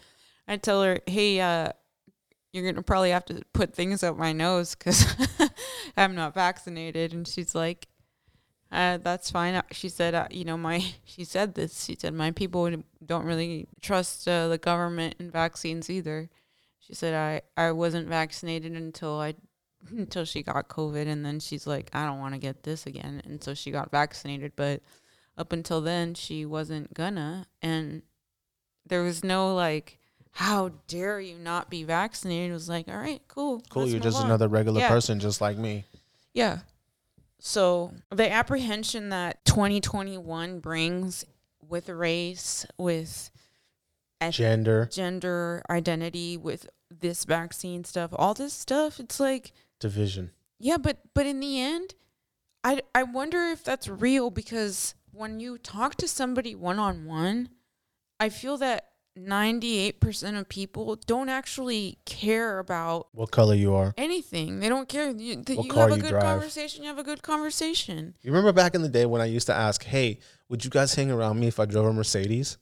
I 0.49 0.57
tell 0.59 0.83
her, 0.83 1.01
"Hey, 1.07 1.41
uh, 1.41 1.73
you're 2.53 2.65
gonna 2.71 2.83
probably 2.83 3.11
have 3.11 3.25
to 3.27 3.43
put 3.53 3.75
things 3.75 4.03
up 4.03 4.17
my 4.17 4.33
nose 4.33 4.75
because 4.75 5.07
I'm 5.97 6.15
not 6.15 6.35
vaccinated." 6.35 7.13
And 7.13 7.27
she's 7.27 7.55
like, 7.55 7.89
uh, 8.71 8.99
"That's 8.99 9.31
fine." 9.31 9.55
Uh, 9.55 9.63
She 9.73 9.89
said, 9.89 10.15
uh, 10.15 10.29
"You 10.31 10.45
know, 10.45 10.57
my," 10.57 10.85
she 11.05 11.25
said 11.25 11.55
this. 11.55 11.85
She 11.85 11.97
said, 11.99 12.15
"My 12.15 12.31
people 12.31 12.71
don't 13.05 13.25
really 13.27 13.69
trust 13.81 14.27
uh, 14.29 14.49
the 14.49 14.59
government 14.59 15.17
and 15.19 15.33
vaccines 15.33 15.91
either." 15.91 16.31
She 16.81 16.95
said, 16.95 17.15
"I 17.15 17.43
I 17.63 17.73
wasn't 17.73 18.09
vaccinated 18.09 18.73
until 18.73 19.21
I 19.21 19.35
until 19.91 20.25
she 20.25 20.43
got 20.43 20.69
COVID, 20.69 21.07
and 21.07 21.25
then 21.25 21.41
she's 21.41 21.67
like, 21.67 21.91
I 21.93 22.05
don't 22.07 22.19
want 22.21 22.35
to 22.35 22.39
get 22.41 22.63
this 22.63 22.87
again, 22.87 23.21
and 23.25 23.43
so 23.43 23.55
she 23.55 23.71
got 23.71 23.91
vaccinated. 23.91 24.53
But 24.57 24.83
up 25.37 25.53
until 25.53 25.81
then, 25.81 26.15
she 26.15 26.45
wasn't 26.47 26.93
gonna, 26.95 27.47
and 27.63 28.03
there 28.87 29.03
was 29.03 29.23
no 29.25 29.55
like, 29.55 29.99
how 30.33 30.71
dare 30.89 31.21
you 31.21 31.37
not 31.39 31.69
be 31.71 31.85
vaccinated? 31.85 32.51
It 32.51 32.55
was 32.55 32.69
like, 32.69 32.89
all 32.89 32.97
right, 32.97 33.21
cool, 33.29 33.63
Cool. 33.69 33.89
You're 33.89 34.01
just 34.01 34.19
on." 34.19 34.27
another 34.27 34.49
regular 34.49 34.81
Yeah. 34.81 34.89
person, 34.89 35.21
just 35.21 35.41
like 35.41 35.59
me. 35.59 35.85
Yeah. 36.35 36.61
So 37.39 37.93
the 38.11 38.31
apprehension 38.31 39.09
that 39.11 39.45
2021 39.45 40.61
brings 40.61 41.25
with 41.69 41.89
race, 41.89 42.65
with 42.79 43.31
eth- 44.21 44.35
Gender, 44.35 44.89
gender 44.93 45.63
identity, 45.69 46.37
with 46.37 46.69
this 46.91 47.25
vaccine 47.25 47.85
stuff, 47.85 48.11
all 48.15 48.35
this 48.35 48.53
stuff, 48.55 49.01
it's 49.01 49.19
like. 49.21 49.53
Division. 49.83 50.31
Yeah, 50.59 50.79
but 50.79 50.99
but 51.15 51.27
in 51.27 51.41
the 51.41 51.61
end, 51.61 51.95
I 52.65 52.81
I 52.95 53.03
wonder 53.03 53.41
if 53.49 53.63
that's 53.65 53.89
real 53.89 54.31
because 54.31 54.95
when 55.13 55.41
you 55.41 55.59
talk 55.59 55.97
to 55.97 56.09
somebody 56.09 56.55
one 56.55 56.79
on 56.79 57.05
one, 57.05 57.51
I 58.19 58.29
feel 58.31 58.57
that 58.59 58.89
98% 59.19 60.39
of 60.39 60.49
people 60.49 60.97
don't 61.07 61.29
actually 61.29 61.99
care 62.07 62.59
about 62.59 63.09
What 63.13 63.31
color 63.31 63.55
you 63.55 63.75
are? 63.75 63.93
anything. 63.99 64.61
They 64.61 64.69
don't 64.71 64.89
care. 64.89 65.11
You, 65.11 65.43
you 65.47 65.73
have 65.75 65.91
a 65.93 65.97
you 65.97 66.01
good 66.03 66.11
drive. 66.11 66.23
conversation, 66.23 66.83
you 66.83 66.89
have 66.89 66.99
a 66.99 67.03
good 67.05 67.23
conversation. 67.23 68.15
You 68.23 68.31
remember 68.33 68.53
back 68.53 68.75
in 68.75 68.81
the 68.83 68.89
day 68.89 69.05
when 69.05 69.21
I 69.21 69.27
used 69.27 69.47
to 69.49 69.55
ask, 69.55 69.85
"Hey, 69.85 70.19
would 70.49 70.65
you 70.65 70.71
guys 70.71 70.95
hang 70.95 71.11
around 71.11 71.39
me 71.41 71.47
if 71.49 71.61
I 71.61 71.67
drove 71.67 71.87
a 71.87 71.93
Mercedes?" 71.93 72.57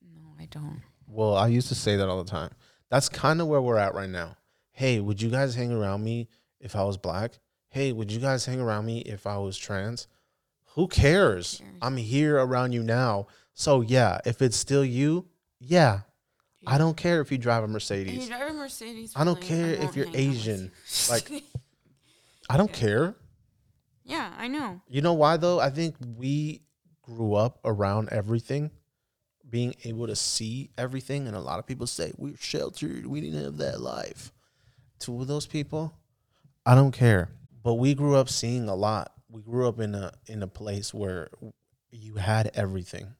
No, 0.00 0.20
I 0.38 0.44
don't. 0.46 0.82
Well, 1.08 1.34
I 1.36 1.48
used 1.48 1.68
to 1.68 1.74
say 1.74 1.96
that 1.96 2.08
all 2.08 2.22
the 2.22 2.30
time. 2.30 2.50
That's 2.90 3.08
kind 3.08 3.40
of 3.40 3.48
where 3.48 3.60
we're 3.60 3.78
at 3.78 3.94
right 3.94 4.08
now. 4.10 4.36
Hey, 4.70 5.00
would 5.00 5.20
you 5.20 5.30
guys 5.30 5.54
hang 5.54 5.72
around 5.72 6.04
me 6.04 6.28
if 6.62 6.74
I 6.74 6.84
was 6.84 6.96
black? 6.96 7.32
Hey, 7.68 7.92
would 7.92 8.10
you 8.10 8.18
guys 8.20 8.46
hang 8.46 8.60
around 8.60 8.86
me 8.86 9.00
if 9.00 9.26
I 9.26 9.36
was 9.38 9.58
trans? 9.58 10.06
Who 10.74 10.88
cares? 10.88 11.58
cares? 11.58 11.72
I'm 11.82 11.96
here 11.98 12.38
around 12.38 12.72
you 12.72 12.82
now. 12.82 13.26
So, 13.54 13.82
yeah, 13.82 14.20
if 14.24 14.40
it's 14.40 14.56
still 14.56 14.84
you, 14.84 15.26
yeah. 15.60 16.00
I 16.66 16.78
don't 16.78 16.96
care 16.96 17.20
if 17.20 17.30
you 17.32 17.38
drive 17.38 17.62
a 17.62 17.64
And 17.64 17.70
you 17.70 17.74
Mercedes. 17.74 18.28
drive 18.28 18.50
a 18.50 18.52
Mercedes. 18.54 19.12
I 19.16 19.24
don't 19.24 19.40
care 19.40 19.70
if 19.74 19.96
you're 19.96 20.06
hang 20.06 20.14
out 20.14 20.28
with 20.28 20.36
Asian. 20.36 20.60
you. 20.64 21.10
Like, 21.10 21.44
I 22.50 22.56
don't 22.56 22.72
care. 22.72 23.14
yeah, 24.04 24.32
I 24.38 24.48
know. 24.48 24.80
You 24.88 25.02
know 25.02 25.12
why 25.14 25.36
though? 25.36 25.58
I 25.60 25.70
think 25.70 25.96
we 26.16 26.62
grew 27.02 27.34
up 27.34 27.58
around 27.64 28.10
everything, 28.10 28.70
being 29.48 29.74
able 29.84 30.06
to 30.06 30.14
see 30.16 30.70
everything, 30.78 31.26
and 31.26 31.36
a 31.36 31.40
lot 31.40 31.58
of 31.58 31.66
people 31.66 31.86
say 31.86 32.12
we're 32.16 32.36
sheltered. 32.38 33.06
We 33.06 33.20
didn't 33.20 33.42
have 33.42 33.56
that 33.58 33.80
life. 33.80 34.32
To 35.00 35.24
those 35.24 35.46
people, 35.46 35.92
I 36.64 36.74
don't 36.74 36.92
care. 36.92 37.30
But 37.62 37.74
we 37.74 37.94
grew 37.94 38.16
up 38.16 38.28
seeing 38.28 38.68
a 38.68 38.74
lot. 38.74 39.12
We 39.30 39.42
grew 39.42 39.68
up 39.68 39.80
in 39.80 39.94
a 39.94 40.12
in 40.26 40.42
a 40.42 40.46
place 40.48 40.92
where 40.92 41.28
you 41.90 42.16
had 42.16 42.50
everything. 42.54 43.14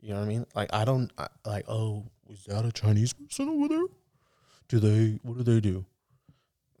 You 0.00 0.10
know 0.10 0.16
what 0.20 0.26
I 0.26 0.28
mean? 0.28 0.46
Like 0.54 0.72
I 0.72 0.84
don't 0.84 1.10
I, 1.18 1.28
like. 1.44 1.64
Oh, 1.68 2.04
was 2.26 2.44
that 2.44 2.64
a 2.64 2.72
Chinese 2.72 3.12
person 3.12 3.48
over 3.48 3.68
there? 3.68 3.86
Do 4.68 4.78
they? 4.78 5.18
What 5.22 5.38
do 5.38 5.42
they 5.42 5.60
do? 5.60 5.84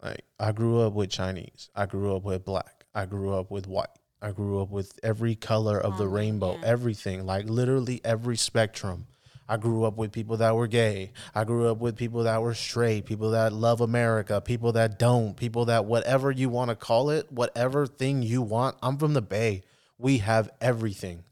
Like 0.02 0.24
I 0.38 0.52
grew 0.52 0.80
up 0.80 0.92
with 0.92 1.10
Chinese. 1.10 1.70
I 1.74 1.86
grew 1.86 2.14
up 2.14 2.22
with 2.24 2.44
black. 2.44 2.84
I 2.94 3.06
grew 3.06 3.32
up 3.34 3.50
with 3.50 3.66
white. 3.66 3.88
I 4.20 4.32
grew 4.32 4.60
up 4.60 4.70
with 4.70 4.98
every 5.02 5.34
color 5.36 5.78
of 5.78 5.96
the 5.96 6.04
Oh, 6.04 6.08
rainbow, 6.08 6.54
yeah. 6.56 6.66
everything, 6.66 7.24
like 7.24 7.48
literally 7.48 8.00
every 8.04 8.36
spectrum. 8.36 9.06
I 9.48 9.56
grew 9.56 9.84
up 9.84 9.96
with 9.96 10.12
people 10.12 10.36
that 10.38 10.54
were 10.54 10.66
gay. 10.66 11.12
I 11.34 11.44
grew 11.44 11.68
up 11.68 11.78
with 11.78 11.96
people 11.96 12.24
that 12.24 12.42
were 12.42 12.54
straight, 12.54 13.06
people 13.06 13.30
that 13.30 13.52
love 13.52 13.80
America, 13.80 14.40
people 14.40 14.72
that 14.72 14.98
don't, 14.98 15.36
people 15.36 15.64
that 15.66 15.86
whatever 15.86 16.30
you 16.30 16.48
want 16.50 16.68
to 16.70 16.76
call 16.76 17.10
it, 17.10 17.32
whatever 17.32 17.86
thing 17.86 18.22
you 18.22 18.42
want. 18.42 18.76
I'm 18.82 18.98
from 18.98 19.14
the 19.14 19.22
Bay. 19.22 19.62
We 19.96 20.18
have 20.18 20.50
everything. 20.60 21.24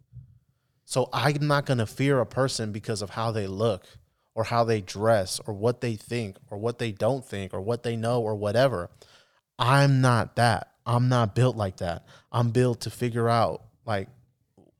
So 0.84 1.08
I'm 1.12 1.46
not 1.46 1.66
going 1.66 1.78
to 1.78 1.86
fear 1.86 2.20
a 2.20 2.26
person 2.26 2.72
because 2.72 3.02
of 3.02 3.10
how 3.10 3.32
they 3.32 3.46
look 3.46 3.84
or 4.34 4.44
how 4.44 4.64
they 4.64 4.80
dress 4.80 5.40
or 5.46 5.52
what 5.52 5.80
they 5.80 5.96
think 5.96 6.36
or 6.50 6.58
what 6.58 6.78
they 6.78 6.92
don't 6.92 7.24
think 7.24 7.52
or 7.52 7.60
what 7.60 7.82
they 7.82 7.96
know 7.96 8.22
or 8.22 8.34
whatever. 8.34 8.88
I'm 9.58 10.00
not 10.00 10.36
that. 10.36 10.72
I'm 10.86 11.08
not 11.08 11.34
built 11.34 11.56
like 11.56 11.78
that. 11.78 12.06
I'm 12.30 12.50
built 12.50 12.82
to 12.82 12.90
figure 12.90 13.28
out 13.28 13.62
like 13.84 14.08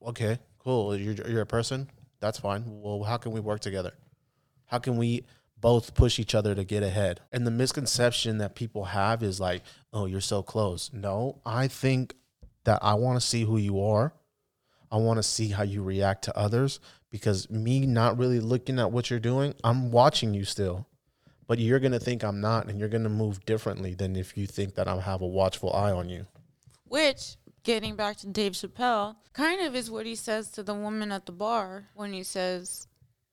okay, 0.06 0.38
cool, 0.58 0.96
you're 0.96 1.14
you're 1.28 1.42
a 1.42 1.46
person, 1.46 1.88
that's 2.20 2.38
fine. 2.38 2.64
Well, 2.66 3.02
how 3.02 3.16
can 3.16 3.32
we 3.32 3.40
work 3.40 3.60
together? 3.60 3.92
How 4.66 4.78
can 4.78 4.96
we 4.96 5.24
both 5.60 5.94
push 5.94 6.18
each 6.18 6.34
other 6.34 6.54
to 6.54 6.64
get 6.64 6.82
ahead? 6.82 7.20
And 7.32 7.46
the 7.46 7.50
misconception 7.50 8.38
that 8.38 8.54
people 8.54 8.86
have 8.86 9.22
is 9.22 9.40
like, 9.40 9.62
"Oh, 9.92 10.06
you're 10.06 10.20
so 10.20 10.42
close." 10.42 10.90
No, 10.92 11.40
I 11.46 11.68
think 11.68 12.14
that 12.64 12.80
I 12.82 12.94
want 12.94 13.20
to 13.20 13.26
see 13.26 13.44
who 13.44 13.56
you 13.56 13.80
are. 13.80 14.12
I 14.90 14.96
want 14.98 15.18
to 15.18 15.22
see 15.22 15.48
how 15.48 15.62
you 15.62 15.82
react 15.82 16.24
to 16.24 16.36
others 16.36 16.80
because 17.10 17.48
me 17.50 17.86
not 17.86 18.18
really 18.18 18.40
looking 18.40 18.78
at 18.78 18.92
what 18.92 19.10
you're 19.10 19.18
doing, 19.18 19.54
I'm 19.64 19.90
watching 19.90 20.34
you 20.34 20.44
still. 20.44 20.86
But 21.46 21.58
you're 21.60 21.78
going 21.78 21.92
to 21.92 22.00
think 22.00 22.24
I'm 22.24 22.40
not 22.40 22.68
and 22.68 22.78
you're 22.78 22.88
going 22.88 23.04
to 23.04 23.08
move 23.08 23.44
differently 23.46 23.94
than 23.94 24.16
if 24.16 24.36
you 24.36 24.46
think 24.46 24.74
that 24.74 24.88
I 24.88 25.00
have 25.00 25.22
a 25.22 25.26
watchful 25.26 25.72
eye 25.72 25.92
on 25.92 26.08
you. 26.08 26.26
Which, 26.88 27.36
getting 27.66 27.96
back 27.96 28.16
to 28.18 28.26
Dave 28.28 28.52
Chappelle, 28.52 29.16
kind 29.32 29.60
of 29.66 29.74
is 29.74 29.90
what 29.90 30.06
he 30.06 30.14
says 30.14 30.50
to 30.52 30.62
the 30.62 30.72
woman 30.74 31.10
at 31.12 31.26
the 31.26 31.32
bar 31.32 31.88
when 31.94 32.12
he 32.12 32.22
says, 32.22 32.86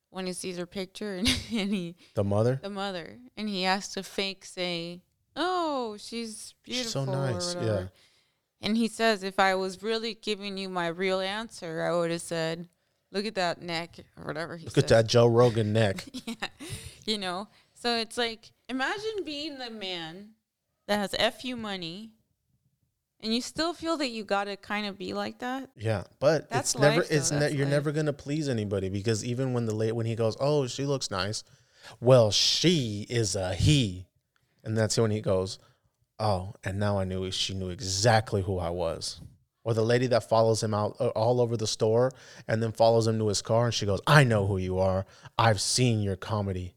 when 0.10 0.26
he 0.28 0.34
sees 0.34 0.58
her 0.58 0.66
picture 0.66 1.14
and, 1.16 1.28
and 1.54 1.72
he, 1.74 1.96
The 2.16 2.24
mother? 2.24 2.60
the 2.62 2.70
mother, 2.70 3.20
and 3.38 3.48
he 3.48 3.64
has 3.64 3.90
to 3.94 4.04
fake 4.04 4.44
say, 4.46 5.02
"Oh, 5.36 5.96
she's 5.98 6.54
She's 6.66 6.90
so 6.92 7.06
beautiful," 7.06 7.34
nice, 7.34 7.56
or 7.56 7.64
yeah. 7.64 7.84
And 8.62 8.76
he 8.78 8.88
says, 8.88 9.24
"If 9.24 9.40
I 9.40 9.56
was 9.56 9.82
really 9.84 10.14
giving 10.16 10.58
you 10.58 10.68
my 10.70 10.88
real 10.88 11.20
answer, 11.20 11.84
I 11.84 11.96
would 11.96 12.12
have 12.12 12.22
said." 12.22 12.68
Look 13.12 13.28
at 13.28 13.36
that 13.36 13.62
neck, 13.62 14.00
or 14.18 14.26
whatever 14.26 14.58
he 14.58 14.66
Look 14.66 14.74
says. 14.74 14.86
at 14.86 14.90
that 14.90 15.08
Joe 15.08 15.28
Rogan 15.28 15.72
neck. 15.82 16.04
yeah, 16.26 16.48
you 17.06 17.20
know. 17.20 17.48
So 17.76 17.96
it's 17.98 18.18
like 18.18 18.52
imagine 18.70 19.24
being 19.24 19.60
the 19.60 19.70
man 19.70 20.30
that 20.88 20.98
has 20.98 21.14
fu 21.40 21.56
money, 21.56 22.10
and 23.24 23.34
you 23.34 23.42
still 23.42 23.74
feel 23.74 23.98
that 23.98 24.10
you 24.10 24.24
gotta 24.24 24.58
kind 24.58 24.86
of 24.86 24.98
be 24.98 25.14
like 25.14 25.40
that. 25.40 25.70
Yeah, 25.78 26.04
but 26.20 26.50
That's 26.50 26.74
it's 26.74 26.82
never 26.82 27.02
though. 27.02 27.08
it's 27.10 27.32
ne- 27.32 27.52
you're 27.52 27.66
life. 27.66 27.72
never 27.74 27.92
going 27.92 28.06
to 28.06 28.14
please 28.14 28.48
anybody 28.50 28.90
because 28.90 29.24
even 29.26 29.54
when 29.54 29.66
the 29.66 29.74
late 29.74 29.94
when 29.94 30.06
he 30.06 30.16
goes, 30.16 30.38
"Oh, 30.40 30.68
she 30.68 30.86
looks 30.86 31.10
nice." 31.10 31.44
Well, 32.00 32.32
she 32.32 33.06
is 33.10 33.36
a 33.36 33.56
he. 33.56 34.08
And 34.64 34.78
that's 34.78 34.98
when 34.98 35.12
he 35.12 35.20
goes, 35.22 35.60
"Oh, 36.20 36.54
and 36.64 36.80
now 36.80 37.00
I 37.00 37.04
knew 37.04 37.30
she 37.32 37.54
knew 37.54 37.70
exactly 37.70 38.42
who 38.44 38.60
I 38.60 38.70
was." 38.70 39.20
Or 39.66 39.74
the 39.74 39.82
lady 39.82 40.08
that 40.08 40.28
follows 40.28 40.62
him 40.62 40.74
out 40.74 40.98
uh, 41.00 41.08
all 41.10 41.40
over 41.40 41.56
the 41.56 41.68
store 41.68 42.12
and 42.50 42.62
then 42.62 42.74
follows 42.74 43.08
him 43.08 43.18
to 43.20 43.28
his 43.30 43.42
car 43.42 43.66
and 43.66 43.74
she 43.74 43.86
goes, 43.86 44.02
I 44.06 44.26
know 44.26 44.46
who 44.46 44.58
you 44.58 44.78
are. 44.80 45.06
I've 45.38 45.62
seen 45.62 46.02
your 46.02 46.18
comedy. 46.18 46.76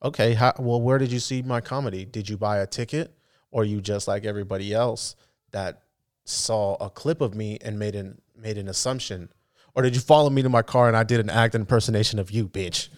Okay, 0.00 0.34
how, 0.34 0.52
well, 0.60 0.80
where 0.80 0.98
did 0.98 1.10
you 1.10 1.18
see 1.18 1.42
my 1.42 1.60
comedy? 1.60 2.04
Did 2.04 2.28
you 2.28 2.36
buy 2.36 2.58
a 2.58 2.68
ticket? 2.68 3.12
Or 3.50 3.64
you 3.64 3.80
just 3.80 4.06
like 4.06 4.24
everybody 4.24 4.72
else 4.72 5.16
that 5.52 5.82
saw 6.24 6.76
a 6.76 6.90
clip 6.90 7.20
of 7.20 7.34
me 7.34 7.58
and 7.60 7.78
made 7.78 7.94
an 7.94 8.20
made 8.36 8.58
an 8.58 8.68
assumption? 8.68 9.32
Or 9.74 9.82
did 9.82 9.94
you 9.94 10.00
follow 10.00 10.30
me 10.30 10.42
to 10.42 10.48
my 10.48 10.62
car 10.62 10.88
and 10.88 10.96
I 10.96 11.04
did 11.04 11.20
an 11.20 11.30
act 11.30 11.54
impersonation 11.54 12.18
of 12.18 12.30
you, 12.30 12.48
bitch? 12.48 12.88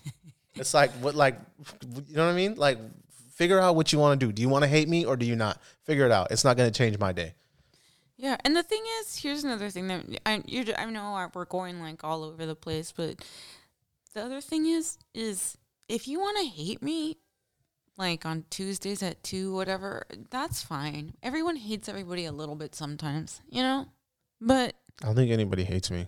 it's 0.54 0.74
like 0.74 0.90
what 0.92 1.14
like 1.14 1.38
you 2.08 2.16
know 2.16 2.26
what 2.26 2.32
I 2.32 2.36
mean? 2.36 2.54
Like 2.54 2.78
figure 3.34 3.60
out 3.60 3.76
what 3.76 3.92
you 3.92 3.98
want 3.98 4.18
to 4.18 4.26
do. 4.26 4.32
Do 4.32 4.42
you 4.42 4.48
want 4.48 4.64
to 4.64 4.68
hate 4.68 4.88
me 4.88 5.04
or 5.04 5.16
do 5.16 5.26
you 5.26 5.36
not? 5.36 5.60
Figure 5.84 6.06
it 6.06 6.12
out. 6.12 6.30
It's 6.30 6.44
not 6.44 6.56
going 6.56 6.70
to 6.70 6.76
change 6.76 6.98
my 6.98 7.12
day. 7.12 7.34
Yeah, 8.16 8.38
and 8.44 8.56
the 8.56 8.62
thing 8.62 8.82
is, 9.00 9.16
here's 9.16 9.44
another 9.44 9.68
thing 9.68 9.88
that 9.88 10.04
I 10.24 10.42
you 10.46 10.64
I 10.76 10.86
know 10.86 11.28
we're 11.34 11.44
going 11.44 11.80
like 11.80 12.02
all 12.02 12.24
over 12.24 12.46
the 12.46 12.54
place, 12.54 12.92
but 12.92 13.16
the 14.14 14.22
other 14.22 14.40
thing 14.40 14.66
is 14.66 14.98
is 15.14 15.58
if 15.88 16.08
you 16.08 16.18
want 16.18 16.38
to 16.38 16.44
hate 16.44 16.82
me 16.82 17.18
like 17.98 18.26
on 18.26 18.44
Tuesdays 18.50 19.02
at 19.02 19.22
2 19.22 19.54
whatever, 19.54 20.06
that's 20.30 20.62
fine. 20.62 21.14
Everyone 21.22 21.56
hates 21.56 21.88
everybody 21.88 22.24
a 22.26 22.32
little 22.32 22.56
bit 22.56 22.74
sometimes, 22.74 23.40
you 23.48 23.62
know? 23.62 23.86
But 24.40 24.74
I 25.02 25.06
don't 25.06 25.14
think 25.16 25.30
anybody 25.30 25.64
hates 25.64 25.90
me. 25.90 26.06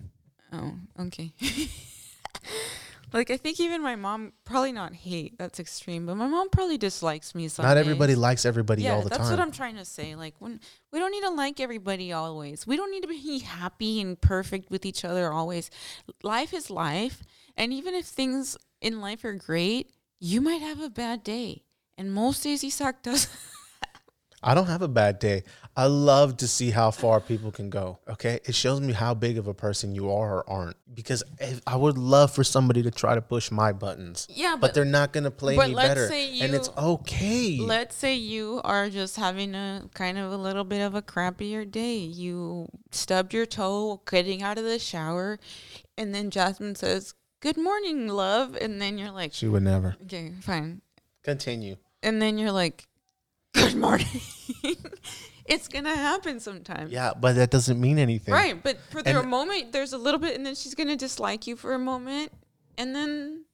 oh, 0.53 0.75
okay. 1.01 1.33
like 3.13 3.31
I 3.31 3.37
think 3.39 3.59
even 3.61 3.83
my 3.83 3.97
mom 3.97 4.33
probably 4.45 4.73
not 4.73 4.93
hate, 4.95 5.39
that's 5.39 5.59
extreme, 5.59 6.05
but 6.05 6.17
my 6.17 6.27
mom 6.27 6.51
probably 6.51 6.77
dislikes 6.77 7.35
me 7.35 7.49
some 7.49 7.65
Not 7.65 7.79
everybody 7.79 8.13
days. 8.13 8.19
likes 8.19 8.45
everybody 8.45 8.83
yeah, 8.83 8.93
all 8.95 9.03
the 9.03 9.09
that's 9.09 9.19
time. 9.19 9.29
That's 9.29 9.39
what 9.39 9.47
I'm 9.47 9.53
trying 9.53 9.77
to 9.77 9.85
say. 9.85 10.15
Like 10.15 10.35
when 10.41 10.61
we 10.93 10.99
don't 10.99 11.11
need 11.11 11.23
to 11.23 11.31
like 11.31 11.59
everybody 11.61 12.13
always. 12.13 12.67
We 12.67 12.77
don't 12.77 12.91
need 12.91 13.03
to 13.03 13.09
be 13.09 13.39
happy 13.39 14.01
and 14.01 14.21
perfect 14.21 14.71
with 14.71 14.85
each 14.85 15.05
other 15.05 15.33
always. 15.33 15.71
Life 16.23 16.53
is 16.53 16.71
life, 16.71 17.23
and 17.57 17.73
even 17.73 17.95
if 17.95 18.05
things 18.05 18.59
in 18.81 19.01
life 19.01 19.25
are 19.25 19.35
great, 19.35 19.91
you 20.21 20.41
might 20.43 20.61
have 20.61 20.81
a 20.81 20.91
bad 20.91 21.23
day. 21.25 21.63
And 21.99 22.13
most 22.13 22.43
days 22.45 22.65
Isak 22.65 23.03
does. 23.03 23.29
I 24.43 24.55
don't 24.55 24.67
have 24.69 24.83
a 24.83 24.89
bad 24.89 25.19
day. 25.19 25.43
I 25.77 25.87
love 25.87 26.37
to 26.39 26.47
see 26.49 26.71
how 26.71 26.93
far 26.93 27.21
people 27.21 27.51
can 27.51 27.71
go. 27.71 27.99
Okay. 28.09 28.39
It 28.45 28.55
shows 28.55 28.81
me 28.81 28.93
how 28.93 29.13
big 29.15 29.37
of 29.37 29.49
a 29.49 29.55
person 29.55 29.97
you 29.97 30.13
are 30.13 30.37
or 30.43 30.49
aren't. 30.49 30.77
Because 30.95 31.25
I 31.67 31.75
would 31.75 31.99
love 31.99 32.31
for 32.33 32.45
somebody 32.45 32.83
to 32.85 32.93
try 32.93 33.17
to 33.17 33.21
push 33.21 33.51
my 33.51 33.73
buttons. 33.73 34.29
Yeah, 34.31 34.53
But, 34.53 34.61
but- 34.61 34.75
they're 34.75 34.85
not 34.85 35.13
going 35.13 35.25
to 35.25 35.33
play 35.33 35.57
but 35.57 35.69
me 35.71 35.75
let's 35.75 35.89
better. 35.89 36.07
say 36.09 36.39
and 36.41 36.55
it's 36.55 36.71
okay. 36.79 37.59
Let's 37.61 37.97
say 37.97 38.15
you 38.15 38.61
are 38.63 38.89
just 38.89 39.17
having 39.17 39.57
a 39.57 39.89
kind 39.95 40.19
of 40.19 40.31
a 40.31 40.37
little 40.37 40.65
bit 40.65 40.83
of 40.83 40.95
a 40.95 41.03
crappier 41.03 41.69
day. 41.69 41.97
You 41.99 42.69
stubbed 42.93 43.35
your 43.35 43.47
toe 43.47 44.03
getting 44.09 44.41
out 44.45 44.57
of 44.57 44.63
the 44.65 44.79
shower, 44.79 45.41
and 45.97 46.15
then 46.15 46.31
Jasmine 46.31 46.77
says, 46.77 47.15
Good 47.41 47.57
morning, 47.57 48.07
love. 48.09 48.57
And 48.57 48.81
then 48.81 48.99
you're 48.99 49.11
like, 49.13 49.33
she 49.35 49.47
would 49.49 49.63
never. 49.65 49.97
Okay, 50.05 50.33
fine. 50.43 50.81
Continue. 51.25 51.77
And 52.03 52.21
then 52.21 52.39
you're 52.39 52.53
like, 52.53 52.87
"Good 53.55 53.75
morning." 53.77 54.07
it's 55.47 55.69
gonna 55.69 55.95
happen 55.97 56.41
sometime, 56.41 56.89
Yeah, 56.91 57.13
but 57.19 57.35
that 57.37 57.51
doesn't 57.51 57.81
mean 57.81 57.99
anything. 57.99 58.33
right? 58.35 58.61
But 58.63 58.79
for 58.91 59.03
the 59.03 59.19
And- 59.21 59.29
moment, 59.31 59.73
there's 59.73 59.93
a 59.93 59.99
little 59.99 60.21
bit, 60.21 60.37
and 60.37 60.45
then 60.45 60.55
she's 60.55 60.75
gonna 60.75 60.97
dislike 60.97 61.47
you 61.47 61.57
for 61.57 61.73
a 61.75 61.79
moment, 61.79 62.33
and 62.77 62.95
then 62.95 63.45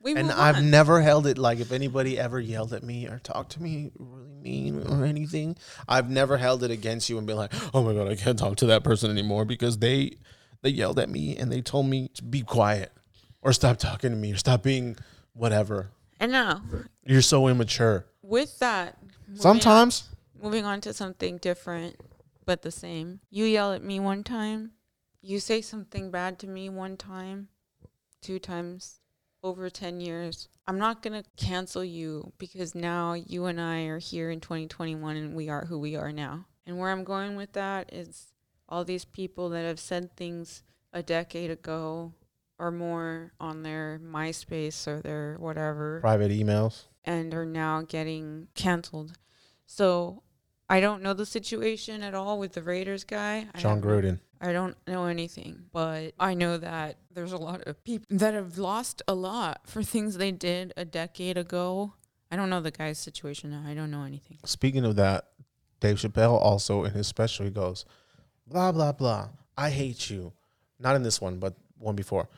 we 0.00 0.14
And 0.14 0.30
I've 0.30 0.56
on. 0.56 0.70
never 0.70 1.00
held 1.00 1.26
it 1.26 1.38
like 1.38 1.60
if 1.60 1.72
anybody 1.72 2.18
ever 2.18 2.38
yelled 2.38 2.74
at 2.74 2.82
me 2.82 3.06
or 3.06 3.18
talked 3.20 3.52
to 3.52 3.62
me 3.62 3.90
really 3.98 4.34
mean 4.42 4.82
or 4.86 5.06
anything, 5.06 5.56
I've 5.88 6.10
never 6.10 6.36
held 6.36 6.62
it 6.62 6.70
against 6.70 7.08
you 7.08 7.16
and 7.16 7.26
been 7.26 7.36
like, 7.38 7.54
"Oh 7.72 7.82
my 7.82 7.94
god, 7.94 8.08
I 8.08 8.14
can't 8.14 8.38
talk 8.38 8.56
to 8.56 8.66
that 8.66 8.84
person 8.84 9.10
anymore 9.10 9.46
because 9.46 9.78
they 9.78 10.18
they 10.60 10.68
yelled 10.68 10.98
at 10.98 11.08
me 11.08 11.34
and 11.36 11.50
they 11.50 11.62
told 11.62 11.86
me 11.86 12.08
to 12.08 12.22
be 12.22 12.42
quiet 12.42 12.92
or 13.40 13.54
stop 13.54 13.78
talking 13.78 14.10
to 14.10 14.16
me 14.16 14.32
or 14.32 14.36
stop 14.36 14.62
being 14.62 14.96
whatever." 15.32 15.90
And 16.24 16.32
now, 16.32 16.62
You're 17.04 17.22
so 17.22 17.46
immature. 17.48 18.06
with 18.22 18.58
that, 18.58 18.98
moving 19.28 19.36
on- 19.36 19.40
Sometimes 19.40 20.08
moving 20.42 20.64
on 20.64 20.80
to 20.82 20.92
something 20.92 21.38
different 21.38 21.96
but 22.46 22.62
the 22.62 22.70
same. 22.70 23.20
You 23.30 23.44
yell 23.46 23.72
at 23.72 23.82
me 23.82 23.98
one 24.00 24.22
time. 24.22 24.72
You 25.22 25.40
say 25.40 25.62
something 25.62 26.10
bad 26.10 26.38
to 26.40 26.46
me 26.46 26.68
one 26.68 26.96
time, 26.98 27.48
two 28.20 28.38
times 28.38 29.00
over 29.42 29.70
10 29.70 30.00
years. 30.00 30.48
I'm 30.66 30.78
not 30.78 31.00
going 31.02 31.22
to 31.22 31.28
cancel 31.36 31.82
you 31.84 32.32
because 32.38 32.74
now 32.74 33.14
you 33.14 33.46
and 33.46 33.58
I 33.60 33.84
are 33.84 33.98
here 33.98 34.30
in 34.30 34.40
2021 34.40 35.16
and 35.16 35.34
we 35.34 35.48
are 35.48 35.64
who 35.66 35.78
we 35.78 35.96
are 35.96 36.12
now. 36.12 36.46
And 36.66 36.78
where 36.78 36.90
I'm 36.90 37.04
going 37.04 37.36
with 37.36 37.52
that 37.54 37.90
is 37.92 38.32
all 38.68 38.84
these 38.84 39.04
people 39.06 39.48
that 39.50 39.64
have 39.64 39.80
said 39.80 40.14
things 40.16 40.62
a 40.92 41.02
decade 41.02 41.50
ago 41.50 42.12
or 42.58 42.70
more 42.70 43.32
on 43.40 43.62
their 43.62 44.00
MySpace 44.02 44.86
or 44.86 45.00
their 45.00 45.36
whatever 45.38 46.00
private 46.00 46.30
emails. 46.30 46.84
and 47.04 47.34
are 47.34 47.46
now 47.46 47.82
getting 47.82 48.48
canceled. 48.54 49.12
So 49.66 50.22
I 50.68 50.80
don't 50.80 51.02
know 51.02 51.14
the 51.14 51.26
situation 51.26 52.02
at 52.02 52.14
all 52.14 52.38
with 52.38 52.52
the 52.52 52.62
Raiders 52.62 53.04
guy. 53.04 53.48
I 53.54 53.60
Jon 53.60 53.76
have- 53.76 53.84
Gruden. 53.84 54.20
I 54.40 54.52
don't 54.52 54.76
know 54.86 55.06
anything, 55.06 55.64
but 55.72 56.12
I 56.20 56.34
know 56.34 56.58
that 56.58 56.98
there's 57.10 57.32
a 57.32 57.38
lot 57.38 57.62
of 57.62 57.82
people 57.82 58.04
that 58.10 58.34
have 58.34 58.58
lost 58.58 59.00
a 59.08 59.14
lot 59.14 59.62
for 59.66 59.82
things 59.82 60.18
they 60.18 60.32
did 60.32 60.74
a 60.76 60.84
decade 60.84 61.38
ago. 61.38 61.94
I 62.30 62.36
don't 62.36 62.50
know 62.50 62.60
the 62.60 62.70
guy's 62.70 62.98
situation 62.98 63.50
now. 63.52 63.62
I 63.66 63.72
don't 63.72 63.90
know 63.90 64.02
anything. 64.02 64.38
Speaking 64.44 64.84
of 64.84 64.96
that, 64.96 65.28
Dave 65.80 65.96
Chappelle 65.96 66.38
also 66.38 66.84
in 66.84 66.92
his 66.92 67.06
special 67.06 67.46
he 67.46 67.50
goes, 67.50 67.86
blah 68.46 68.70
blah 68.70 68.92
blah. 68.92 69.28
I 69.56 69.70
hate 69.70 70.10
you. 70.10 70.32
Not 70.78 70.94
in 70.96 71.02
this 71.04 71.22
one, 71.22 71.38
but 71.38 71.54
one 71.78 71.94
before. 71.96 72.28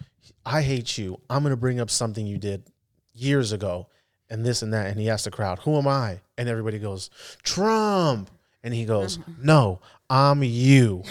I 0.45 0.62
hate 0.62 0.99
you. 0.99 1.20
I'm 1.29 1.43
gonna 1.43 1.57
bring 1.57 1.81
up 1.81 1.91
something 1.91 2.27
you 2.27 2.39
did 2.39 2.64
years 3.12 3.53
ago, 3.53 3.89
and 4.29 4.45
this 4.45 4.62
and 4.62 4.72
that. 4.72 4.87
And 4.87 5.01
he 5.01 5.11
asks 5.11 5.24
the 5.24 5.31
crowd, 5.31 5.61
"Who 5.61 5.77
am 5.77 5.87
I?" 5.89 6.20
And 6.37 6.49
everybody 6.49 6.79
goes, 6.79 7.11
"Trump." 7.43 8.31
And 8.62 8.74
he 8.74 8.85
goes, 8.85 9.18
"No, 9.43 9.81
I'm 10.11 10.43
you," 10.43 11.03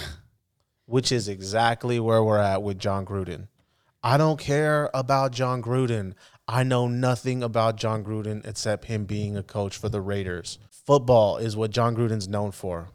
which 0.86 1.12
is 1.12 1.28
exactly 1.28 2.00
where 2.00 2.24
we're 2.24 2.40
at 2.40 2.64
with 2.64 2.80
Jon 2.80 3.06
Gruden. 3.06 3.48
I 4.04 4.18
don't 4.18 4.40
care 4.40 4.90
about 4.94 5.32
Jon 5.32 5.64
Gruden. 5.64 6.14
I 6.48 6.64
know 6.64 6.88
nothing 6.88 7.42
about 7.42 7.76
Jon 7.76 8.04
Gruden 8.04 8.46
except 8.46 8.86
him 8.86 9.06
being 9.06 9.36
a 9.36 9.42
coach 9.42 9.78
for 9.78 9.90
the 9.90 10.02
Raiders. 10.02 10.60
Football 10.70 11.38
is 11.38 11.58
what 11.58 11.72
Jon 11.72 11.96
Gruden's 11.96 12.28
known 12.28 12.52
for. 12.52 12.90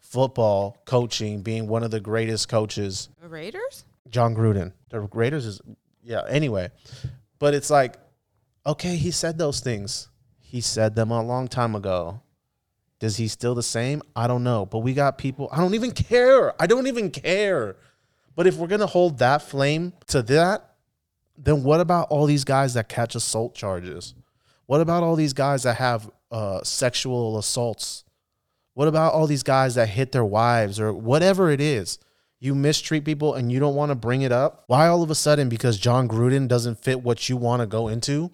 Football, 0.00 0.76
coaching, 0.84 1.42
being 1.42 1.68
one 1.68 1.84
of 1.84 1.92
the 1.92 2.00
greatest 2.00 2.48
coaches. 2.48 3.08
The 3.22 3.28
Raiders? 3.28 3.84
Jon 4.10 4.34
Gruden. 4.34 4.72
The 4.90 5.00
Raiders 5.00 5.46
is, 5.46 5.60
yeah, 6.02 6.22
anyway. 6.28 6.70
But 7.38 7.54
it's 7.54 7.70
like, 7.70 7.96
okay, 8.66 8.96
he 8.96 9.10
said 9.10 9.38
those 9.38 9.60
things. 9.60 10.08
He 10.38 10.60
said 10.60 10.94
them 10.94 11.10
a 11.10 11.22
long 11.22 11.48
time 11.48 11.74
ago. 11.74 12.22
Does 13.00 13.16
he 13.16 13.28
still 13.28 13.54
the 13.54 13.62
same? 13.62 14.02
I 14.16 14.26
don't 14.26 14.42
know. 14.42 14.66
But 14.66 14.78
we 14.78 14.94
got 14.94 15.18
people, 15.18 15.48
I 15.52 15.58
don't 15.58 15.74
even 15.74 15.92
care. 15.92 16.60
I 16.60 16.66
don't 16.66 16.86
even 16.86 17.10
care. 17.10 17.76
But 18.34 18.46
if 18.46 18.56
we're 18.56 18.66
to 18.68 18.86
hold 18.86 19.18
that 19.18 19.42
flame 19.42 19.92
to 20.08 20.22
that, 20.22 20.74
then 21.36 21.62
what 21.62 21.80
about 21.80 22.08
all 22.10 22.26
these 22.26 22.44
guys 22.44 22.74
that 22.74 22.88
catch 22.88 23.14
assault 23.14 23.54
charges? 23.54 24.14
What 24.66 24.80
about 24.80 25.02
all 25.02 25.16
these 25.16 25.32
guys 25.32 25.62
that 25.62 25.76
have 25.76 26.10
uh, 26.30 26.62
sexual 26.62 27.38
assaults? 27.38 28.04
What 28.74 28.88
about 28.88 29.14
all 29.14 29.26
these 29.26 29.42
guys 29.42 29.76
that 29.76 29.88
hit 29.88 30.12
their 30.12 30.24
wives 30.24 30.78
or 30.78 30.92
whatever 30.92 31.50
it 31.50 31.60
is? 31.60 31.98
You 32.40 32.54
mistreat 32.54 33.04
people 33.04 33.34
and 33.34 33.50
you 33.50 33.58
don't 33.58 33.74
want 33.74 33.90
to 33.90 33.96
bring 33.96 34.22
it 34.22 34.32
up. 34.32 34.64
Why 34.68 34.86
all 34.86 35.02
of 35.02 35.10
a 35.10 35.14
sudden, 35.14 35.48
because 35.48 35.78
Jon 35.78 36.08
Gruden 36.08 36.46
doesn't 36.46 36.82
fit 36.82 37.02
what 37.02 37.28
you 37.28 37.36
want 37.36 37.60
to 37.60 37.66
go 37.66 37.88
into, 37.88 38.30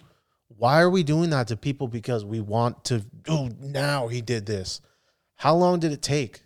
why 0.47 0.81
are 0.81 0.89
we 0.89 1.03
doing 1.03 1.31
that 1.31 1.47
to 1.47 1.57
people 1.57 1.87
because 1.87 2.23
we 2.23 2.39
want 2.39 2.83
to, 2.85 3.03
oh, 3.27 3.49
now 3.59 4.07
he 4.07 4.21
did 4.21 4.45
this? 4.45 4.79
How 5.35 5.55
long 5.55 5.79
did 5.79 5.91
it 5.91 6.01
take? 6.01 6.43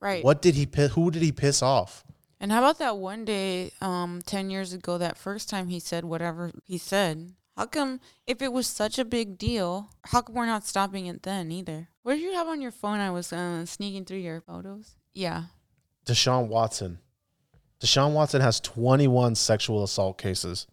Right. 0.00 0.24
What 0.24 0.40
did 0.40 0.54
he 0.54 0.66
piss, 0.66 0.92
who 0.92 1.10
did 1.10 1.22
he 1.22 1.32
piss 1.32 1.62
off? 1.62 2.04
And 2.40 2.52
how 2.52 2.58
about 2.58 2.78
that 2.78 2.98
one 2.98 3.24
day, 3.24 3.72
um, 3.80 4.20
10 4.26 4.50
years 4.50 4.72
ago, 4.72 4.98
that 4.98 5.18
first 5.18 5.48
time 5.48 5.68
he 5.68 5.80
said 5.80 6.04
whatever 6.04 6.52
he 6.64 6.78
said? 6.78 7.32
How 7.56 7.66
come, 7.66 8.00
if 8.26 8.42
it 8.42 8.52
was 8.52 8.66
such 8.66 8.98
a 8.98 9.04
big 9.04 9.38
deal, 9.38 9.88
how 10.06 10.20
come 10.20 10.34
we're 10.34 10.46
not 10.46 10.66
stopping 10.66 11.06
it 11.06 11.22
then 11.22 11.50
either? 11.50 11.88
What 12.02 12.14
did 12.14 12.22
you 12.22 12.34
have 12.34 12.48
on 12.48 12.60
your 12.60 12.72
phone? 12.72 13.00
I 13.00 13.10
was 13.10 13.32
uh, 13.32 13.64
sneaking 13.64 14.04
through 14.04 14.18
your 14.18 14.40
photos. 14.40 14.96
Yeah. 15.12 15.44
Deshaun 16.04 16.48
Watson. 16.48 16.98
Deshaun 17.80 18.12
Watson 18.12 18.40
has 18.40 18.60
21 18.60 19.34
sexual 19.34 19.82
assault 19.82 20.18
cases, 20.18 20.66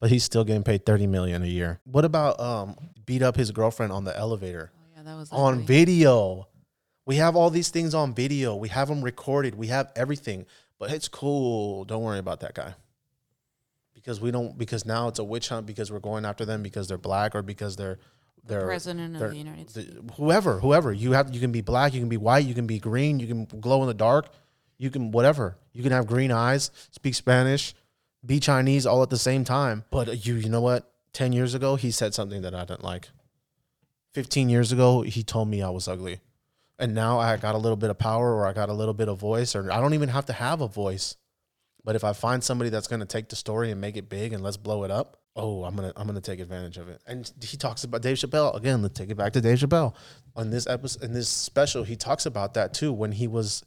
but 0.00 0.10
he's 0.10 0.24
still 0.24 0.44
getting 0.44 0.62
paid 0.62 0.86
30 0.86 1.06
million 1.06 1.42
a 1.42 1.46
year. 1.46 1.80
What 1.84 2.04
about 2.04 2.38
um 2.40 2.76
beat 3.04 3.22
up 3.22 3.36
his 3.36 3.50
girlfriend 3.50 3.92
on 3.92 4.04
the 4.04 4.16
elevator? 4.16 4.70
Oh, 4.74 4.80
yeah, 4.96 5.02
that 5.02 5.16
was 5.16 5.30
on 5.32 5.54
ugly. 5.54 5.66
video. 5.66 6.48
We 7.04 7.16
have 7.16 7.34
all 7.34 7.50
these 7.50 7.70
things 7.70 7.94
on 7.94 8.14
video. 8.14 8.54
We 8.54 8.68
have 8.68 8.88
them 8.88 9.02
recorded. 9.02 9.56
We 9.56 9.66
have 9.68 9.90
everything. 9.96 10.46
But 10.78 10.92
it's 10.92 11.08
cool. 11.08 11.84
Don't 11.84 12.02
worry 12.02 12.18
about 12.18 12.40
that 12.40 12.54
guy. 12.54 12.74
Because 13.94 14.20
we 14.20 14.30
don't 14.30 14.58
because 14.58 14.84
now 14.84 15.08
it's 15.08 15.18
a 15.18 15.24
witch 15.24 15.48
hunt 15.48 15.66
because 15.66 15.92
we're 15.92 16.00
going 16.00 16.24
after 16.24 16.44
them 16.44 16.62
because 16.62 16.88
they're 16.88 16.98
black 16.98 17.34
or 17.34 17.42
because 17.42 17.76
they're 17.76 17.98
they're 18.44 18.66
President 18.66 19.14
of 19.14 19.30
the 19.30 19.36
United 19.36 19.68
the- 19.68 20.12
whoever, 20.16 20.58
whoever. 20.58 20.92
You 20.92 21.12
have 21.12 21.32
you 21.32 21.40
can 21.40 21.52
be 21.52 21.60
black, 21.60 21.94
you 21.94 22.00
can 22.00 22.08
be 22.08 22.16
white, 22.16 22.44
you 22.44 22.54
can 22.54 22.66
be 22.66 22.80
green, 22.80 23.20
you 23.20 23.26
can 23.28 23.44
glow 23.60 23.82
in 23.82 23.88
the 23.88 23.94
dark. 23.94 24.30
You 24.82 24.90
can 24.90 25.12
whatever. 25.12 25.56
You 25.72 25.84
can 25.84 25.92
have 25.92 26.08
green 26.08 26.32
eyes, 26.32 26.72
speak 26.90 27.14
Spanish, 27.14 27.72
be 28.26 28.40
Chinese 28.40 28.84
all 28.84 29.00
at 29.04 29.10
the 29.10 29.16
same 29.16 29.44
time. 29.44 29.84
But 29.92 30.26
you, 30.26 30.34
you 30.34 30.48
know 30.48 30.60
what? 30.60 30.90
Ten 31.12 31.32
years 31.32 31.54
ago, 31.54 31.76
he 31.76 31.92
said 31.92 32.14
something 32.14 32.42
that 32.42 32.52
I 32.52 32.64
didn't 32.64 32.82
like. 32.82 33.08
Fifteen 34.12 34.48
years 34.48 34.72
ago, 34.72 35.02
he 35.02 35.22
told 35.22 35.46
me 35.46 35.62
I 35.62 35.70
was 35.70 35.86
ugly, 35.86 36.18
and 36.80 36.96
now 36.96 37.20
I 37.20 37.36
got 37.36 37.54
a 37.54 37.58
little 37.58 37.76
bit 37.76 37.90
of 37.90 37.98
power, 37.98 38.34
or 38.34 38.44
I 38.44 38.52
got 38.52 38.70
a 38.70 38.72
little 38.72 38.92
bit 38.92 39.08
of 39.08 39.20
voice, 39.20 39.54
or 39.54 39.70
I 39.70 39.80
don't 39.80 39.94
even 39.94 40.08
have 40.08 40.26
to 40.26 40.32
have 40.32 40.60
a 40.60 40.66
voice. 40.66 41.14
But 41.84 41.94
if 41.94 42.02
I 42.02 42.12
find 42.12 42.42
somebody 42.42 42.68
that's 42.68 42.88
going 42.88 43.00
to 43.00 43.06
take 43.06 43.28
the 43.28 43.36
story 43.36 43.70
and 43.70 43.80
make 43.80 43.96
it 43.96 44.08
big 44.08 44.32
and 44.32 44.42
let's 44.42 44.56
blow 44.56 44.82
it 44.82 44.90
up, 44.90 45.16
oh, 45.36 45.62
I'm 45.62 45.76
gonna 45.76 45.92
I'm 45.94 46.08
gonna 46.08 46.20
take 46.20 46.40
advantage 46.40 46.78
of 46.78 46.88
it. 46.88 47.00
And 47.06 47.30
he 47.40 47.56
talks 47.56 47.84
about 47.84 48.02
Dave 48.02 48.16
Chappelle 48.16 48.56
again. 48.56 48.82
Let's 48.82 48.98
take 48.98 49.10
it 49.10 49.16
back 49.16 49.32
to 49.34 49.40
Dave 49.40 49.58
Chappelle 49.58 49.94
on 50.34 50.50
this 50.50 50.66
episode 50.66 51.04
in 51.04 51.12
this 51.12 51.28
special. 51.28 51.84
He 51.84 51.94
talks 51.94 52.26
about 52.26 52.54
that 52.54 52.74
too 52.74 52.92
when 52.92 53.12
he 53.12 53.28
was 53.28 53.62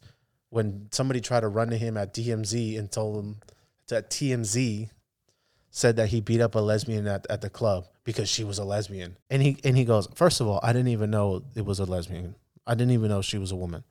when 0.55 0.87
somebody 0.91 1.19
tried 1.19 1.41
to 1.41 1.49
run 1.49 1.69
to 1.69 1.77
him 1.77 1.97
at 1.97 2.13
DMZ 2.13 2.79
and 2.79 2.89
told 2.89 3.21
him 3.21 3.35
that 3.89 4.09
TMZ 4.09 4.89
said 5.69 5.97
that 5.97 6.07
he 6.07 6.21
beat 6.21 6.39
up 6.39 6.55
a 6.55 6.59
lesbian 6.59 7.05
at, 7.07 7.27
at 7.29 7.41
the 7.41 7.49
club 7.49 7.87
because 8.05 8.29
she 8.29 8.45
was 8.45 8.57
a 8.57 8.63
lesbian. 8.63 9.17
And 9.29 9.41
he 9.41 9.57
and 9.65 9.75
he 9.75 9.83
goes, 9.83 10.07
first 10.15 10.39
of 10.39 10.47
all, 10.47 10.61
I 10.63 10.71
didn't 10.71 10.87
even 10.87 11.11
know 11.11 11.43
it 11.55 11.65
was 11.65 11.79
a 11.79 11.85
lesbian. 11.85 12.35
I 12.65 12.73
didn't 12.73 12.93
even 12.93 13.09
know 13.09 13.21
she 13.21 13.37
was 13.37 13.51
a 13.51 13.55
woman. 13.57 13.83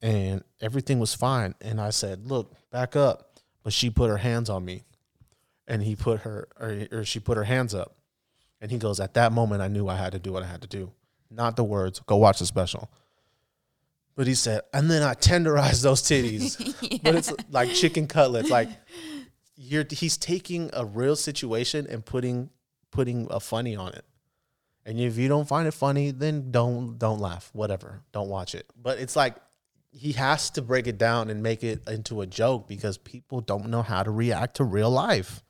And 0.00 0.44
everything 0.60 1.00
was 1.00 1.12
fine. 1.12 1.56
And 1.60 1.80
I 1.80 1.90
said, 1.90 2.28
look, 2.28 2.54
back 2.70 2.94
up. 2.94 3.40
But 3.64 3.72
she 3.72 3.90
put 3.90 4.10
her 4.10 4.18
hands 4.18 4.48
on 4.48 4.64
me 4.64 4.84
and 5.66 5.82
he 5.82 5.96
put 5.96 6.20
her 6.20 6.46
or, 6.60 6.86
or 6.92 7.04
she 7.04 7.18
put 7.18 7.36
her 7.36 7.44
hands 7.44 7.74
up 7.74 7.96
and 8.60 8.70
he 8.70 8.78
goes 8.78 9.00
at 9.00 9.14
that 9.14 9.32
moment 9.32 9.62
i 9.62 9.68
knew 9.68 9.88
i 9.88 9.96
had 9.96 10.12
to 10.12 10.18
do 10.18 10.32
what 10.32 10.42
i 10.42 10.46
had 10.46 10.60
to 10.60 10.68
do 10.68 10.90
not 11.30 11.56
the 11.56 11.64
words 11.64 12.00
go 12.06 12.16
watch 12.16 12.38
the 12.38 12.46
special 12.46 12.90
but 14.16 14.26
he 14.26 14.34
said 14.34 14.62
and 14.72 14.90
then 14.90 15.02
i 15.02 15.14
tenderized 15.14 15.82
those 15.82 16.02
titties. 16.02 16.60
But 17.02 17.16
it's 17.16 17.32
like 17.50 17.70
chicken 17.74 18.06
cutlets 18.06 18.50
like 18.50 18.68
you're 19.56 19.84
he's 19.90 20.16
taking 20.16 20.70
a 20.72 20.84
real 20.84 21.16
situation 21.16 21.86
and 21.88 22.04
putting 22.04 22.50
putting 22.90 23.26
a 23.30 23.40
funny 23.40 23.76
on 23.76 23.92
it. 23.92 24.04
And 24.86 25.00
if 25.00 25.16
you 25.16 25.28
don't 25.28 25.46
find 25.46 25.66
it 25.66 25.74
funny 25.74 26.10
then 26.10 26.50
don't 26.50 26.98
don't 26.98 27.20
laugh 27.20 27.50
whatever 27.52 28.02
don't 28.12 28.28
watch 28.28 28.54
it. 28.54 28.66
But 28.80 28.98
it's 28.98 29.16
like 29.16 29.36
he 29.90 30.12
has 30.12 30.50
to 30.50 30.62
break 30.62 30.86
it 30.86 30.98
down 30.98 31.30
and 31.30 31.42
make 31.42 31.62
it 31.62 31.88
into 31.88 32.20
a 32.20 32.26
joke 32.26 32.66
because 32.66 32.98
people 32.98 33.40
don't 33.40 33.68
know 33.68 33.82
how 33.82 34.02
to 34.02 34.10
react 34.10 34.56
to 34.56 34.64
real 34.64 34.90
life. 34.90 35.42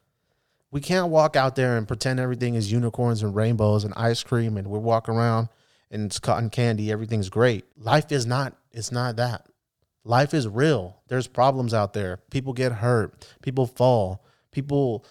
We 0.71 0.81
can't 0.81 1.09
walk 1.09 1.37
out 1.37 1.55
there 1.55 1.77
and 1.77 1.87
pretend 1.87 2.21
everything 2.21 2.55
is 2.55 2.71
unicorns 2.71 3.23
and 3.23 3.35
rainbows 3.35 3.85
and 3.85 3.95
ice 3.97 4.23
cream 4.23 4.57
and 4.57 4.67
we're 4.67 4.81
walking 4.81 5.15
around 5.15 5.49
and 5.91 6.07
it's 6.07 6.19
cotton 6.19 6.51
candy 6.51 6.91
everything's 6.91 7.29
great. 7.29 7.65
Life 7.77 8.13
is 8.13 8.27
not 8.27 8.57
it's 8.73 8.93
not 8.93 9.17
that. 9.17 9.47
Life 10.05 10.35
is 10.35 10.47
real. 10.47 11.01
There's 11.09 11.27
problems 11.27 11.73
out 11.73 11.93
there. 11.95 12.19
People 12.31 12.53
get 12.53 12.73
hurt. 12.73 13.27
People 13.43 13.67
fall. 13.67 14.25
People 14.51 15.05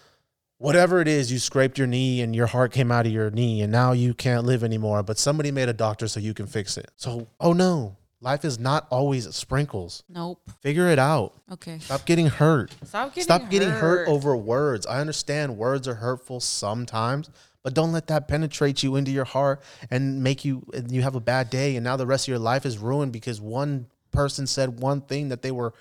whatever 0.58 1.00
it 1.00 1.08
is 1.08 1.32
you 1.32 1.38
scraped 1.38 1.78
your 1.78 1.86
knee 1.86 2.20
and 2.22 2.34
your 2.34 2.46
heart 2.46 2.72
came 2.72 2.92
out 2.92 3.06
of 3.06 3.12
your 3.12 3.30
knee 3.30 3.60
and 3.62 3.72
now 3.72 3.92
you 3.92 4.14
can't 4.14 4.46
live 4.46 4.62
anymore 4.62 5.02
but 5.02 5.18
somebody 5.18 5.50
made 5.50 5.68
a 5.68 5.72
doctor 5.72 6.06
so 6.08 6.20
you 6.20 6.34
can 6.34 6.46
fix 6.46 6.76
it. 6.76 6.90
So 6.96 7.28
oh 7.40 7.52
no 7.52 7.96
life 8.24 8.44
is 8.44 8.58
not 8.58 8.86
always 8.90 9.32
sprinkles. 9.34 10.02
Nope. 10.08 10.40
figure 10.60 10.88
it 10.88 10.98
out. 10.98 11.34
Okay. 11.52 11.78
stop 11.78 12.04
getting 12.06 12.26
hurt. 12.26 12.74
Stop 12.84 13.10
getting 13.10 13.22
Stop 13.22 13.50
getting 13.50 13.68
hurt 13.68 14.06
hurt. 14.06 14.08
over 14.08 14.36
words. 14.36 14.86
I 14.86 15.00
understand 15.00 15.56
words 15.56 15.86
are 15.86 15.94
hurtful 15.94 16.40
sometimes, 16.40 17.30
but 17.64 17.74
don't 17.74 17.90
let 17.90 18.06
that 18.06 18.28
penetrate 18.28 18.84
you 18.84 18.94
into 18.94 19.10
your 19.10 19.24
heart 19.24 19.62
and 19.90 20.22
make 20.22 20.44
you 20.44 20.64
and 20.72 20.92
you 20.92 21.02
have 21.02 21.16
a 21.16 21.20
bad 21.20 21.50
day 21.50 21.74
and 21.74 21.82
now 21.82 21.96
the 21.96 22.06
rest 22.06 22.26
of 22.26 22.28
your 22.28 22.38
life 22.38 22.64
is 22.64 22.78
ruined 22.78 23.12
because 23.12 23.40
one 23.40 23.86
person 24.12 24.46
said 24.46 24.78
one 24.78 25.00
thing 25.00 25.30
that 25.30 25.42
they 25.42 25.50
were 25.50 25.74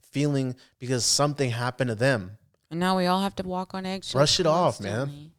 feeling 0.00 0.54
because 0.78 1.04
something 1.04 1.50
happened 1.50 1.88
to 1.88 1.94
them. 1.94 2.38
And 2.70 2.78
now 2.78 2.96
we 2.96 3.06
all 3.06 3.22
have 3.22 3.34
to 3.36 3.42
walk 3.42 3.74
on 3.74 3.86
eggshells. 3.86 4.12
Brush 4.12 4.38
it 4.38 4.46
off, 4.46 4.80
man. 4.80 5.32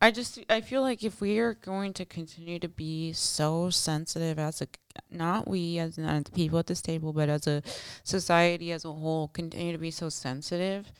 I 0.00 0.10
just 0.10 0.38
I 0.48 0.60
feel 0.60 0.82
like 0.82 1.02
if 1.02 1.20
we 1.20 1.38
are 1.38 1.54
going 1.54 1.92
to 1.94 2.04
continue 2.04 2.58
to 2.58 2.68
be 2.68 3.12
so 3.12 3.70
sensitive 3.70 4.38
as 4.38 4.60
a 4.60 4.66
not 5.10 5.48
we 5.48 5.78
as 5.78 5.98
not 5.98 6.24
the 6.24 6.32
people 6.32 6.58
at 6.58 6.66
this 6.66 6.82
table, 6.82 7.12
but 7.12 7.28
as 7.28 7.46
a 7.46 7.62
society 8.04 8.72
as 8.72 8.84
a 8.84 8.92
whole, 8.92 9.28
continue 9.28 9.72
to 9.72 9.78
be 9.78 9.90
so 9.90 10.08
sensitive, 10.08 10.92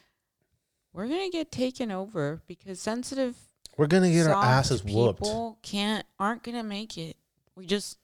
we're 0.93 1.09
gonna 1.09 1.31
get 1.31 1.53
taken 1.53 1.91
over 1.91 2.43
because 2.47 2.81
sensitive 2.81 3.37
We're 3.81 3.87
going 3.87 4.03
to 4.03 4.11
get 4.11 4.27
our 4.27 4.45
asses 4.45 4.85
whooped. 4.85 5.23
People 5.23 5.59
can't 5.63 6.05
aren't 6.19 6.43
gonna 6.43 6.63
make 6.63 6.99
it. 6.99 7.17
We 7.57 7.65
just 7.65 7.97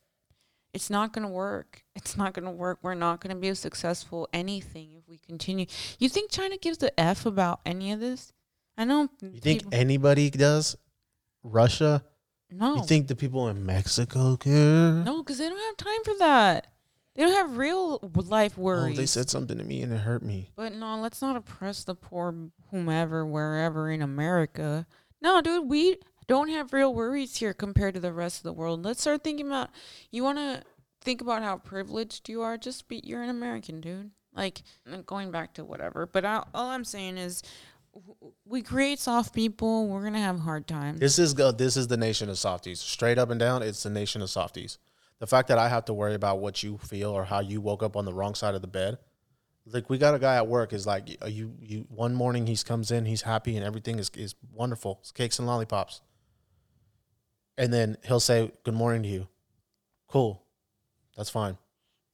it's 0.72 0.88
not 0.88 1.12
gonna 1.12 1.28
work. 1.28 1.84
It's 1.94 2.16
not 2.16 2.32
gonna 2.32 2.50
work. 2.50 2.78
We're 2.80 2.94
not 2.94 3.20
gonna 3.20 3.34
be 3.36 3.52
successful 3.54 4.26
anything 4.32 4.94
if 4.94 5.06
we 5.06 5.18
continue. 5.18 5.66
You 5.98 6.08
think 6.08 6.30
China 6.30 6.56
gives 6.56 6.82
a 6.82 6.98
f 6.98 7.26
about 7.26 7.60
any 7.66 7.92
of 7.92 8.00
this? 8.00 8.32
I 8.78 8.86
know. 8.86 9.10
You 9.20 9.38
think 9.38 9.64
people- 9.64 9.74
anybody 9.74 10.30
does? 10.30 10.78
Russia? 11.42 12.02
no? 12.50 12.76
You 12.76 12.84
think 12.84 13.08
the 13.08 13.16
people 13.16 13.46
in 13.48 13.66
Mexico 13.66 14.38
care? 14.38 14.54
no? 15.04 15.22
Because 15.22 15.36
they 15.36 15.48
don't 15.50 15.58
have 15.58 15.76
time 15.76 16.04
for 16.04 16.14
that. 16.20 16.68
They 17.16 17.22
don't 17.22 17.32
have 17.32 17.58
real 17.58 17.98
life 18.14 18.54
Oh, 18.56 18.62
worries. 18.62 18.96
they 18.96 19.06
said 19.06 19.28
something 19.28 19.58
to 19.58 19.64
me 19.64 19.82
and 19.82 19.92
it 19.92 19.98
hurt 19.98 20.22
me. 20.22 20.52
But 20.56 20.72
no, 20.72 20.98
let's 21.00 21.20
not 21.20 21.36
oppress 21.36 21.84
the 21.84 21.94
poor 21.94 22.34
whomever, 22.70 23.26
wherever 23.26 23.90
in 23.90 24.00
America. 24.00 24.86
No, 25.20 25.40
dude, 25.40 25.68
we 25.68 25.98
don't 26.26 26.48
have 26.48 26.72
real 26.72 26.94
worries 26.94 27.36
here 27.36 27.54
compared 27.54 27.94
to 27.94 28.00
the 28.00 28.12
rest 28.12 28.38
of 28.38 28.42
the 28.44 28.52
world. 28.52 28.84
Let's 28.84 29.00
start 29.00 29.24
thinking 29.24 29.46
about 29.46 29.70
you 30.10 30.22
want 30.22 30.38
to 30.38 30.62
think 31.00 31.20
about 31.20 31.42
how 31.42 31.58
privileged 31.58 32.28
you 32.28 32.42
are. 32.42 32.58
Just 32.58 32.88
be 32.88 33.00
you're 33.04 33.22
an 33.22 33.30
American, 33.30 33.80
dude. 33.80 34.10
Like 34.34 34.62
uh, 34.90 34.98
going 35.06 35.30
back 35.30 35.54
to 35.54 35.64
whatever. 35.64 36.06
But 36.06 36.24
I, 36.24 36.44
all 36.52 36.68
I'm 36.68 36.84
saying 36.84 37.16
is 37.16 37.42
we 38.44 38.60
create 38.62 38.98
soft 38.98 39.34
people. 39.34 39.88
We're 39.88 40.04
gonna 40.04 40.20
have 40.20 40.40
hard 40.40 40.66
times. 40.66 41.00
This 41.00 41.18
is 41.18 41.32
go. 41.32 41.52
This 41.52 41.76
is 41.76 41.88
the 41.88 41.96
nation 41.96 42.28
of 42.28 42.38
softies. 42.38 42.80
Straight 42.80 43.18
up 43.18 43.30
and 43.30 43.40
down, 43.40 43.62
it's 43.62 43.82
the 43.82 43.90
nation 43.90 44.20
of 44.20 44.28
softies. 44.28 44.78
The 45.18 45.26
fact 45.26 45.48
that 45.48 45.58
I 45.58 45.70
have 45.70 45.86
to 45.86 45.94
worry 45.94 46.14
about 46.14 46.40
what 46.40 46.62
you 46.62 46.76
feel 46.76 47.10
or 47.10 47.24
how 47.24 47.40
you 47.40 47.62
woke 47.62 47.82
up 47.82 47.96
on 47.96 48.04
the 48.04 48.12
wrong 48.12 48.34
side 48.34 48.54
of 48.54 48.60
the 48.60 48.68
bed. 48.68 48.98
Like 49.66 49.90
we 49.90 49.98
got 49.98 50.14
a 50.14 50.18
guy 50.18 50.36
at 50.36 50.46
work 50.46 50.72
is 50.72 50.86
like 50.86 51.08
you. 51.26 51.52
You 51.60 51.86
one 51.88 52.14
morning 52.14 52.46
he 52.46 52.56
comes 52.56 52.90
in, 52.90 53.04
he's 53.04 53.22
happy 53.22 53.56
and 53.56 53.64
everything 53.64 53.98
is 53.98 54.10
is 54.16 54.34
wonderful. 54.52 54.98
It's 55.00 55.12
cakes 55.12 55.38
and 55.38 55.46
lollipops. 55.46 56.00
And 57.58 57.72
then 57.72 57.96
he'll 58.04 58.20
say 58.20 58.52
good 58.64 58.74
morning 58.74 59.02
to 59.02 59.08
you. 59.08 59.28
Cool, 60.08 60.42
that's 61.16 61.30
fine. 61.30 61.58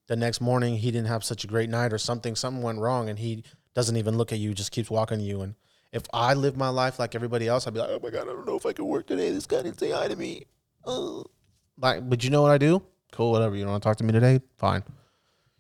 The 0.07 0.17
next 0.17 0.41
morning 0.41 0.77
he 0.77 0.91
didn't 0.91 1.09
have 1.09 1.25
such 1.25 1.45
a 1.45 1.47
great 1.47 1.69
night 1.69 1.93
or 1.93 1.99
something. 1.99 2.35
Something 2.37 2.63
went 2.63 2.79
wrong 2.79 3.09
and 3.09 3.19
he 3.19 3.45
doesn't 3.75 3.97
even 3.97 4.17
look 4.17 4.33
at 4.33 4.39
you. 4.39 4.55
Just 4.55 4.73
keeps 4.73 4.91
walking 4.91 5.21
you 5.21 5.43
and 5.43 5.55
if 5.93 6.05
I 6.13 6.35
live 6.35 6.57
my 6.57 6.71
life 6.71 6.99
like 6.99 7.15
everybody 7.15 7.47
else, 7.47 7.67
I'd 7.67 7.75
be 7.75 7.81
like, 7.81 7.91
oh 7.91 8.01
my 8.03 8.11
God, 8.11 8.23
I 8.23 8.33
don't 8.33 8.47
know 8.47 8.57
if 8.57 8.65
I 8.65 8.73
can 8.73 8.87
work 8.87 9.07
today. 9.07 9.31
This 9.31 9.47
guy 9.47 9.63
didn't 9.63 9.79
say 9.79 9.91
hi 9.91 10.09
to 10.09 10.17
me. 10.17 10.47
Oh. 10.87 11.27
Like, 11.79 12.09
but 12.09 12.25
you 12.25 12.31
know 12.31 12.41
what 12.41 12.51
I 12.51 12.59
do? 12.59 12.83
Cool, 13.13 13.31
whatever. 13.31 13.55
You 13.55 13.65
don't 13.65 13.73
want 13.73 13.83
to 13.83 13.89
talk 13.89 13.99
to 13.99 14.05
me 14.05 14.13
today? 14.13 14.41
Fine. 14.57 14.83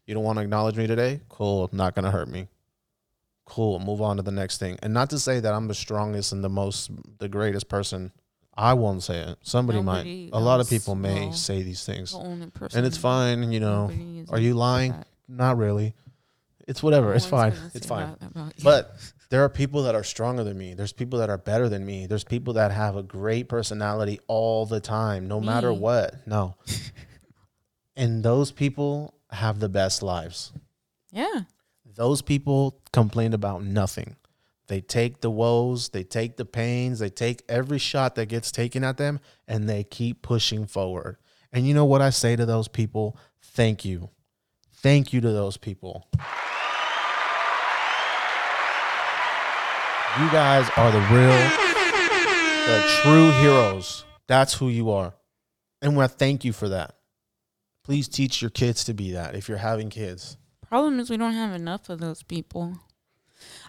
You 0.06 0.14
don't 0.14 0.24
want 0.24 0.38
to 0.38 0.42
acknowledge 0.42 0.76
me 0.76 0.86
today? 0.86 1.20
Cool, 1.28 1.68
not 1.72 1.94
going 1.94 2.04
to 2.04 2.10
hurt 2.10 2.28
me. 2.28 2.48
Cool, 3.44 3.78
move 3.78 4.00
on 4.00 4.16
to 4.16 4.22
the 4.22 4.32
next 4.32 4.58
thing. 4.58 4.78
And 4.82 4.94
not 4.94 5.10
to 5.10 5.18
say 5.18 5.40
that 5.40 5.52
I'm 5.52 5.68
the 5.68 5.74
strongest 5.74 6.32
and 6.32 6.42
the 6.42 6.48
most, 6.48 6.90
the 7.18 7.28
greatest 7.28 7.68
person. 7.68 8.12
I 8.54 8.74
won't 8.74 9.02
say 9.02 9.18
it. 9.18 9.38
Somebody 9.42 9.80
Nobody 9.80 10.30
might. 10.30 10.36
A 10.36 10.40
lot 10.40 10.60
of 10.60 10.68
people 10.68 10.94
may 10.94 11.32
say 11.32 11.62
these 11.62 11.84
things. 11.84 12.12
The 12.12 12.18
only 12.18 12.50
person 12.50 12.78
And 12.78 12.86
it's 12.86 12.98
fine, 12.98 13.50
you 13.50 13.60
know. 13.60 13.90
Are 14.28 14.38
you 14.38 14.54
lying? 14.54 14.92
that. 14.92 15.06
Not 15.28 15.56
really. 15.56 15.94
It's 16.68 16.82
whatever. 16.82 17.08
No 17.08 17.14
it's 17.14 17.26
fine. 17.26 17.54
It's 17.74 17.86
fine. 17.86 18.14
that 18.20 18.30
about 18.30 18.58
you. 18.58 18.64
But 18.64 18.94
there 19.30 19.42
are 19.42 19.48
people 19.48 19.84
that 19.84 19.94
are 19.94 20.04
stronger 20.04 20.44
than 20.44 20.58
me. 20.58 20.74
There's 20.74 20.92
people 20.92 21.18
that 21.20 21.30
are 21.30 21.38
better 21.38 21.68
than 21.68 21.86
me. 21.86 22.06
There's 22.06 22.24
people 22.24 22.54
that 22.54 22.70
have 22.70 22.96
a 22.96 23.02
great 23.02 23.48
personality 23.48 24.20
all 24.26 24.66
the 24.66 24.80
time, 24.80 25.26
no 25.26 25.40
matter 25.40 25.72
what. 25.72 26.26
No. 26.26 26.54
and 27.96 28.22
those 28.22 28.50
people 28.50 29.14
have 29.32 29.58
the 29.58 29.68
best 29.68 30.02
lives. 30.02 30.52
yeah. 31.10 31.42
Those 31.94 32.22
people 32.22 32.80
complain 32.92 33.34
about 33.34 33.62
nothing. 33.62 34.16
They 34.68 34.80
take 34.80 35.20
the 35.20 35.30
woes, 35.30 35.90
they 35.90 36.04
take 36.04 36.38
the 36.38 36.46
pains, 36.46 37.00
they 37.00 37.10
take 37.10 37.42
every 37.50 37.78
shot 37.78 38.14
that 38.14 38.26
gets 38.26 38.50
taken 38.50 38.82
at 38.82 38.96
them, 38.96 39.20
and 39.46 39.68
they 39.68 39.84
keep 39.84 40.22
pushing 40.22 40.64
forward. 40.66 41.18
And 41.52 41.66
you 41.66 41.74
know 41.74 41.84
what 41.84 42.00
I 42.00 42.08
say 42.08 42.34
to 42.34 42.46
those 42.46 42.66
people? 42.68 43.18
Thank 43.42 43.84
you. 43.84 44.08
Thank 44.76 45.12
you 45.12 45.20
to 45.20 45.30
those 45.32 45.58
people. 45.58 46.08
You 50.18 50.30
guys 50.30 50.70
are 50.76 50.90
the 50.90 51.00
real, 51.10 51.38
the 52.66 52.82
true 53.02 53.30
heroes. 53.42 54.04
That's 54.26 54.54
who 54.54 54.68
you 54.68 54.90
are. 54.90 55.14
And 55.82 56.00
I 56.00 56.06
thank 56.06 56.44
you 56.44 56.52
for 56.52 56.68
that. 56.70 56.94
Please 57.84 58.08
teach 58.08 58.40
your 58.40 58.50
kids 58.50 58.84
to 58.84 58.94
be 58.94 59.10
that 59.12 59.34
if 59.34 59.48
you're 59.48 59.58
having 59.58 59.90
kids. 59.90 60.36
Problem 60.68 61.00
is 61.00 61.10
we 61.10 61.16
don't 61.16 61.34
have 61.34 61.54
enough 61.54 61.88
of 61.88 61.98
those 61.98 62.22
people. 62.22 62.78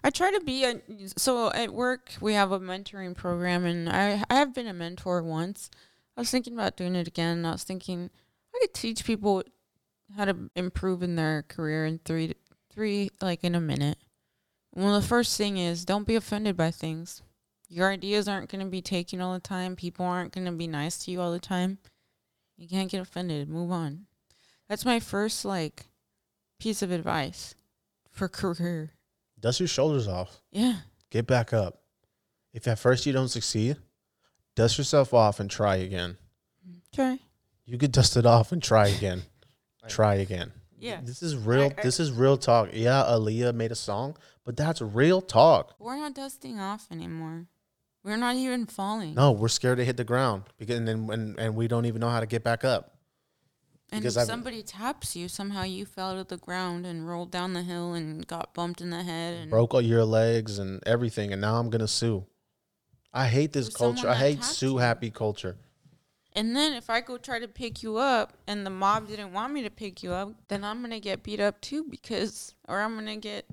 I 0.03 0.11
try 0.11 0.31
to 0.31 0.41
be 0.41 0.65
a, 0.65 0.81
so 1.17 1.51
at 1.51 1.73
work 1.73 2.11
we 2.21 2.33
have 2.33 2.51
a 2.51 2.59
mentoring 2.59 3.15
program 3.15 3.65
and 3.65 3.89
I 3.89 4.23
I 4.29 4.35
have 4.35 4.53
been 4.53 4.67
a 4.67 4.73
mentor 4.73 5.23
once. 5.23 5.69
I 6.15 6.21
was 6.21 6.29
thinking 6.29 6.53
about 6.53 6.77
doing 6.77 6.95
it 6.95 7.07
again. 7.07 7.45
I 7.45 7.53
was 7.53 7.63
thinking 7.63 8.11
I 8.55 8.59
could 8.61 8.73
teach 8.73 9.03
people 9.03 9.43
how 10.15 10.25
to 10.25 10.49
improve 10.55 11.01
in 11.01 11.15
their 11.15 11.43
career 11.43 11.85
in 11.85 11.99
three 12.05 12.35
three 12.71 13.09
like 13.21 13.43
in 13.43 13.55
a 13.55 13.61
minute. 13.61 13.97
Well, 14.75 14.99
the 14.99 15.05
first 15.05 15.37
thing 15.37 15.57
is 15.57 15.85
don't 15.85 16.07
be 16.07 16.15
offended 16.15 16.55
by 16.55 16.71
things. 16.71 17.21
Your 17.67 17.91
ideas 17.91 18.27
aren't 18.27 18.51
going 18.51 18.63
to 18.63 18.69
be 18.69 18.81
taken 18.81 19.21
all 19.21 19.33
the 19.33 19.39
time. 19.39 19.75
People 19.75 20.05
aren't 20.05 20.33
going 20.33 20.45
to 20.45 20.51
be 20.51 20.67
nice 20.67 20.97
to 20.99 21.11
you 21.11 21.21
all 21.21 21.31
the 21.31 21.39
time. 21.39 21.79
You 22.63 22.69
can't 22.69 22.89
get 22.89 23.01
offended. 23.01 23.49
Move 23.49 23.71
on. 23.71 24.05
That's 24.69 24.85
my 24.85 25.01
first 25.01 25.43
like 25.43 25.87
piece 26.59 26.81
of 26.81 26.91
advice 26.91 27.55
for 28.09 28.29
career. 28.29 28.91
Dust 29.37 29.59
your 29.59 29.67
shoulders 29.67 30.07
off. 30.07 30.39
Yeah. 30.49 30.77
Get 31.09 31.27
back 31.27 31.51
up. 31.51 31.81
If 32.53 32.65
at 32.69 32.79
first 32.79 33.05
you 33.05 33.11
don't 33.11 33.27
succeed, 33.27 33.75
dust 34.55 34.77
yourself 34.77 35.13
off 35.13 35.41
and 35.41 35.51
try 35.51 35.75
again. 35.75 36.15
Try. 36.93 37.19
You 37.65 37.77
could 37.77 37.91
dust 37.91 38.15
it 38.15 38.25
off 38.25 38.53
and 38.53 38.63
try 38.63 38.87
again. 38.87 39.23
try 39.89 40.15
again. 40.15 40.53
Yeah. 40.79 41.01
This 41.03 41.21
is 41.21 41.35
real. 41.35 41.73
I- 41.77 41.81
this 41.81 41.99
is 41.99 42.13
real 42.13 42.37
talk. 42.37 42.69
Yeah, 42.71 43.03
Aaliyah 43.03 43.53
made 43.53 43.73
a 43.73 43.75
song, 43.75 44.15
but 44.45 44.55
that's 44.55 44.81
real 44.81 45.19
talk. 45.19 45.75
We're 45.79 45.97
not 45.97 46.13
dusting 46.13 46.61
off 46.61 46.87
anymore. 46.89 47.47
We're 48.03 48.17
not 48.17 48.35
even 48.35 48.65
falling. 48.65 49.15
No, 49.15 49.31
we're 49.31 49.47
scared 49.47 49.77
to 49.77 49.85
hit 49.85 49.97
the 49.97 50.03
ground 50.03 50.43
because 50.57 50.77
and 50.77 50.87
then 50.87 51.09
and, 51.09 51.39
and 51.39 51.55
we 51.55 51.67
don't 51.67 51.85
even 51.85 52.01
know 52.01 52.09
how 52.09 52.19
to 52.19 52.25
get 52.25 52.43
back 52.43 52.63
up. 52.65 52.97
and 53.91 54.01
because 54.01 54.17
if 54.17 54.21
I've- 54.21 54.27
somebody 54.27 54.61
taps 54.63 55.15
you, 55.15 55.27
somehow 55.29 55.63
you 55.63 55.85
fell 55.85 56.15
to 56.17 56.23
the 56.23 56.37
ground 56.37 56.85
and 56.85 57.07
rolled 57.07 57.31
down 57.31 57.53
the 57.53 57.61
hill 57.63 57.93
and 57.93 58.25
got 58.27 58.53
bumped 58.53 58.81
in 58.81 58.89
the 58.89 59.03
head 59.03 59.35
and 59.35 59.49
Broke 59.49 59.73
all 59.73 59.81
your 59.81 60.03
legs 60.03 60.59
and 60.59 60.81
everything, 60.85 61.31
and 61.31 61.39
now 61.41 61.55
I'm 61.55 61.69
gonna 61.69 61.87
sue. 61.87 62.25
I 63.13 63.27
hate 63.27 63.53
this 63.53 63.69
culture. 63.69 64.09
I 64.09 64.15
hate 64.15 64.43
sue 64.43 64.77
happy 64.77 65.09
culture. 65.11 65.55
And 66.35 66.55
then 66.55 66.73
if 66.73 66.89
I 66.89 66.99
go 67.01 67.17
try 67.17 67.37
to 67.37 67.47
pick 67.47 67.83
you 67.83 67.97
up 67.97 68.33
and 68.47 68.65
the 68.65 68.71
mob 68.71 69.07
didn't 69.07 69.33
want 69.33 69.53
me 69.53 69.61
to 69.61 69.69
pick 69.69 70.01
you 70.01 70.11
up, 70.11 70.33
then 70.47 70.63
I'm 70.63 70.81
gonna 70.81 70.99
get 70.99 71.21
beat 71.23 71.39
up 71.39 71.61
too 71.61 71.85
because 71.89 72.55
or 72.67 72.81
I'm 72.81 72.95
gonna 72.95 73.17
get 73.17 73.45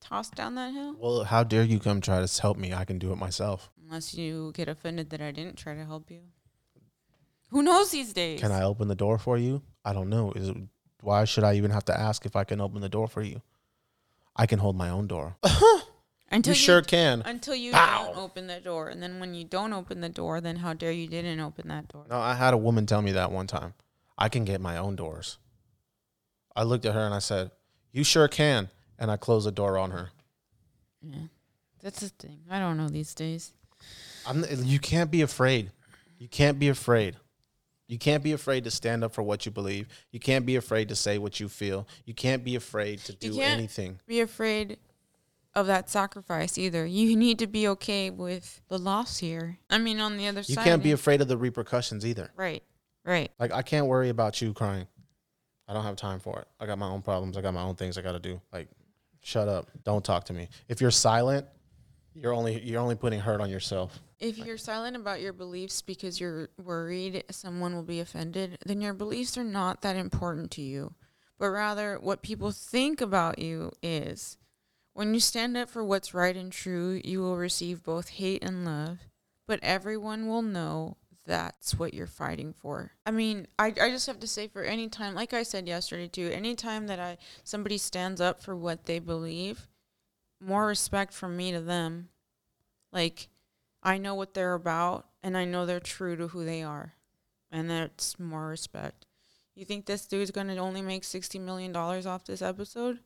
tossed 0.00 0.34
down 0.34 0.54
that 0.54 0.72
hill. 0.72 0.96
Well, 0.98 1.24
how 1.24 1.44
dare 1.44 1.64
you 1.64 1.78
come 1.78 2.00
try 2.00 2.24
to 2.24 2.40
help 2.42 2.56
me? 2.56 2.72
I 2.72 2.86
can 2.86 2.98
do 2.98 3.12
it 3.12 3.16
myself. 3.16 3.70
Unless 3.86 4.14
you 4.14 4.52
get 4.54 4.68
offended 4.68 5.10
that 5.10 5.20
I 5.20 5.30
didn't 5.30 5.56
try 5.56 5.74
to 5.74 5.84
help 5.84 6.10
you. 6.10 6.20
Who 7.50 7.62
knows 7.62 7.90
these 7.90 8.12
days? 8.12 8.40
Can 8.40 8.50
I 8.50 8.62
open 8.62 8.88
the 8.88 8.94
door 8.94 9.18
for 9.18 9.36
you? 9.36 9.62
I 9.84 9.92
don't 9.92 10.08
know. 10.08 10.32
Is 10.32 10.48
it, 10.48 10.56
why 11.02 11.24
should 11.24 11.44
I 11.44 11.54
even 11.54 11.70
have 11.70 11.84
to 11.86 11.98
ask 11.98 12.24
if 12.26 12.34
I 12.34 12.44
can 12.44 12.60
open 12.60 12.80
the 12.80 12.88
door 12.88 13.06
for 13.06 13.22
you? 13.22 13.42
I 14.34 14.46
can 14.46 14.58
hold 14.58 14.76
my 14.76 14.88
own 14.88 15.06
door. 15.06 15.36
Until 16.30 16.54
you 16.54 16.58
sure 16.58 16.82
can. 16.82 17.22
Until 17.24 17.54
you 17.54 17.72
Pow. 17.72 18.06
don't 18.06 18.16
open 18.16 18.46
the 18.48 18.58
door, 18.58 18.88
and 18.88 19.00
then 19.00 19.20
when 19.20 19.34
you 19.34 19.44
don't 19.44 19.72
open 19.72 20.00
the 20.00 20.08
door, 20.08 20.40
then 20.40 20.56
how 20.56 20.72
dare 20.72 20.90
you 20.90 21.06
didn't 21.06 21.38
open 21.38 21.68
that 21.68 21.86
door? 21.88 22.06
No, 22.10 22.18
I 22.18 22.34
had 22.34 22.54
a 22.54 22.56
woman 22.56 22.86
tell 22.86 23.02
me 23.02 23.12
that 23.12 23.30
one 23.30 23.46
time. 23.46 23.74
I 24.18 24.28
can 24.28 24.44
get 24.44 24.60
my 24.60 24.76
own 24.76 24.96
doors. 24.96 25.38
I 26.56 26.64
looked 26.64 26.86
at 26.86 26.94
her 26.94 27.04
and 27.04 27.14
I 27.14 27.18
said, 27.18 27.50
"You 27.92 28.02
sure 28.02 28.26
can." 28.26 28.70
And 28.98 29.10
I 29.10 29.16
closed 29.16 29.46
the 29.46 29.52
door 29.52 29.76
on 29.76 29.90
her. 29.90 30.10
Yeah, 31.02 31.26
that's 31.82 32.00
the 32.00 32.08
thing. 32.08 32.40
I 32.48 32.58
don't 32.58 32.76
know 32.76 32.88
these 32.88 33.12
days. 33.14 33.52
I'm, 34.26 34.44
you 34.64 34.78
can't 34.78 35.10
be 35.10 35.22
afraid. 35.22 35.70
You 36.18 36.28
can't 36.28 36.58
be 36.58 36.68
afraid. 36.68 37.16
You 37.86 37.98
can't 37.98 38.22
be 38.24 38.32
afraid 38.32 38.64
to 38.64 38.70
stand 38.70 39.04
up 39.04 39.12
for 39.12 39.22
what 39.22 39.44
you 39.44 39.52
believe. 39.52 39.88
You 40.10 40.18
can't 40.20 40.46
be 40.46 40.56
afraid 40.56 40.88
to 40.88 40.96
say 40.96 41.18
what 41.18 41.38
you 41.38 41.48
feel. 41.48 41.86
You 42.06 42.14
can't 42.14 42.42
be 42.42 42.56
afraid 42.56 43.00
to 43.00 43.12
You 43.12 43.18
do 43.32 43.34
can't- 43.36 43.58
anything. 43.58 44.00
Be 44.06 44.20
afraid 44.20 44.78
of 45.54 45.66
that 45.66 45.90
sacrifice 45.90 46.56
either. 46.58 46.86
You 46.86 47.14
need 47.14 47.38
to 47.40 47.46
be 47.46 47.68
okay 47.68 48.10
with 48.10 48.60
the 48.68 48.78
loss 48.78 49.18
here. 49.18 49.58
I 49.70 49.78
mean, 49.78 50.00
on 50.00 50.16
the 50.16 50.26
other 50.26 50.40
You 50.40 50.54
side, 50.54 50.64
can't 50.64 50.82
be 50.82 50.92
afraid 50.92 51.20
of 51.20 51.28
the 51.28 51.36
repercussions 51.36 52.04
either. 52.06 52.30
right, 52.36 52.62
right. 53.04 53.30
Like 53.38 53.52
I 53.52 53.62
can't 53.62 53.86
worry 53.86 54.08
about 54.08 54.40
you 54.40 54.52
crying. 54.54 54.86
I 55.68 55.72
don't 55.74 55.84
have 55.84 55.96
time 55.96 56.20
for 56.20 56.40
it. 56.40 56.48
I 56.58 56.66
got 56.66 56.78
my 56.78 56.88
own 56.88 57.02
problems. 57.02 57.36
I 57.36 57.40
got 57.42 57.54
my 57.54 57.62
own 57.62 57.74
things 57.76 57.96
I 57.98 58.02
got 58.02 58.12
to 58.12 58.18
do. 58.18 58.40
Like 58.52 58.68
shut 59.20 59.46
up. 59.48 59.70
Don't 59.84 60.04
talk 60.04 60.24
to 60.24 60.32
me. 60.32 60.48
If 60.68 60.80
you're 60.80 60.90
silent, 60.90 61.46
you're 62.14 62.32
only 62.32 62.60
you're 62.62 62.80
only 62.80 62.94
putting 62.94 63.20
hurt 63.20 63.40
on 63.40 63.50
yourself. 63.50 64.00
If 64.20 64.38
you're 64.38 64.56
silent 64.56 64.96
about 64.96 65.20
your 65.20 65.32
beliefs 65.32 65.82
because 65.82 66.20
you're 66.20 66.48
worried 66.62 67.24
someone 67.30 67.74
will 67.74 67.82
be 67.82 68.00
offended, 68.00 68.58
then 68.64 68.80
your 68.80 68.94
beliefs 68.94 69.36
are 69.36 69.44
not 69.44 69.82
that 69.82 69.96
important 69.96 70.50
to 70.52 70.62
you. 70.62 70.94
But 71.38 71.48
rather, 71.48 71.98
what 72.00 72.22
people 72.22 72.50
think 72.52 73.00
about 73.00 73.38
you 73.38 73.72
is. 73.82 74.38
When 74.96 75.12
you 75.12 75.18
stand 75.18 75.56
up 75.56 75.68
for 75.68 75.82
what's 75.82 76.14
right 76.14 76.36
and 76.36 76.52
true, 76.52 77.00
you 77.04 77.18
will 77.18 77.36
receive 77.36 77.82
both 77.82 78.10
hate 78.10 78.44
and 78.44 78.64
love, 78.64 79.00
but 79.44 79.58
everyone 79.60 80.28
will 80.28 80.40
know 80.40 80.98
that's 81.26 81.76
what 81.76 81.94
you're 81.94 82.06
fighting 82.06 82.52
for. 82.52 82.92
I 83.06 83.10
mean, 83.10 83.46
I, 83.58 83.66
I 83.80 83.90
just 83.90 84.06
have 84.06 84.20
to 84.20 84.26
say 84.26 84.48
for 84.48 84.62
any 84.62 84.88
time, 84.88 85.14
like 85.14 85.32
I 85.32 85.42
said 85.42 85.66
yesterday 85.66 86.08
too, 86.08 86.30
any 86.32 86.54
time 86.54 86.86
that 86.86 87.00
I 87.00 87.18
somebody 87.42 87.78
stands 87.78 88.20
up 88.20 88.40
for 88.40 88.54
what 88.54 88.86
they 88.86 88.98
believe, 88.98 89.66
more 90.40 90.66
respect 90.66 91.12
from 91.12 91.36
me 91.36 91.52
to 91.52 91.60
them. 91.60 92.08
Like 92.92 93.28
I 93.82 93.98
know 93.98 94.14
what 94.14 94.34
they're 94.34 94.54
about 94.54 95.06
and 95.22 95.36
I 95.36 95.44
know 95.44 95.66
they're 95.66 95.80
true 95.80 96.16
to 96.16 96.28
who 96.28 96.44
they 96.44 96.62
are. 96.62 96.94
And 97.50 97.70
that's 97.70 98.18
more 98.18 98.48
respect. 98.48 99.06
You 99.54 99.64
think 99.64 99.86
this 99.86 100.06
dude's 100.06 100.30
gonna 100.30 100.56
only 100.56 100.82
make 100.82 101.04
sixty 101.04 101.38
million 101.38 101.72
dollars 101.72 102.06
off 102.06 102.24
this 102.24 102.42
episode? 102.42 102.98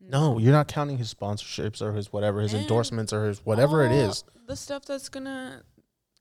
No, 0.00 0.38
you're 0.38 0.52
not 0.52 0.68
counting 0.68 0.98
his 0.98 1.12
sponsorships 1.12 1.80
or 1.80 1.92
his 1.92 2.12
whatever, 2.12 2.40
his 2.40 2.52
And 2.52 2.62
endorsements 2.62 3.12
or 3.12 3.26
his 3.26 3.44
whatever 3.44 3.84
it 3.84 3.92
is. 3.92 4.24
The 4.46 4.56
stuff 4.56 4.84
that's 4.84 5.08
gonna 5.08 5.62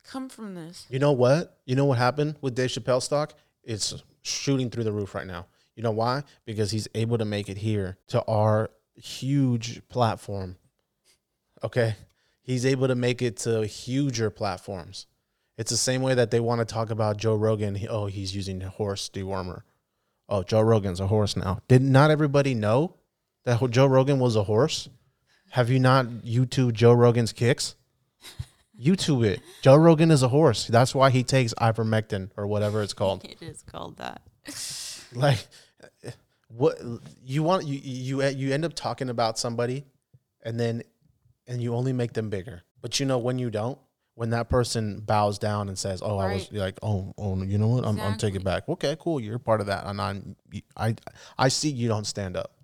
come 0.04 0.30
from 0.30 0.56
this. 0.56 0.86
You 0.90 1.00
know 1.00 1.12
what? 1.12 1.60
You 1.66 1.76
know 1.76 1.86
what 1.86 1.98
happened 1.98 2.38
with 2.42 2.56
Dave 2.56 2.70
Chappelle 2.70 3.02
stock? 3.02 3.34
It's 3.64 3.94
shooting 4.22 4.70
through 4.70 4.86
the 4.86 4.92
roof 4.92 5.14
right 5.16 5.28
now. 5.28 5.48
You 5.76 5.84
know 5.84 5.92
why? 5.92 6.24
Because 6.46 6.72
he's 6.72 6.88
able 6.96 7.18
to 7.18 7.26
make 7.26 7.50
it 7.50 7.58
here 7.58 7.98
to 8.08 8.24
our 8.26 8.70
huge 8.96 9.82
platform. 9.90 10.58
Okay? 11.64 11.96
He's 12.42 12.66
able 12.66 12.88
to 12.88 12.96
make 12.96 13.22
it 13.22 13.38
to 13.38 13.66
huger 13.66 14.30
platforms. 14.30 15.08
It's 15.58 15.72
the 15.72 15.78
same 15.78 16.02
way 16.02 16.14
that 16.16 16.32
they 16.32 16.40
want 16.40 16.60
to 16.60 16.66
talk 16.66 16.90
about 16.90 17.18
Joe 17.18 17.36
Rogan. 17.36 17.76
He- 17.76 17.88
Oh, 17.88 18.08
he's 18.08 18.36
using 18.36 18.60
the 18.60 18.70
horse 18.70 19.10
dewormer. 19.10 19.62
Oh, 20.28 20.42
Joe 20.44 20.62
Rogan's 20.62 21.00
a 21.00 21.08
horse 21.08 21.36
now. 21.38 21.60
Did 21.68 21.82
not 21.82 22.10
everybody 22.12 22.54
know 22.54 22.96
that 23.46 23.70
Joe 23.72 23.86
Rogan 23.86 24.20
was 24.20 24.36
a 24.36 24.44
horse? 24.44 24.90
Have 25.52 25.70
you 25.70 25.80
not 25.80 26.06
YouTube 26.26 26.74
Joe 26.74 26.94
Rogan's 26.94 27.32
kicks? 27.34 27.76
YouTube 28.80 29.24
it. 29.26 29.42
Joe 29.62 29.76
Rogan 29.76 30.10
is 30.12 30.24
a 30.24 30.30
horse. 30.30 30.66
That's 30.66 30.96
why 30.96 31.12
he 31.12 31.24
takes 31.24 31.54
ivermectin 31.56 32.32
or 32.36 32.48
whatever 32.48 32.82
it's 32.82 32.94
called. 32.94 33.24
It 33.30 33.42
is 33.42 33.62
called 33.62 33.98
that. 33.98 34.22
Like, 35.14 35.46
what 36.56 36.78
you 37.24 37.44
want? 37.44 37.66
You 37.68 37.80
you 37.84 38.24
you 38.24 38.54
end 38.54 38.66
up 38.66 38.74
talking 38.74 39.10
about 39.10 39.38
somebody, 39.40 39.86
and 40.44 40.60
then 40.60 40.84
and 41.48 41.62
you 41.62 41.76
only 41.76 41.94
make 41.94 42.14
them 42.14 42.30
bigger. 42.30 42.64
But 42.82 43.00
you 43.00 43.06
know 43.06 43.18
when 43.18 43.40
you 43.40 43.50
don't, 43.50 43.80
when 44.16 44.30
that 44.32 44.50
person 44.50 45.00
bows 45.00 45.40
down 45.40 45.68
and 45.68 45.78
says, 45.78 46.02
"Oh, 46.04 46.18
I 46.18 46.32
was 46.34 46.52
Right. 46.52 46.60
like, 46.60 46.80
oh, 46.84 47.14
oh, 47.18 47.42
you 47.44 47.58
know 47.58 47.68
what? 47.70 47.86
I'm 47.86 48.00
I'm 48.00 48.18
taking 48.18 48.44
back. 48.44 48.70
Okay, 48.70 48.96
cool. 49.00 49.20
You're 49.20 49.40
part 49.40 49.62
of 49.62 49.68
that, 49.68 49.86
and 49.86 50.00
I'm 50.00 50.36
I 50.78 50.96
I 51.38 51.48
see 51.48 51.70
you 51.70 51.88
don't 51.88 52.06
stand 52.06 52.38
up. 52.38 52.56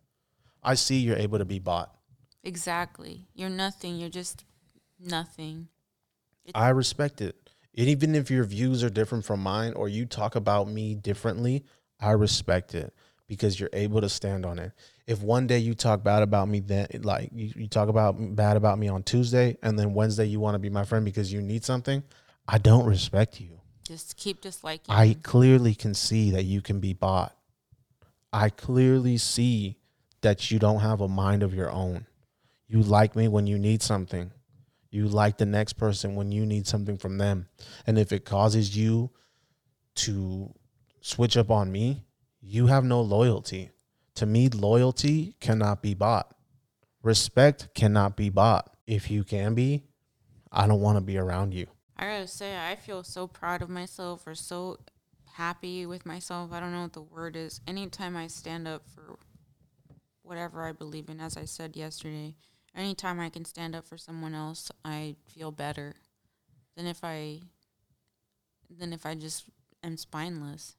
I 0.61 0.75
see 0.75 0.99
you're 0.99 1.17
able 1.17 1.39
to 1.39 1.45
be 1.45 1.59
bought. 1.59 1.95
Exactly. 2.43 3.27
You're 3.33 3.49
nothing. 3.49 3.97
You're 3.97 4.09
just 4.09 4.45
nothing. 4.99 5.67
I 6.53 6.69
respect 6.69 7.21
it. 7.21 7.35
And 7.77 7.87
even 7.87 8.15
if 8.15 8.29
your 8.31 8.43
views 8.43 8.83
are 8.83 8.89
different 8.89 9.23
from 9.25 9.41
mine 9.41 9.73
or 9.73 9.87
you 9.87 10.05
talk 10.05 10.35
about 10.35 10.67
me 10.67 10.95
differently, 10.95 11.63
I 11.99 12.11
respect 12.11 12.73
it 12.75 12.93
because 13.29 13.59
you're 13.59 13.69
able 13.71 14.01
to 14.01 14.09
stand 14.09 14.43
on 14.45 14.59
it. 14.59 14.73
If 15.07 15.21
one 15.21 15.47
day 15.47 15.59
you 15.59 15.75
talk 15.75 16.03
bad 16.03 16.23
about 16.23 16.49
me, 16.49 16.59
then 16.59 16.87
like 17.03 17.29
you, 17.33 17.53
you 17.55 17.67
talk 17.67 17.87
about 17.87 18.15
bad 18.35 18.57
about 18.57 18.77
me 18.77 18.89
on 18.89 19.03
Tuesday, 19.03 19.55
and 19.61 19.79
then 19.79 19.93
Wednesday 19.93 20.25
you 20.25 20.41
want 20.41 20.55
to 20.55 20.59
be 20.59 20.69
my 20.69 20.83
friend 20.83 21.05
because 21.05 21.31
you 21.31 21.41
need 21.41 21.63
something, 21.63 22.03
I 22.47 22.57
don't 22.57 22.85
respect 22.85 23.39
you. 23.39 23.61
Just 23.83 24.17
keep 24.17 24.41
disliking. 24.41 24.93
I 24.93 25.15
clearly 25.23 25.75
can 25.75 25.93
see 25.93 26.31
that 26.31 26.43
you 26.43 26.61
can 26.61 26.79
be 26.79 26.93
bought. 26.93 27.35
I 28.33 28.49
clearly 28.49 29.17
see 29.17 29.77
that 30.21 30.51
you 30.51 30.59
don't 30.59 30.81
have 30.81 30.99
a 30.99 31.07
mind 31.07 31.43
of 31.43 31.53
your 31.53 31.71
own. 31.71 32.05
You 32.67 32.81
like 32.81 33.15
me 33.15 33.27
when 33.27 33.47
you 33.47 33.57
need 33.57 33.81
something. 33.81 34.31
You 34.91 35.07
like 35.07 35.37
the 35.37 35.45
next 35.45 35.73
person 35.73 36.15
when 36.15 36.31
you 36.31 36.45
need 36.45 36.67
something 36.67 36.97
from 36.97 37.19
them. 37.19 37.47
And 37.85 37.97
if 37.97 38.11
it 38.11 38.25
causes 38.25 38.75
you 38.75 39.11
to 39.95 40.51
switch 41.01 41.37
up 41.37 41.51
on 41.51 41.71
me, 41.71 42.03
you 42.49 42.65
have 42.65 42.83
no 42.83 42.99
loyalty. 42.99 43.69
To 44.15 44.25
me, 44.25 44.49
loyalty 44.49 45.35
cannot 45.39 45.83
be 45.83 45.93
bought. 45.93 46.33
Respect 47.03 47.69
cannot 47.75 48.17
be 48.17 48.29
bought. 48.29 48.75
If 48.87 49.11
you 49.11 49.23
can 49.23 49.53
be, 49.53 49.83
I 50.51 50.65
don't 50.65 50.81
want 50.81 50.97
to 50.97 51.01
be 51.01 51.19
around 51.19 51.53
you. 51.53 51.67
I 51.95 52.05
gotta 52.05 52.27
say, 52.27 52.57
I 52.57 52.75
feel 52.75 53.03
so 53.03 53.27
proud 53.27 53.61
of 53.61 53.69
myself 53.69 54.25
or 54.25 54.33
so 54.33 54.77
happy 55.33 55.85
with 55.85 56.07
myself. 56.07 56.51
I 56.51 56.59
don't 56.59 56.71
know 56.71 56.81
what 56.81 56.93
the 56.93 57.03
word 57.03 57.35
is. 57.35 57.61
Anytime 57.67 58.17
I 58.17 58.25
stand 58.25 58.67
up 58.67 58.83
for 58.95 59.19
whatever 60.23 60.63
I 60.63 60.71
believe 60.71 61.07
in, 61.07 61.19
as 61.19 61.37
I 61.37 61.45
said 61.45 61.77
yesterday, 61.77 62.35
anytime 62.75 63.19
I 63.19 63.29
can 63.29 63.45
stand 63.45 63.75
up 63.75 63.85
for 63.85 63.97
someone 63.97 64.33
else, 64.33 64.71
I 64.83 65.17
feel 65.27 65.51
better 65.51 65.93
than 66.75 66.87
if 66.87 67.03
I 67.03 67.41
than 68.75 68.91
if 68.91 69.05
I 69.05 69.13
just 69.13 69.45
am 69.83 69.97
spineless. 69.97 70.75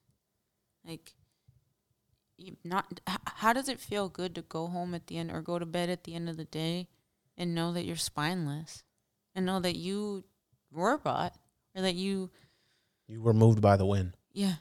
Like 0.85 1.13
not 2.65 3.01
how 3.07 3.53
does 3.53 3.69
it 3.69 3.81
feel 3.81 4.09
good 4.09 4.35
to 4.35 4.43
go 4.43 4.67
home 4.67 4.95
at 4.95 5.07
the 5.07 5.19
end 5.19 5.31
or 5.31 5.41
go 5.43 5.59
to 5.59 5.67
bed 5.67 5.89
at 5.91 6.05
the 6.05 6.15
end 6.15 6.29
of 6.29 6.37
the 6.37 6.45
day 6.45 6.89
and 7.37 7.55
know 7.55 7.73
that 7.73 7.85
you're 7.85 7.97
spineless? 7.97 8.83
And 9.35 9.47
know 9.47 9.61
that 9.61 9.77
you 9.77 10.25
were 10.73 10.99
bought 10.99 11.35
or 11.77 11.83
that 11.83 11.95
you 11.95 12.31
You 13.07 13.23
were 13.23 13.33
moved 13.35 13.61
by 13.61 13.77
the 13.77 13.87
wind. 13.87 14.17
yeah. 14.33 14.55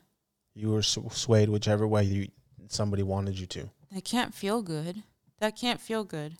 You 0.55 0.71
were 0.71 0.81
sw- 0.83 1.11
swayed 1.11 1.49
whichever 1.49 1.87
way 1.87 2.03
you 2.03 2.27
somebody 2.67 3.01
wanted 3.03 3.39
you 3.39 3.45
to. 3.47 3.69
that 3.91 4.03
can't 4.03 4.33
feel 4.33 4.61
good. 4.61 5.03
That 5.39 5.55
can't 5.55 5.79
feel 5.79 6.03
good. 6.03 6.37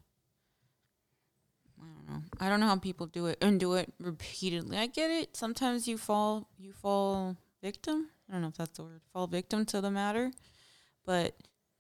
I 1.82 1.86
don't 1.86 2.08
know. 2.10 2.24
I 2.40 2.50
don't 2.50 2.60
know 2.60 2.68
how 2.68 2.76
people 2.78 3.08
do 3.08 3.28
it 3.28 3.38
and 3.42 3.60
do 3.60 3.74
it 3.76 3.94
repeatedly. 4.00 4.78
I 4.78 4.88
get 4.88 5.10
it. 5.10 5.36
Sometimes 5.38 5.88
you 5.88 5.98
fall 5.98 6.50
you 6.58 6.74
fall 6.74 7.38
victim. 7.64 8.10
I 8.30 8.34
don't 8.34 8.42
know 8.42 8.50
if 8.50 8.58
that's 8.58 8.78
the 8.78 8.84
word 8.84 9.02
fall 9.14 9.28
victim 9.28 9.66
to 9.68 9.82
the 9.82 9.90
matter 9.92 10.32
but 11.06 11.36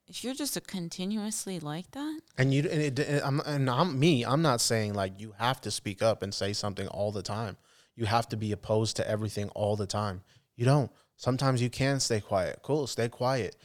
if 0.07 0.23
you're 0.23 0.33
just 0.33 0.57
a 0.57 0.61
continuously 0.61 1.59
like 1.59 1.91
that 1.91 2.19
And 2.37 2.51
you 2.53 2.61
and, 2.69 2.97
it, 2.99 3.21
I'm 3.23 3.39
and 3.41 3.69
I'm 3.69 3.99
me. 3.99 4.25
I'm 4.25 4.41
not 4.41 4.59
saying 4.61 4.93
like 4.93 5.19
you 5.19 5.33
have 5.37 5.61
to 5.61 5.71
speak 5.71 6.01
up 6.01 6.23
and 6.23 6.33
say 6.33 6.53
something 6.53 6.87
all 6.87 7.11
the 7.11 7.21
time. 7.21 7.57
You 7.95 8.05
have 8.05 8.27
to 8.29 8.37
be 8.37 8.51
opposed 8.51 8.95
to 8.97 9.07
everything 9.07 9.49
all 9.49 9.75
the 9.75 9.85
time. 9.85 10.21
You 10.55 10.65
don't. 10.65 10.91
Sometimes 11.15 11.61
you 11.61 11.69
can 11.69 11.99
stay 11.99 12.21
quiet. 12.21 12.59
Cool, 12.63 12.87
stay 12.87 13.09
quiet. 13.09 13.55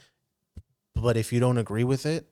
But 0.93 1.17
if 1.17 1.31
you 1.33 1.39
don't 1.39 1.57
agree 1.57 1.83
with 1.83 2.05
it, 2.05 2.27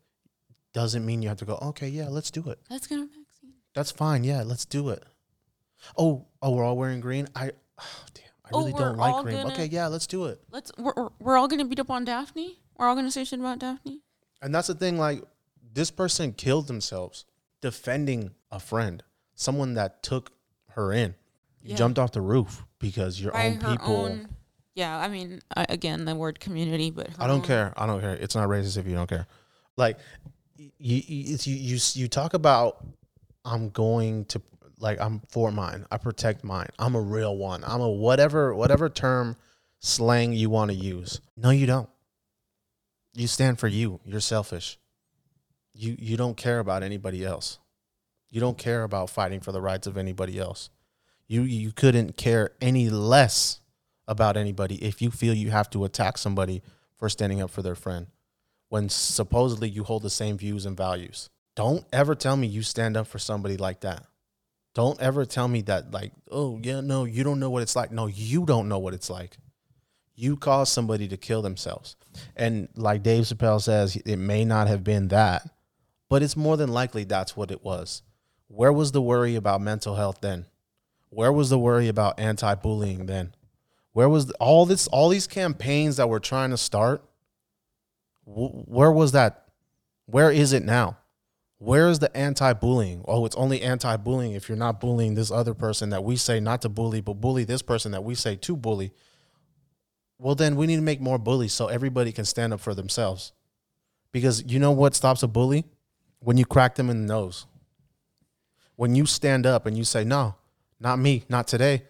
doesn't 0.74 1.06
mean 1.06 1.22
you 1.22 1.30
have 1.30 1.38
to 1.40 1.46
go. 1.46 1.56
Okay, 1.62 1.88
yeah, 1.88 2.10
let's 2.10 2.30
do 2.32 2.48
it. 2.50 2.60
let's 2.70 2.88
get 2.88 3.00
a 3.00 3.04
vaccine 3.06 3.54
That's 3.74 3.92
fine. 3.92 4.24
Yeah, 4.24 4.44
let's 4.44 4.66
do 4.66 4.90
it. 4.90 5.04
Oh, 5.98 6.28
oh, 6.42 6.52
we're 6.52 6.64
all 6.64 6.78
wearing 6.78 7.00
green. 7.00 7.28
I, 7.36 7.52
oh, 7.80 7.84
damn, 8.14 8.24
I 8.46 8.50
Oh, 8.54 8.60
really 8.60 8.74
we're 8.74 8.80
don't 8.80 8.98
like 8.98 9.24
green. 9.24 9.38
gonna- 9.38 9.54
Okay, 9.54 9.66
yeah, 9.66 9.88
let's 9.88 10.08
do 10.08 10.26
it. 10.26 10.42
let's 10.52 10.72
we're, 10.78 10.94
we're- 10.96 11.10
we're 11.20 11.38
all 11.38 11.48
gonna 11.48 11.66
beat 11.66 11.80
up 11.80 11.90
on 11.90 12.06
daphne 12.06 12.60
we're 12.84 12.90
all 12.90 12.96
gonna 12.96 13.12
say 13.12 13.24
shit 13.24 13.40
about 13.40 13.60
daphne 13.60 14.02
And 14.42 14.54
that's 14.54 14.68
the 14.68 14.76
thing, 14.76 14.98
like 14.98 15.24
this 15.74 15.90
person 15.90 16.34
killed 16.34 16.68
themselves 16.68 17.26
defending 17.62 18.32
a 18.52 18.60
friend, 18.60 19.02
someone 19.36 19.74
that 19.76 20.04
took 20.04 20.32
her 20.72 20.92
in. 20.92 21.16
You 21.62 21.72
Yeah. 21.72 21.76
jumped 21.78 21.98
off 21.98 22.12
the 22.12 22.22
roof 22.22 22.66
because 22.80 23.20
your 23.22 23.32
by 23.32 23.48
own 23.48 23.60
people. 23.60 23.96
own 23.96 24.28
yeah 24.76 24.98
i 24.98 25.08
mean 25.08 25.40
I, 25.56 25.66
again 25.70 26.04
the 26.06 26.14
word 26.16 26.40
community 26.40 26.90
but 26.92 27.10
I 27.18 27.28
don't 27.28 27.38
own- 27.38 27.42
care. 27.46 27.74
I 27.78 27.86
don't 27.86 28.02
care. 28.02 28.16
It's 28.16 28.36
not 28.36 28.50
racist 28.50 28.78
if 28.78 28.86
you 28.88 28.96
don't 28.96 29.08
care. 29.08 29.28
Like 29.78 29.98
you, 30.58 30.70
you, 31.08 31.38
you, 31.42 31.54
you, 31.56 31.80
you 31.94 32.08
talk 32.08 32.34
about 32.34 32.86
I'm 33.46 33.70
going 33.70 34.26
to 34.26 34.42
like 34.80 35.00
I'm 35.00 35.22
for 35.30 35.52
mine. 35.52 35.86
I 35.92 35.98
protect 35.98 36.44
mine. 36.44 36.68
I'm 36.80 36.96
a 36.96 37.02
real 37.02 37.36
one. 37.38 37.64
I'm 37.66 37.82
a 37.82 37.90
whatever 37.90 38.54
whatever 38.54 38.90
term 38.90 39.36
slang 39.80 40.34
you 40.34 40.50
want 40.50 40.72
to 40.72 40.76
use. 40.78 41.22
No, 41.38 41.50
you 41.50 41.66
don't. 41.66 41.90
You 43.14 43.28
stand 43.28 43.60
for 43.60 43.68
you. 43.68 44.00
You're 44.06 44.20
selfish. 44.20 44.78
You 45.74 45.96
you 46.00 46.18
don't 46.18 46.38
care 46.38 46.60
about 46.60 46.84
anybody 46.84 47.24
else. 47.24 47.60
You 48.30 48.40
don't 48.40 48.58
care 48.58 48.84
about 48.84 49.10
fighting 49.10 49.40
for 49.40 49.52
the 49.52 49.62
rights 49.62 49.88
of 49.88 49.98
anybody 49.98 50.40
else. 50.40 50.70
You 51.28 51.44
you 51.44 51.72
couldn't 51.72 52.18
care 52.18 52.52
any 52.62 52.90
less 52.90 53.60
about 54.08 54.38
anybody 54.38 54.84
if 54.84 55.02
you 55.02 55.12
feel 55.12 55.34
you 55.34 55.52
have 55.52 55.70
to 55.72 55.86
attack 55.86 56.18
somebody 56.18 56.62
for 56.98 57.10
standing 57.10 57.42
up 57.42 57.50
for 57.50 57.62
their 57.62 57.76
friend 57.76 58.08
when 58.70 58.90
supposedly 58.90 59.70
you 59.70 59.84
hold 59.84 60.02
the 60.02 60.10
same 60.10 60.38
views 60.38 60.66
and 60.66 60.76
values. 60.76 61.30
Don't 61.56 61.86
ever 61.94 62.16
tell 62.16 62.36
me 62.36 62.48
you 62.48 62.64
stand 62.64 62.98
up 62.98 63.06
for 63.06 63.20
somebody 63.20 63.58
like 63.58 63.82
that. 63.82 64.06
Don't 64.74 65.00
ever 65.00 65.26
tell 65.26 65.48
me 65.48 65.62
that 65.64 65.92
like, 65.92 66.12
oh 66.32 66.60
yeah, 66.64 66.82
no, 66.82 67.06
you 67.06 67.24
don't 67.24 67.40
know 67.40 67.52
what 67.52 67.62
it's 67.62 67.76
like. 67.76 67.92
No, 67.92 68.08
you 68.08 68.46
don't 68.46 68.68
know 68.68 68.80
what 68.80 68.96
it's 68.96 69.10
like. 69.10 69.38
You 70.16 70.38
caused 70.38 70.72
somebody 70.74 71.08
to 71.08 71.18
kill 71.18 71.42
themselves. 71.42 71.96
And 72.36 72.70
like 72.76 73.02
Dave 73.04 73.24
Chappelle 73.24 73.62
says, 73.62 73.96
it 73.96 74.18
may 74.18 74.46
not 74.46 74.68
have 74.68 74.84
been 74.84 75.08
that, 75.10 75.50
but 76.10 76.22
it's 76.22 76.38
more 76.38 76.56
than 76.58 76.72
likely 76.72 77.04
that's 77.04 77.36
what 77.36 77.50
it 77.52 77.64
was. 77.64 78.04
Where 78.48 78.72
was 78.74 78.92
the 78.92 79.02
worry 79.02 79.36
about 79.36 79.62
mental 79.62 79.96
health 79.96 80.20
then? 80.22 80.46
Where 81.10 81.32
was 81.34 81.50
the 81.50 81.58
worry 81.60 81.88
about 81.88 82.20
anti-bullying 82.20 83.08
then? 83.08 83.34
Where 83.94 84.10
was 84.10 84.30
all 84.40 84.66
this 84.66 84.88
all 84.88 85.10
these 85.10 85.28
campaigns 85.28 85.98
that 85.98 86.10
we're 86.10 86.20
trying 86.20 86.50
to 86.52 86.58
start? 86.58 87.04
wh- 88.26 88.68
Where 88.68 88.92
was 88.92 89.12
that? 89.14 89.46
Where 90.06 90.32
is 90.32 90.54
it 90.54 90.64
now? 90.64 90.98
Where 91.58 91.88
is 91.88 92.00
the 92.00 92.16
anti-bullying? 92.16 93.04
Oh, 93.08 93.26
it's 93.26 93.36
only 93.36 93.62
anti-bullying 93.62 94.34
if 94.34 94.50
you're 94.50 94.58
not 94.58 94.82
bullying 94.82 95.16
this 95.16 95.32
other 95.32 95.54
person 95.54 95.92
that 95.92 96.04
we 96.04 96.16
say 96.18 96.40
not 96.40 96.62
to 96.64 96.70
bully, 96.70 97.02
but 97.02 97.22
bully 97.22 97.44
this 97.46 97.62
person 97.62 97.92
that 97.94 98.04
we 98.04 98.16
say 98.16 98.36
to 98.36 98.56
bully. 98.58 98.92
Well, 100.18 100.36
then 100.36 100.56
we 100.56 100.68
need 100.68 100.78
to 100.78 100.82
make 100.82 101.02
more 101.02 101.18
bullies 101.18 101.54
so 101.54 101.68
everybody 101.68 102.12
can 102.12 102.26
stand 102.26 102.54
up 102.54 102.60
for 102.60 102.74
themselves. 102.74 103.32
Because 104.12 104.44
you 104.46 104.60
know 104.60 104.72
what 104.72 104.96
stops 104.96 105.24
a 105.24 105.28
bully? 105.28 105.66
When 106.20 106.38
you 106.38 106.46
crack 106.46 106.76
them 106.76 106.90
in 106.90 107.06
the 107.06 107.14
nose. 107.14 107.46
When 108.76 108.96
you 108.96 109.06
stand 109.06 109.46
up 109.46 109.66
and 109.66 109.78
you 109.78 109.84
say, 109.84 110.04
"No, 110.04 110.36
not 110.80 110.98
me, 111.00 111.24
not 111.30 111.48
today." 111.48 111.84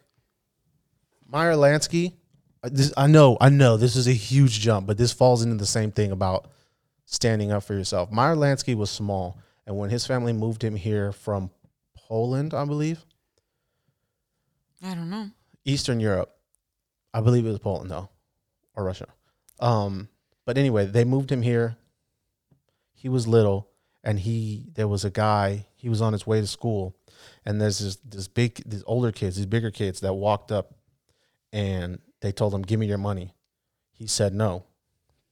Meyer 1.28 1.54
Lansky, 1.54 2.14
uh, 2.64 2.70
this, 2.72 2.94
I 2.96 3.08
know, 3.08 3.38
I 3.42 3.50
know 3.50 3.78
this 3.78 3.96
is 3.96 4.08
a 4.08 4.14
huge 4.14 4.60
jump, 4.60 4.88
but 4.88 4.98
this 4.98 5.12
falls 5.12 5.42
into 5.44 5.56
the 5.56 5.66
same 5.66 5.92
thing 5.92 6.12
about 6.12 6.50
standing 7.06 7.52
up 7.52 7.64
for 7.64 7.74
yourself. 7.74 8.12
Meyer 8.12 8.36
Lansky 8.36 8.76
was 8.76 8.90
small, 8.90 9.40
and 9.66 9.78
when 9.78 9.90
his 9.90 10.06
family 10.06 10.34
moved 10.34 10.64
him 10.64 10.76
here 10.76 11.12
from 11.12 11.50
Poland, 11.96 12.54
I 12.54 12.66
believe, 12.66 13.06
i 14.82 14.94
don't 14.94 15.10
know 15.10 15.30
Eastern 15.66 16.00
Europe, 16.00 16.36
I 17.14 17.22
believe 17.22 17.46
it 17.46 17.50
was 17.50 17.60
Poland 17.60 17.90
though, 17.90 18.10
or 18.76 18.84
Russia. 18.84 19.08
Um, 19.60 20.10
but 20.46 20.58
anyway, 20.58 20.86
they 20.86 21.04
moved 21.04 21.32
him 21.32 21.42
here. 21.42 21.78
He 22.94 23.10
was 23.10 23.28
little, 23.28 23.70
and 24.04 24.20
he 24.20 24.68
there 24.76 24.88
was 24.88 25.06
a 25.06 25.10
guy. 25.10 25.66
He 25.76 25.90
was 25.90 26.02
on 26.02 26.14
his 26.14 26.26
way 26.26 26.42
to 26.42 26.48
school, 26.48 26.96
and 27.46 27.62
there's 27.62 27.80
this 27.80 27.96
this 27.98 28.28
big 28.28 28.62
these 28.66 28.84
older 28.88 29.12
kids, 29.12 29.36
these 29.36 29.46
bigger 29.46 29.72
kids 29.72 30.00
that 30.02 30.14
walked 30.14 30.52
up, 30.52 30.74
and 31.52 32.00
they 32.22 32.32
told 32.32 32.54
him, 32.54 32.62
"Give 32.62 32.80
me 32.80 32.88
your 32.88 32.98
money." 32.98 33.34
He 33.92 34.08
said 34.08 34.34
no. 34.34 34.66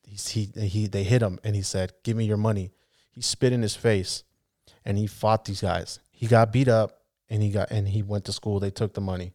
He's, 0.03 0.29
he 0.29 0.49
he 0.55 0.87
they 0.87 1.03
hit 1.03 1.21
him, 1.21 1.39
and 1.43 1.55
he 1.55 1.61
said, 1.61 1.93
"Give 2.03 2.17
me 2.17 2.25
your 2.25 2.37
money." 2.37 2.71
He 3.09 3.21
spit 3.21 3.53
in 3.53 3.61
his 3.61 3.75
face, 3.75 4.23
and 4.85 4.97
he 4.97 5.07
fought 5.07 5.45
these 5.45 5.61
guys. 5.61 5.99
He 6.11 6.27
got 6.27 6.51
beat 6.51 6.67
up, 6.67 7.01
and 7.29 7.41
he 7.41 7.49
got 7.49 7.71
and 7.71 7.87
he 7.87 8.03
went 8.03 8.25
to 8.25 8.33
school. 8.33 8.59
They 8.59 8.71
took 8.71 8.93
the 8.93 9.01
money. 9.01 9.33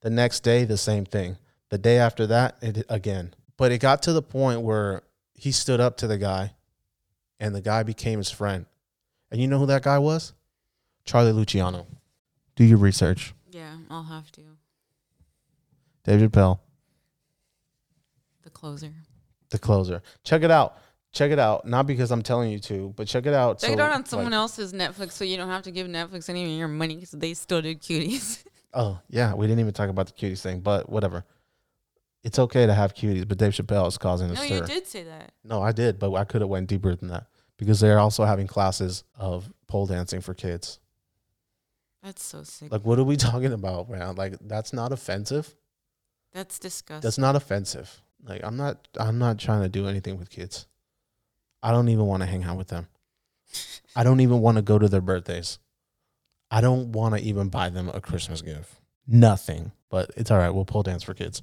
The 0.00 0.10
next 0.10 0.40
day, 0.40 0.64
the 0.64 0.76
same 0.76 1.04
thing. 1.04 1.38
The 1.70 1.78
day 1.78 1.98
after 1.98 2.26
that, 2.28 2.56
it 2.62 2.84
again. 2.88 3.34
But 3.56 3.72
it 3.72 3.78
got 3.78 4.02
to 4.04 4.12
the 4.12 4.22
point 4.22 4.62
where 4.62 5.02
he 5.34 5.52
stood 5.52 5.80
up 5.80 5.96
to 5.98 6.06
the 6.06 6.16
guy, 6.18 6.54
and 7.40 7.54
the 7.54 7.60
guy 7.60 7.82
became 7.82 8.18
his 8.18 8.30
friend. 8.30 8.66
And 9.30 9.40
you 9.40 9.46
know 9.46 9.58
who 9.58 9.66
that 9.66 9.82
guy 9.82 9.98
was? 9.98 10.32
Charlie 11.04 11.32
Luciano. 11.32 11.86
Do 12.56 12.64
your 12.64 12.78
research. 12.78 13.34
yeah 13.50 13.76
i'll 13.90 14.02
have 14.04 14.30
to 14.32 14.40
Dave 16.04 16.20
Chappelle, 16.20 16.58
the 18.42 18.50
closer 18.50 18.92
the 19.50 19.58
closer. 19.58 20.02
Check 20.24 20.42
it 20.42 20.50
out. 20.50 20.76
Check 21.12 21.30
it 21.30 21.38
out. 21.38 21.66
Not 21.66 21.86
because 21.86 22.10
I'm 22.10 22.22
telling 22.22 22.50
you 22.50 22.58
to, 22.60 22.92
but 22.96 23.06
check 23.08 23.24
it 23.24 23.32
out. 23.32 23.58
Check 23.60 23.68
So, 23.68 23.72
it 23.74 23.80
out 23.80 23.92
on 23.92 24.00
like- 24.00 24.06
someone 24.06 24.34
else's 24.34 24.74
Netflix, 24.74 25.12
so 25.12 25.24
you 25.24 25.38
don't 25.38 25.48
have 25.48 25.62
to 25.62 25.70
give 25.70 25.86
Netflix 25.86 26.28
any 26.28 26.44
of 26.44 26.50
your 26.58 26.68
money 26.68 26.96
because 26.96 27.12
they 27.12 27.32
still 27.34 27.62
did 27.62 27.80
cuties. 27.80 28.44
Oh 28.74 28.98
yeah, 29.08 29.32
we 29.32 29.46
didn't 29.46 29.60
even 29.60 29.72
talk 29.72 29.88
about 29.88 30.06
the 30.08 30.12
cuties 30.12 30.42
thing, 30.42 30.60
but 30.60 30.90
whatever. 30.90 31.24
It's 32.28 32.38
okay 32.38 32.66
to 32.66 32.74
have 32.74 32.92
cuties, 32.92 33.26
but 33.26 33.38
Dave 33.38 33.54
Chappelle 33.54 33.88
is 33.88 33.96
causing 33.96 34.28
a 34.28 34.34
no, 34.34 34.42
stir. 34.42 34.56
you 34.56 34.60
did 34.60 34.86
say 34.86 35.02
that. 35.04 35.32
No, 35.44 35.62
I 35.62 35.72
did, 35.72 35.98
but 35.98 36.12
I 36.12 36.24
could 36.24 36.42
have 36.42 36.50
went 36.50 36.68
deeper 36.68 36.94
than 36.94 37.08
that 37.08 37.24
because 37.56 37.80
they're 37.80 37.98
also 37.98 38.26
having 38.26 38.46
classes 38.46 39.02
of 39.16 39.50
pole 39.66 39.86
dancing 39.86 40.20
for 40.20 40.34
kids. 40.34 40.78
That's 42.02 42.22
so 42.22 42.42
sick. 42.42 42.70
Like, 42.70 42.84
what 42.84 42.98
are 42.98 43.04
we 43.04 43.16
talking 43.30 43.54
about, 43.54 43.88
man? 43.88 44.14
Like, 44.16 44.34
that's 44.42 44.74
not 44.74 44.92
offensive. 44.92 45.56
That's 46.34 46.58
disgusting. 46.58 47.00
That's 47.00 47.16
not 47.16 47.34
offensive. 47.34 48.02
Like, 48.22 48.42
I'm 48.44 48.58
not. 48.58 48.86
I'm 49.00 49.18
not 49.18 49.38
trying 49.38 49.62
to 49.62 49.70
do 49.70 49.88
anything 49.88 50.18
with 50.18 50.28
kids. 50.28 50.66
I 51.62 51.70
don't 51.70 51.88
even 51.88 52.04
want 52.04 52.22
to 52.22 52.26
hang 52.26 52.44
out 52.44 52.58
with 52.58 52.68
them. 52.68 52.88
I 53.96 54.04
don't 54.04 54.20
even 54.20 54.42
want 54.42 54.56
to 54.56 54.62
go 54.62 54.78
to 54.78 54.86
their 54.86 55.00
birthdays. 55.00 55.60
I 56.50 56.60
don't 56.60 56.92
want 56.92 57.14
to 57.14 57.22
even 57.22 57.48
buy 57.48 57.70
them 57.70 57.88
a 57.88 58.02
Christmas 58.02 58.42
gift. 58.42 58.70
Nothing. 59.06 59.72
But 59.88 60.10
it's 60.14 60.30
all 60.30 60.36
right. 60.36 60.50
We'll 60.50 60.66
pole 60.66 60.82
dance 60.82 61.02
for 61.02 61.14
kids. 61.14 61.40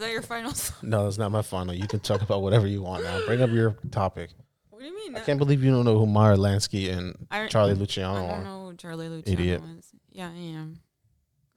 Is 0.00 0.06
that 0.06 0.12
your 0.12 0.22
final? 0.22 0.50
thought? 0.54 0.82
No, 0.82 1.04
that's 1.04 1.18
not 1.18 1.30
my 1.30 1.42
final. 1.42 1.74
You 1.74 1.86
can 1.86 2.00
talk 2.00 2.22
about 2.22 2.40
whatever 2.40 2.66
you 2.66 2.80
want 2.80 3.04
now. 3.04 3.20
Bring 3.26 3.42
up 3.42 3.50
your 3.50 3.76
topic. 3.90 4.30
What 4.70 4.80
do 4.80 4.86
you 4.86 4.94
mean? 4.96 5.14
I 5.14 5.20
can't 5.20 5.38
believe 5.38 5.62
you 5.62 5.70
don't 5.70 5.84
know 5.84 5.98
who 5.98 6.06
Meyer 6.06 6.36
Lansky 6.36 6.90
and 6.90 7.26
I- 7.30 7.48
Charlie 7.48 7.72
I 7.72 7.74
Luciano 7.74 8.14
don't 8.20 8.30
are. 8.30 8.42
know 8.44 8.68
who 8.70 8.76
Charlie 8.76 9.10
Luciano 9.10 9.38
Idiot. 9.42 9.62
is. 9.78 9.90
Yeah, 10.10 10.28
I 10.30 10.38
am. 10.38 10.80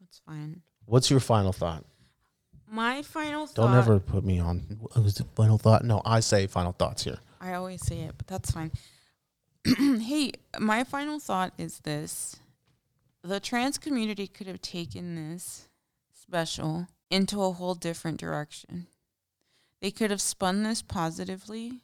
That's 0.02 0.20
fine. 0.28 0.62
What's 0.86 1.10
your 1.10 1.22
final 1.22 1.54
thought? 1.54 1.86
My 2.70 3.02
final 3.02 3.48
thought. 3.48 3.56
Don't 3.68 3.78
ever 3.78 3.98
put 4.02 4.26
me 4.26 4.40
on. 4.40 4.60
What 4.78 5.02
was 5.02 5.16
the 5.16 5.24
final 5.36 5.58
thought? 5.58 5.86
No, 5.86 6.02
I 6.04 6.20
say 6.20 6.46
final 6.48 6.74
thoughts 6.74 7.06
here. 7.06 7.20
I 7.40 7.54
always 7.54 7.82
say 7.86 8.00
it, 8.02 8.16
but 8.18 8.28
that's 8.28 8.52
fine. 8.52 8.72
hey, 9.66 10.34
my 10.60 10.84
final 10.84 11.18
thought 11.20 11.54
is 11.58 11.80
this. 11.80 12.36
The 13.24 13.40
trans 13.40 13.78
community 13.78 14.28
could 14.28 14.48
have 14.48 14.62
taken 14.62 15.16
this 15.16 15.70
special 16.14 16.88
into 17.10 17.42
a 17.42 17.52
whole 17.52 17.76
different 17.76 18.20
direction. 18.20 18.88
They 19.82 19.92
could 19.92 20.12
have 20.12 20.22
spun 20.22 20.64
this 20.64 20.82
positively. 20.82 21.82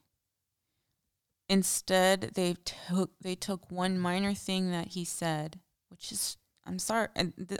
Instead, 1.47 2.31
they 2.35 2.55
took 2.63 3.11
they 3.19 3.35
took 3.35 3.71
one 3.71 3.99
minor 3.99 4.33
thing 4.33 4.71
that 4.71 4.89
he 4.89 5.03
said, 5.03 5.59
which 5.89 6.11
is 6.11 6.37
I'm 6.65 6.79
sorry, 6.79 7.07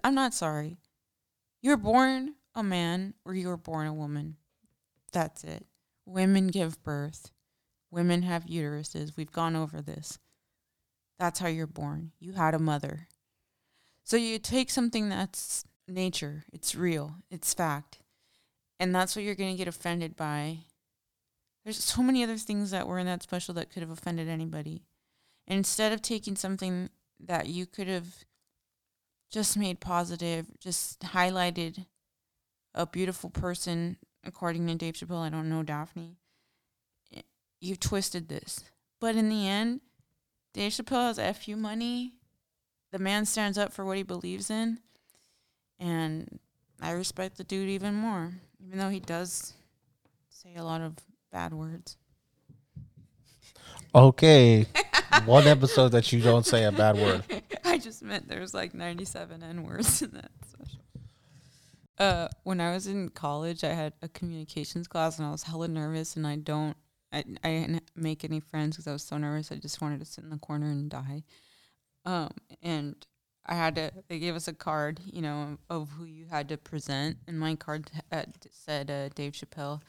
I'm 0.04 0.16
not 0.16 0.34
sorry. 0.34 0.78
You're 1.62 1.78
born 1.78 2.36
a 2.56 2.64
man 2.64 3.16
or 3.26 3.34
you 3.34 3.48
were 3.48 3.58
born 3.58 3.88
a 3.88 3.94
woman. 3.94 4.38
That's 5.12 5.44
it. 5.44 5.66
Women 6.06 6.48
give 6.48 6.84
birth. 6.84 7.32
Women 7.92 8.22
have 8.22 8.46
uteruses. 8.46 9.18
We've 9.18 9.32
gone 9.32 9.56
over 9.56 9.82
this. 9.82 10.20
That's 11.18 11.40
how 11.40 11.48
you're 11.48 11.68
born. 11.68 12.12
You 12.20 12.34
had 12.34 12.54
a 12.54 12.60
mother. 12.60 13.08
So 14.04 14.16
you 14.16 14.40
take 14.40 14.70
something 14.70 15.10
that's 15.10 15.66
nature, 15.92 16.46
it's 16.52 16.76
real, 16.76 17.16
it's 17.30 17.54
fact. 17.54 18.00
And 18.80 18.96
that's 18.96 19.16
what 19.16 19.26
you're 19.26 19.36
going 19.36 19.52
to 19.52 19.58
get 19.58 19.68
offended 19.68 20.16
by. 20.16 20.60
There's 21.64 21.84
so 21.84 22.02
many 22.02 22.24
other 22.24 22.38
things 22.38 22.72
that 22.72 22.88
were 22.88 23.00
in 23.00 23.06
that 23.08 23.24
special 23.24 23.54
that 23.56 23.70
could 23.70 23.82
have 23.82 23.92
offended 23.92 24.30
anybody. 24.30 24.84
And 25.48 25.58
instead 25.58 25.92
of 25.92 26.02
taking 26.02 26.36
something 26.36 26.90
that 27.20 27.48
you 27.48 27.66
could 27.66 27.88
have 27.88 28.08
just 29.32 29.58
made 29.58 29.80
positive, 29.80 30.48
just 30.60 31.02
highlighted 31.02 31.86
a 32.74 32.86
beautiful 32.86 33.30
person, 33.30 33.98
according 34.24 34.68
to 34.68 34.76
Dave 34.76 34.96
Chappelle, 34.96 35.26
I 35.26 35.30
don't 35.30 35.50
know 35.50 35.64
Daphne, 35.64 36.18
eh, 37.16 37.22
you 37.60 37.76
twisted 37.76 38.30
this. 38.30 38.64
But 39.02 39.16
in 39.16 39.30
the 39.30 39.48
end, 39.48 39.82
Dave 40.54 40.72
Chappelle 40.72 41.14
has 41.14 41.38
FU 41.38 41.56
money. 41.56 42.14
The 42.92 43.00
man 43.00 43.26
stands 43.26 43.58
up 43.58 43.72
for 43.72 43.86
what 43.86 43.98
he 43.98 44.04
believes 44.04 44.50
in. 44.50 44.80
And 45.80 46.40
I 46.82 46.92
respect 46.92 47.38
the 47.38 47.44
dude 47.44 47.70
even 47.70 47.94
more, 47.94 48.34
even 48.66 48.80
though 48.80 48.90
he 48.90 49.00
does 49.00 49.54
say 50.30 50.56
a 50.56 50.64
lot 50.64 50.82
of 50.82 50.96
bad 51.32 51.54
words. 51.54 51.98
Okay. 53.94 54.66
One 55.26 55.48
episode 55.48 55.90
that 55.90 56.12
you 56.12 56.22
don't 56.22 56.46
say 56.46 56.64
a 56.66 56.72
bad 56.72 56.96
word. 56.96 57.24
I 57.66 57.78
just 57.78 58.04
meant 58.04 58.28
there's 58.28 58.54
like 58.54 58.74
97 58.74 59.42
N 59.44 59.64
words 59.64 60.02
in 60.02 60.12
that 60.12 60.32
special. 60.48 60.80
Uh, 61.98 62.28
when 62.44 62.62
I 62.62 62.74
was 62.74 62.88
in 62.88 63.10
college, 63.10 63.64
I 63.64 63.74
had 63.74 63.94
a 64.02 64.08
communications 64.08 64.88
class 64.88 65.18
and 65.18 65.28
I 65.28 65.32
was 65.32 65.44
hella 65.44 65.68
nervous 65.68 66.16
and 66.16 66.26
I 66.26 66.38
don't, 66.38 66.78
I, 67.12 67.24
I 67.44 67.50
didn't 67.50 67.84
make 67.96 68.24
any 68.24 68.40
friends 68.40 68.78
because 68.78 68.88
I 68.88 68.94
was 68.94 69.04
so 69.04 69.18
nervous. 69.18 69.52
I 69.52 69.56
just 69.56 69.82
wanted 69.82 70.00
to 70.00 70.06
sit 70.06 70.24
in 70.24 70.30
the 70.30 70.38
corner 70.38 70.68
and 70.68 70.90
die. 70.90 71.24
Um, 72.06 72.30
and 72.62 72.96
I 73.50 73.56
had 73.56 73.76
to, 73.76 73.92
they 74.08 74.20
gave 74.20 74.36
us 74.36 74.48
a 74.48 74.54
card, 74.54 75.00
you 75.04 75.24
know, 75.24 75.58
of 75.72 75.90
who 75.90 76.06
you 76.06 76.28
had 76.30 76.48
to 76.50 76.58
present. 76.58 77.18
And 77.28 77.40
my 77.40 77.56
card 77.56 77.90
uh, 78.12 78.24
said 78.52 78.92
uh, 78.92 79.10
Dave 79.10 79.34
Chappelle. 79.34 79.82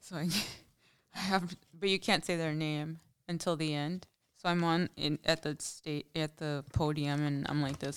So 0.00 0.16
I, 0.16 0.28
I 1.14 1.18
have, 1.18 1.54
but 1.78 1.88
you 1.88 2.00
can't 2.00 2.24
say 2.24 2.34
their 2.36 2.52
name 2.52 2.98
until 3.28 3.54
the 3.54 3.72
end. 3.72 4.08
So 4.36 4.48
I'm 4.48 4.64
on 4.64 4.90
in 4.96 5.20
at 5.24 5.42
the 5.42 5.56
state 5.60 6.06
at 6.16 6.36
the 6.38 6.64
podium 6.72 7.24
and 7.24 7.46
I'm 7.48 7.62
like 7.62 7.78
this, 7.78 7.96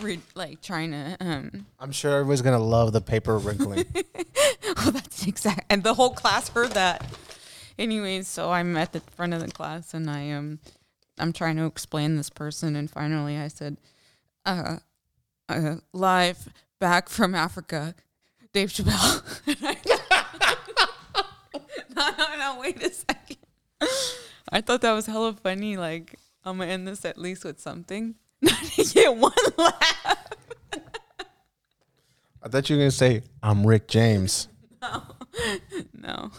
re- 0.00 0.18
like 0.34 0.60
trying 0.62 0.90
to 0.90 1.16
um. 1.20 1.66
I'm 1.78 1.92
sure 1.92 2.12
everybody's 2.12 2.42
gonna 2.42 2.58
love 2.58 2.92
the 2.92 3.00
paper 3.00 3.38
wrinkling. 3.38 3.84
well, 4.78 4.90
that's 4.90 5.28
exact, 5.28 5.66
and 5.70 5.84
the 5.84 5.94
whole 5.94 6.10
class 6.10 6.48
heard 6.48 6.72
that. 6.72 7.04
Anyways, 7.78 8.26
so 8.26 8.50
I'm 8.50 8.76
at 8.76 8.92
the 8.92 9.00
front 9.00 9.32
of 9.32 9.40
the 9.40 9.52
class 9.52 9.94
and 9.94 10.10
I 10.10 10.32
um, 10.32 10.58
I'm 11.18 11.32
trying 11.32 11.56
to 11.56 11.66
explain 11.66 12.16
this 12.16 12.30
person 12.30 12.76
and 12.76 12.90
finally 12.90 13.36
I 13.36 13.48
said, 13.48 13.76
uh, 14.44 14.78
uh 15.48 15.76
live 15.92 16.48
back 16.80 17.08
from 17.08 17.34
Africa, 17.34 17.94
Dave 18.52 18.70
Chappelle. 18.70 19.22
no, 21.96 22.10
no, 22.18 22.38
no, 22.38 22.60
wait 22.60 22.82
a 22.82 22.92
second. 22.92 23.36
I 24.50 24.60
thought 24.60 24.82
that 24.82 24.92
was 24.92 25.06
hella 25.06 25.32
funny. 25.32 25.76
Like, 25.76 26.18
I'm 26.44 26.58
gonna 26.58 26.70
end 26.70 26.86
this 26.86 27.04
at 27.04 27.18
least 27.18 27.44
with 27.44 27.60
something. 27.60 28.16
Not 28.42 28.62
to 28.62 28.84
get 28.84 29.16
one 29.16 29.32
laugh. 29.56 30.16
I 32.42 32.48
thought 32.48 32.68
you 32.68 32.76
were 32.76 32.80
gonna 32.80 32.90
say 32.90 33.22
I'm 33.42 33.66
Rick 33.66 33.88
James. 33.88 34.48
No. 34.80 35.02
No. 35.94 36.30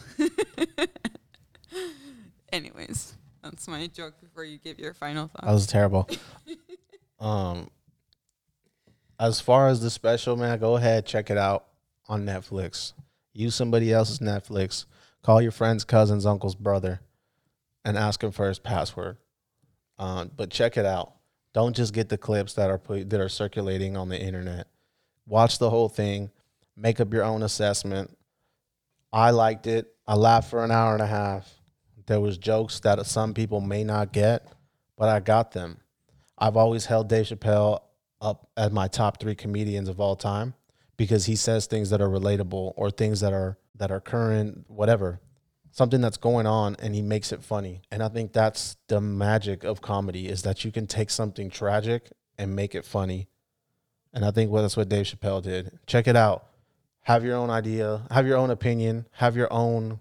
Anyways, 2.52 3.16
that's 3.44 3.68
my 3.68 3.88
joke 3.88 4.20
before 4.22 4.44
you 4.44 4.58
give 4.58 4.80
your 4.80 4.94
final 4.94 5.28
thoughts. 5.28 5.46
That 5.46 5.54
was 5.54 5.68
terrible. 5.68 6.10
um, 7.20 7.70
as 9.20 9.39
far 9.39 9.68
as 9.68 9.82
the 9.82 9.89
special, 9.89 10.36
man, 10.36 10.58
go 10.60 10.76
ahead 10.78 11.06
check 11.06 11.30
it 11.30 11.38
out 11.38 11.66
on 12.08 12.26
Netflix. 12.26 12.94
Use 13.34 13.56
somebody 13.56 13.91
else's 13.91 14.20
Netflix. 14.20 14.86
Call 15.24 15.41
your 15.41 15.52
friend's 15.52 15.84
cousin's 15.84 16.26
uncle's 16.26 16.56
brother, 16.56 17.02
and 17.86 17.98
ask 17.98 18.24
him 18.24 18.32
for 18.32 18.48
his 18.48 18.60
password. 18.60 19.18
Um, 19.98 20.32
but 20.36 20.50
check 20.50 20.78
it 20.78 20.86
out. 20.86 21.14
Don't 21.54 21.76
just 21.76 21.94
get 21.94 22.10
the 22.10 22.18
clips 22.18 22.54
that 22.54 22.70
are 22.70 22.78
put, 22.78 23.10
that 23.10 23.20
are 23.20 23.30
circulating 23.30 23.96
on 23.96 24.10
the 24.10 24.20
internet. 24.20 24.68
Watch 25.28 25.60
the 25.60 25.70
whole 25.70 25.89
thing. 25.89 26.32
Make 26.76 27.00
up 27.00 27.14
your 27.14 27.24
own 27.24 27.44
assessment. 27.44 28.18
I 29.12 29.30
liked 29.30 29.68
it. 29.68 29.94
I 30.08 30.16
laughed 30.16 30.50
for 30.50 30.64
an 30.64 30.72
hour 30.72 30.94
and 30.94 31.02
a 31.02 31.08
half. 31.08 31.50
There 32.06 32.20
was 32.20 32.38
jokes 32.38 32.80
that 32.82 33.06
some 33.06 33.34
people 33.34 33.62
may 33.62 33.84
not 33.84 34.12
get, 34.12 34.47
but 34.97 35.10
I 35.10 35.20
got 35.20 35.51
them. 35.51 35.78
I've 36.38 36.58
always 36.58 36.86
held 36.86 37.10
Dave 37.10 37.26
Chappelle 37.26 37.82
up 38.22 38.49
as 38.58 38.72
my 38.72 38.88
top 38.88 39.20
three 39.20 39.36
comedians 39.36 39.89
of 39.89 39.99
all 39.99 40.16
time 40.16 40.54
because 40.97 41.26
he 41.26 41.36
says 41.36 41.66
things 41.66 41.89
that 41.89 42.01
are 42.01 42.10
relatable 42.10 42.74
or 42.76 42.89
things 42.89 43.20
that 43.20 43.34
are 43.34 43.58
that 43.76 43.91
are 43.91 43.99
current, 43.99 44.66
whatever, 44.68 45.20
something 45.72 46.01
that's 46.01 46.18
going 46.18 46.45
on, 46.45 46.76
and 46.80 46.93
he 46.93 47.01
makes 47.01 47.32
it 47.32 47.43
funny. 47.43 47.82
And 47.91 48.04
I 48.04 48.08
think 48.08 48.32
that's 48.32 48.78
the 48.88 49.01
magic 49.01 49.64
of 49.64 49.82
comedy 49.82 50.28
is 50.28 50.43
that 50.43 50.64
you 50.64 50.72
can 50.72 50.86
take 50.88 51.10
something 51.10 51.49
tragic 51.49 52.12
and 52.38 52.56
make 52.56 52.76
it 52.76 52.86
funny. 52.86 53.28
And 54.14 54.24
I 54.24 54.32
think 54.32 54.51
well, 54.51 54.62
that's 54.62 54.78
what 54.78 54.89
Dave 54.89 55.06
Chappelle 55.06 55.41
did. 55.41 55.80
Check 55.88 56.08
it 56.08 56.16
out. 56.16 56.47
Have 57.01 57.26
your 57.26 57.36
own 57.36 57.49
idea. 57.49 58.04
Have 58.12 58.28
your 58.28 58.38
own 58.38 58.49
opinion. 58.49 59.08
Have 59.14 59.36
your 59.36 59.51
own 59.51 59.99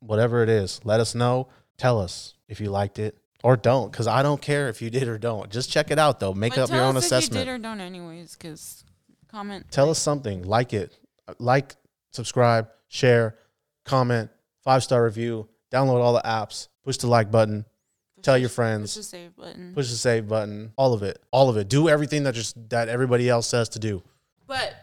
whatever 0.00 0.42
it 0.42 0.48
is. 0.48 0.80
Let 0.84 1.00
us 1.00 1.14
know. 1.14 1.48
Tell 1.78 2.00
us 2.00 2.34
if 2.48 2.60
you 2.60 2.70
liked 2.70 2.98
it 2.98 3.18
or 3.44 3.56
don't, 3.56 3.90
because 3.90 4.06
I 4.06 4.22
don't 4.22 4.40
care 4.40 4.68
if 4.68 4.80
you 4.80 4.90
did 4.90 5.08
or 5.08 5.18
don't. 5.18 5.50
Just 5.50 5.70
check 5.70 5.90
it 5.90 5.98
out 5.98 6.20
though. 6.20 6.32
Make 6.34 6.54
But 6.54 6.62
up 6.62 6.70
your 6.70 6.82
own 6.82 6.96
assessment. 6.96 7.40
You 7.40 7.44
did 7.44 7.50
or 7.50 7.58
don't, 7.58 7.80
anyways, 7.80 8.34
because 8.34 8.84
comment. 9.28 9.66
Tell 9.70 9.90
us 9.90 9.98
something. 9.98 10.42
Like 10.42 10.72
it. 10.72 10.96
Like, 11.38 11.74
subscribe, 12.12 12.68
share, 12.88 13.36
comment, 13.84 14.30
five 14.62 14.82
star 14.82 15.04
review, 15.04 15.48
download 15.70 16.00
all 16.00 16.12
the 16.12 16.22
apps, 16.22 16.68
push 16.84 16.96
the 16.96 17.06
like 17.08 17.30
button, 17.30 17.64
tell 18.22 18.38
your 18.38 18.48
friends. 18.48 18.94
Push 18.94 19.04
the 19.04 19.08
save 19.08 19.36
button. 19.36 19.72
push 19.74 19.90
the 19.90 19.96
save 19.96 20.28
button, 20.28 20.72
all 20.76 20.92
of 20.92 21.02
it. 21.02 21.20
All 21.30 21.48
of 21.48 21.56
it. 21.56 21.68
Do 21.68 21.88
everything 21.88 22.22
that 22.24 22.34
just 22.34 22.68
that 22.70 22.88
everybody 22.88 23.28
else 23.28 23.46
says 23.46 23.68
to 23.70 23.78
do. 23.78 24.02
But 24.46 24.74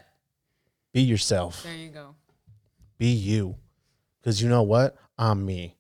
Be 0.93 1.01
yourself. 1.01 1.63
there 1.63 1.75
you 1.75 1.89
go. 1.89 2.15
Be 2.97 3.07
you. 3.07 3.55
Cause 4.23 4.41
you 4.41 4.47
know 4.47 4.63
what? 4.63 4.95
I'm 5.17 5.45
me. 5.45 5.77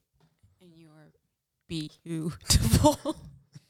And 0.61 0.71
you 0.75 0.87
are 0.87 1.11
beautiful. 1.67 3.15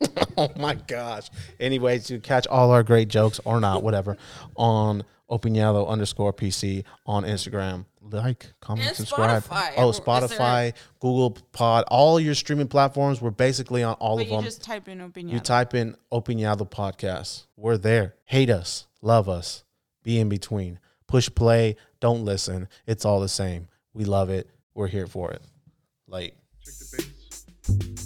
oh 0.38 0.52
my 0.58 0.76
gosh. 0.76 1.30
Anyways, 1.60 2.10
you 2.10 2.20
catch 2.20 2.48
all 2.48 2.72
our 2.72 2.84
great 2.84 3.08
jokes 3.08 3.40
or 3.46 3.60
not, 3.60 3.84
whatever, 3.84 4.18
on 4.56 5.04
Open 5.30 5.56
Yellow 5.56 5.88
underscore 5.88 6.34
PC 6.34 6.84
on 7.06 7.24
Instagram. 7.24 7.86
Like, 8.02 8.54
comment, 8.60 8.90
And 8.90 8.98
subscribe. 8.98 9.44
Spotify. 9.44 9.74
Oh, 9.78 9.92
Spotify, 9.92 10.74
Google 11.00 11.32
Pod, 11.54 11.86
all 11.88 12.20
your 12.20 12.36
streaming 12.36 12.68
platforms. 12.68 13.22
We're 13.22 13.32
basically 13.32 13.82
on 13.82 13.94
all 13.96 14.18
but 14.18 14.24
of 14.24 14.28
you 14.28 14.36
them. 14.36 14.44
just 14.44 14.62
type 14.62 14.88
in 14.90 15.00
open 15.02 15.30
you 15.30 15.40
type 15.40 15.74
in 15.74 15.96
Open 16.12 16.38
Yellow 16.38 16.66
Podcast. 16.66 17.46
We're 17.56 17.78
there. 17.78 18.16
Hate 18.26 18.50
us, 18.50 18.88
love 19.02 19.30
us, 19.30 19.64
be 20.04 20.20
in 20.20 20.28
between. 20.28 20.80
Push 21.08 21.30
play, 21.34 21.78
don't 22.02 22.26
listen. 22.26 22.68
It's 22.86 23.06
all 23.06 23.22
the 23.22 23.30
same. 23.30 23.70
We 23.94 24.04
love 24.04 24.30
it. 24.30 24.50
We're 24.76 24.88
here 24.88 25.08
for 25.08 25.32
it. 25.32 25.42
Like. 26.14 26.36
Check 26.64 26.76
the 26.78 26.86
bass. 26.96 28.03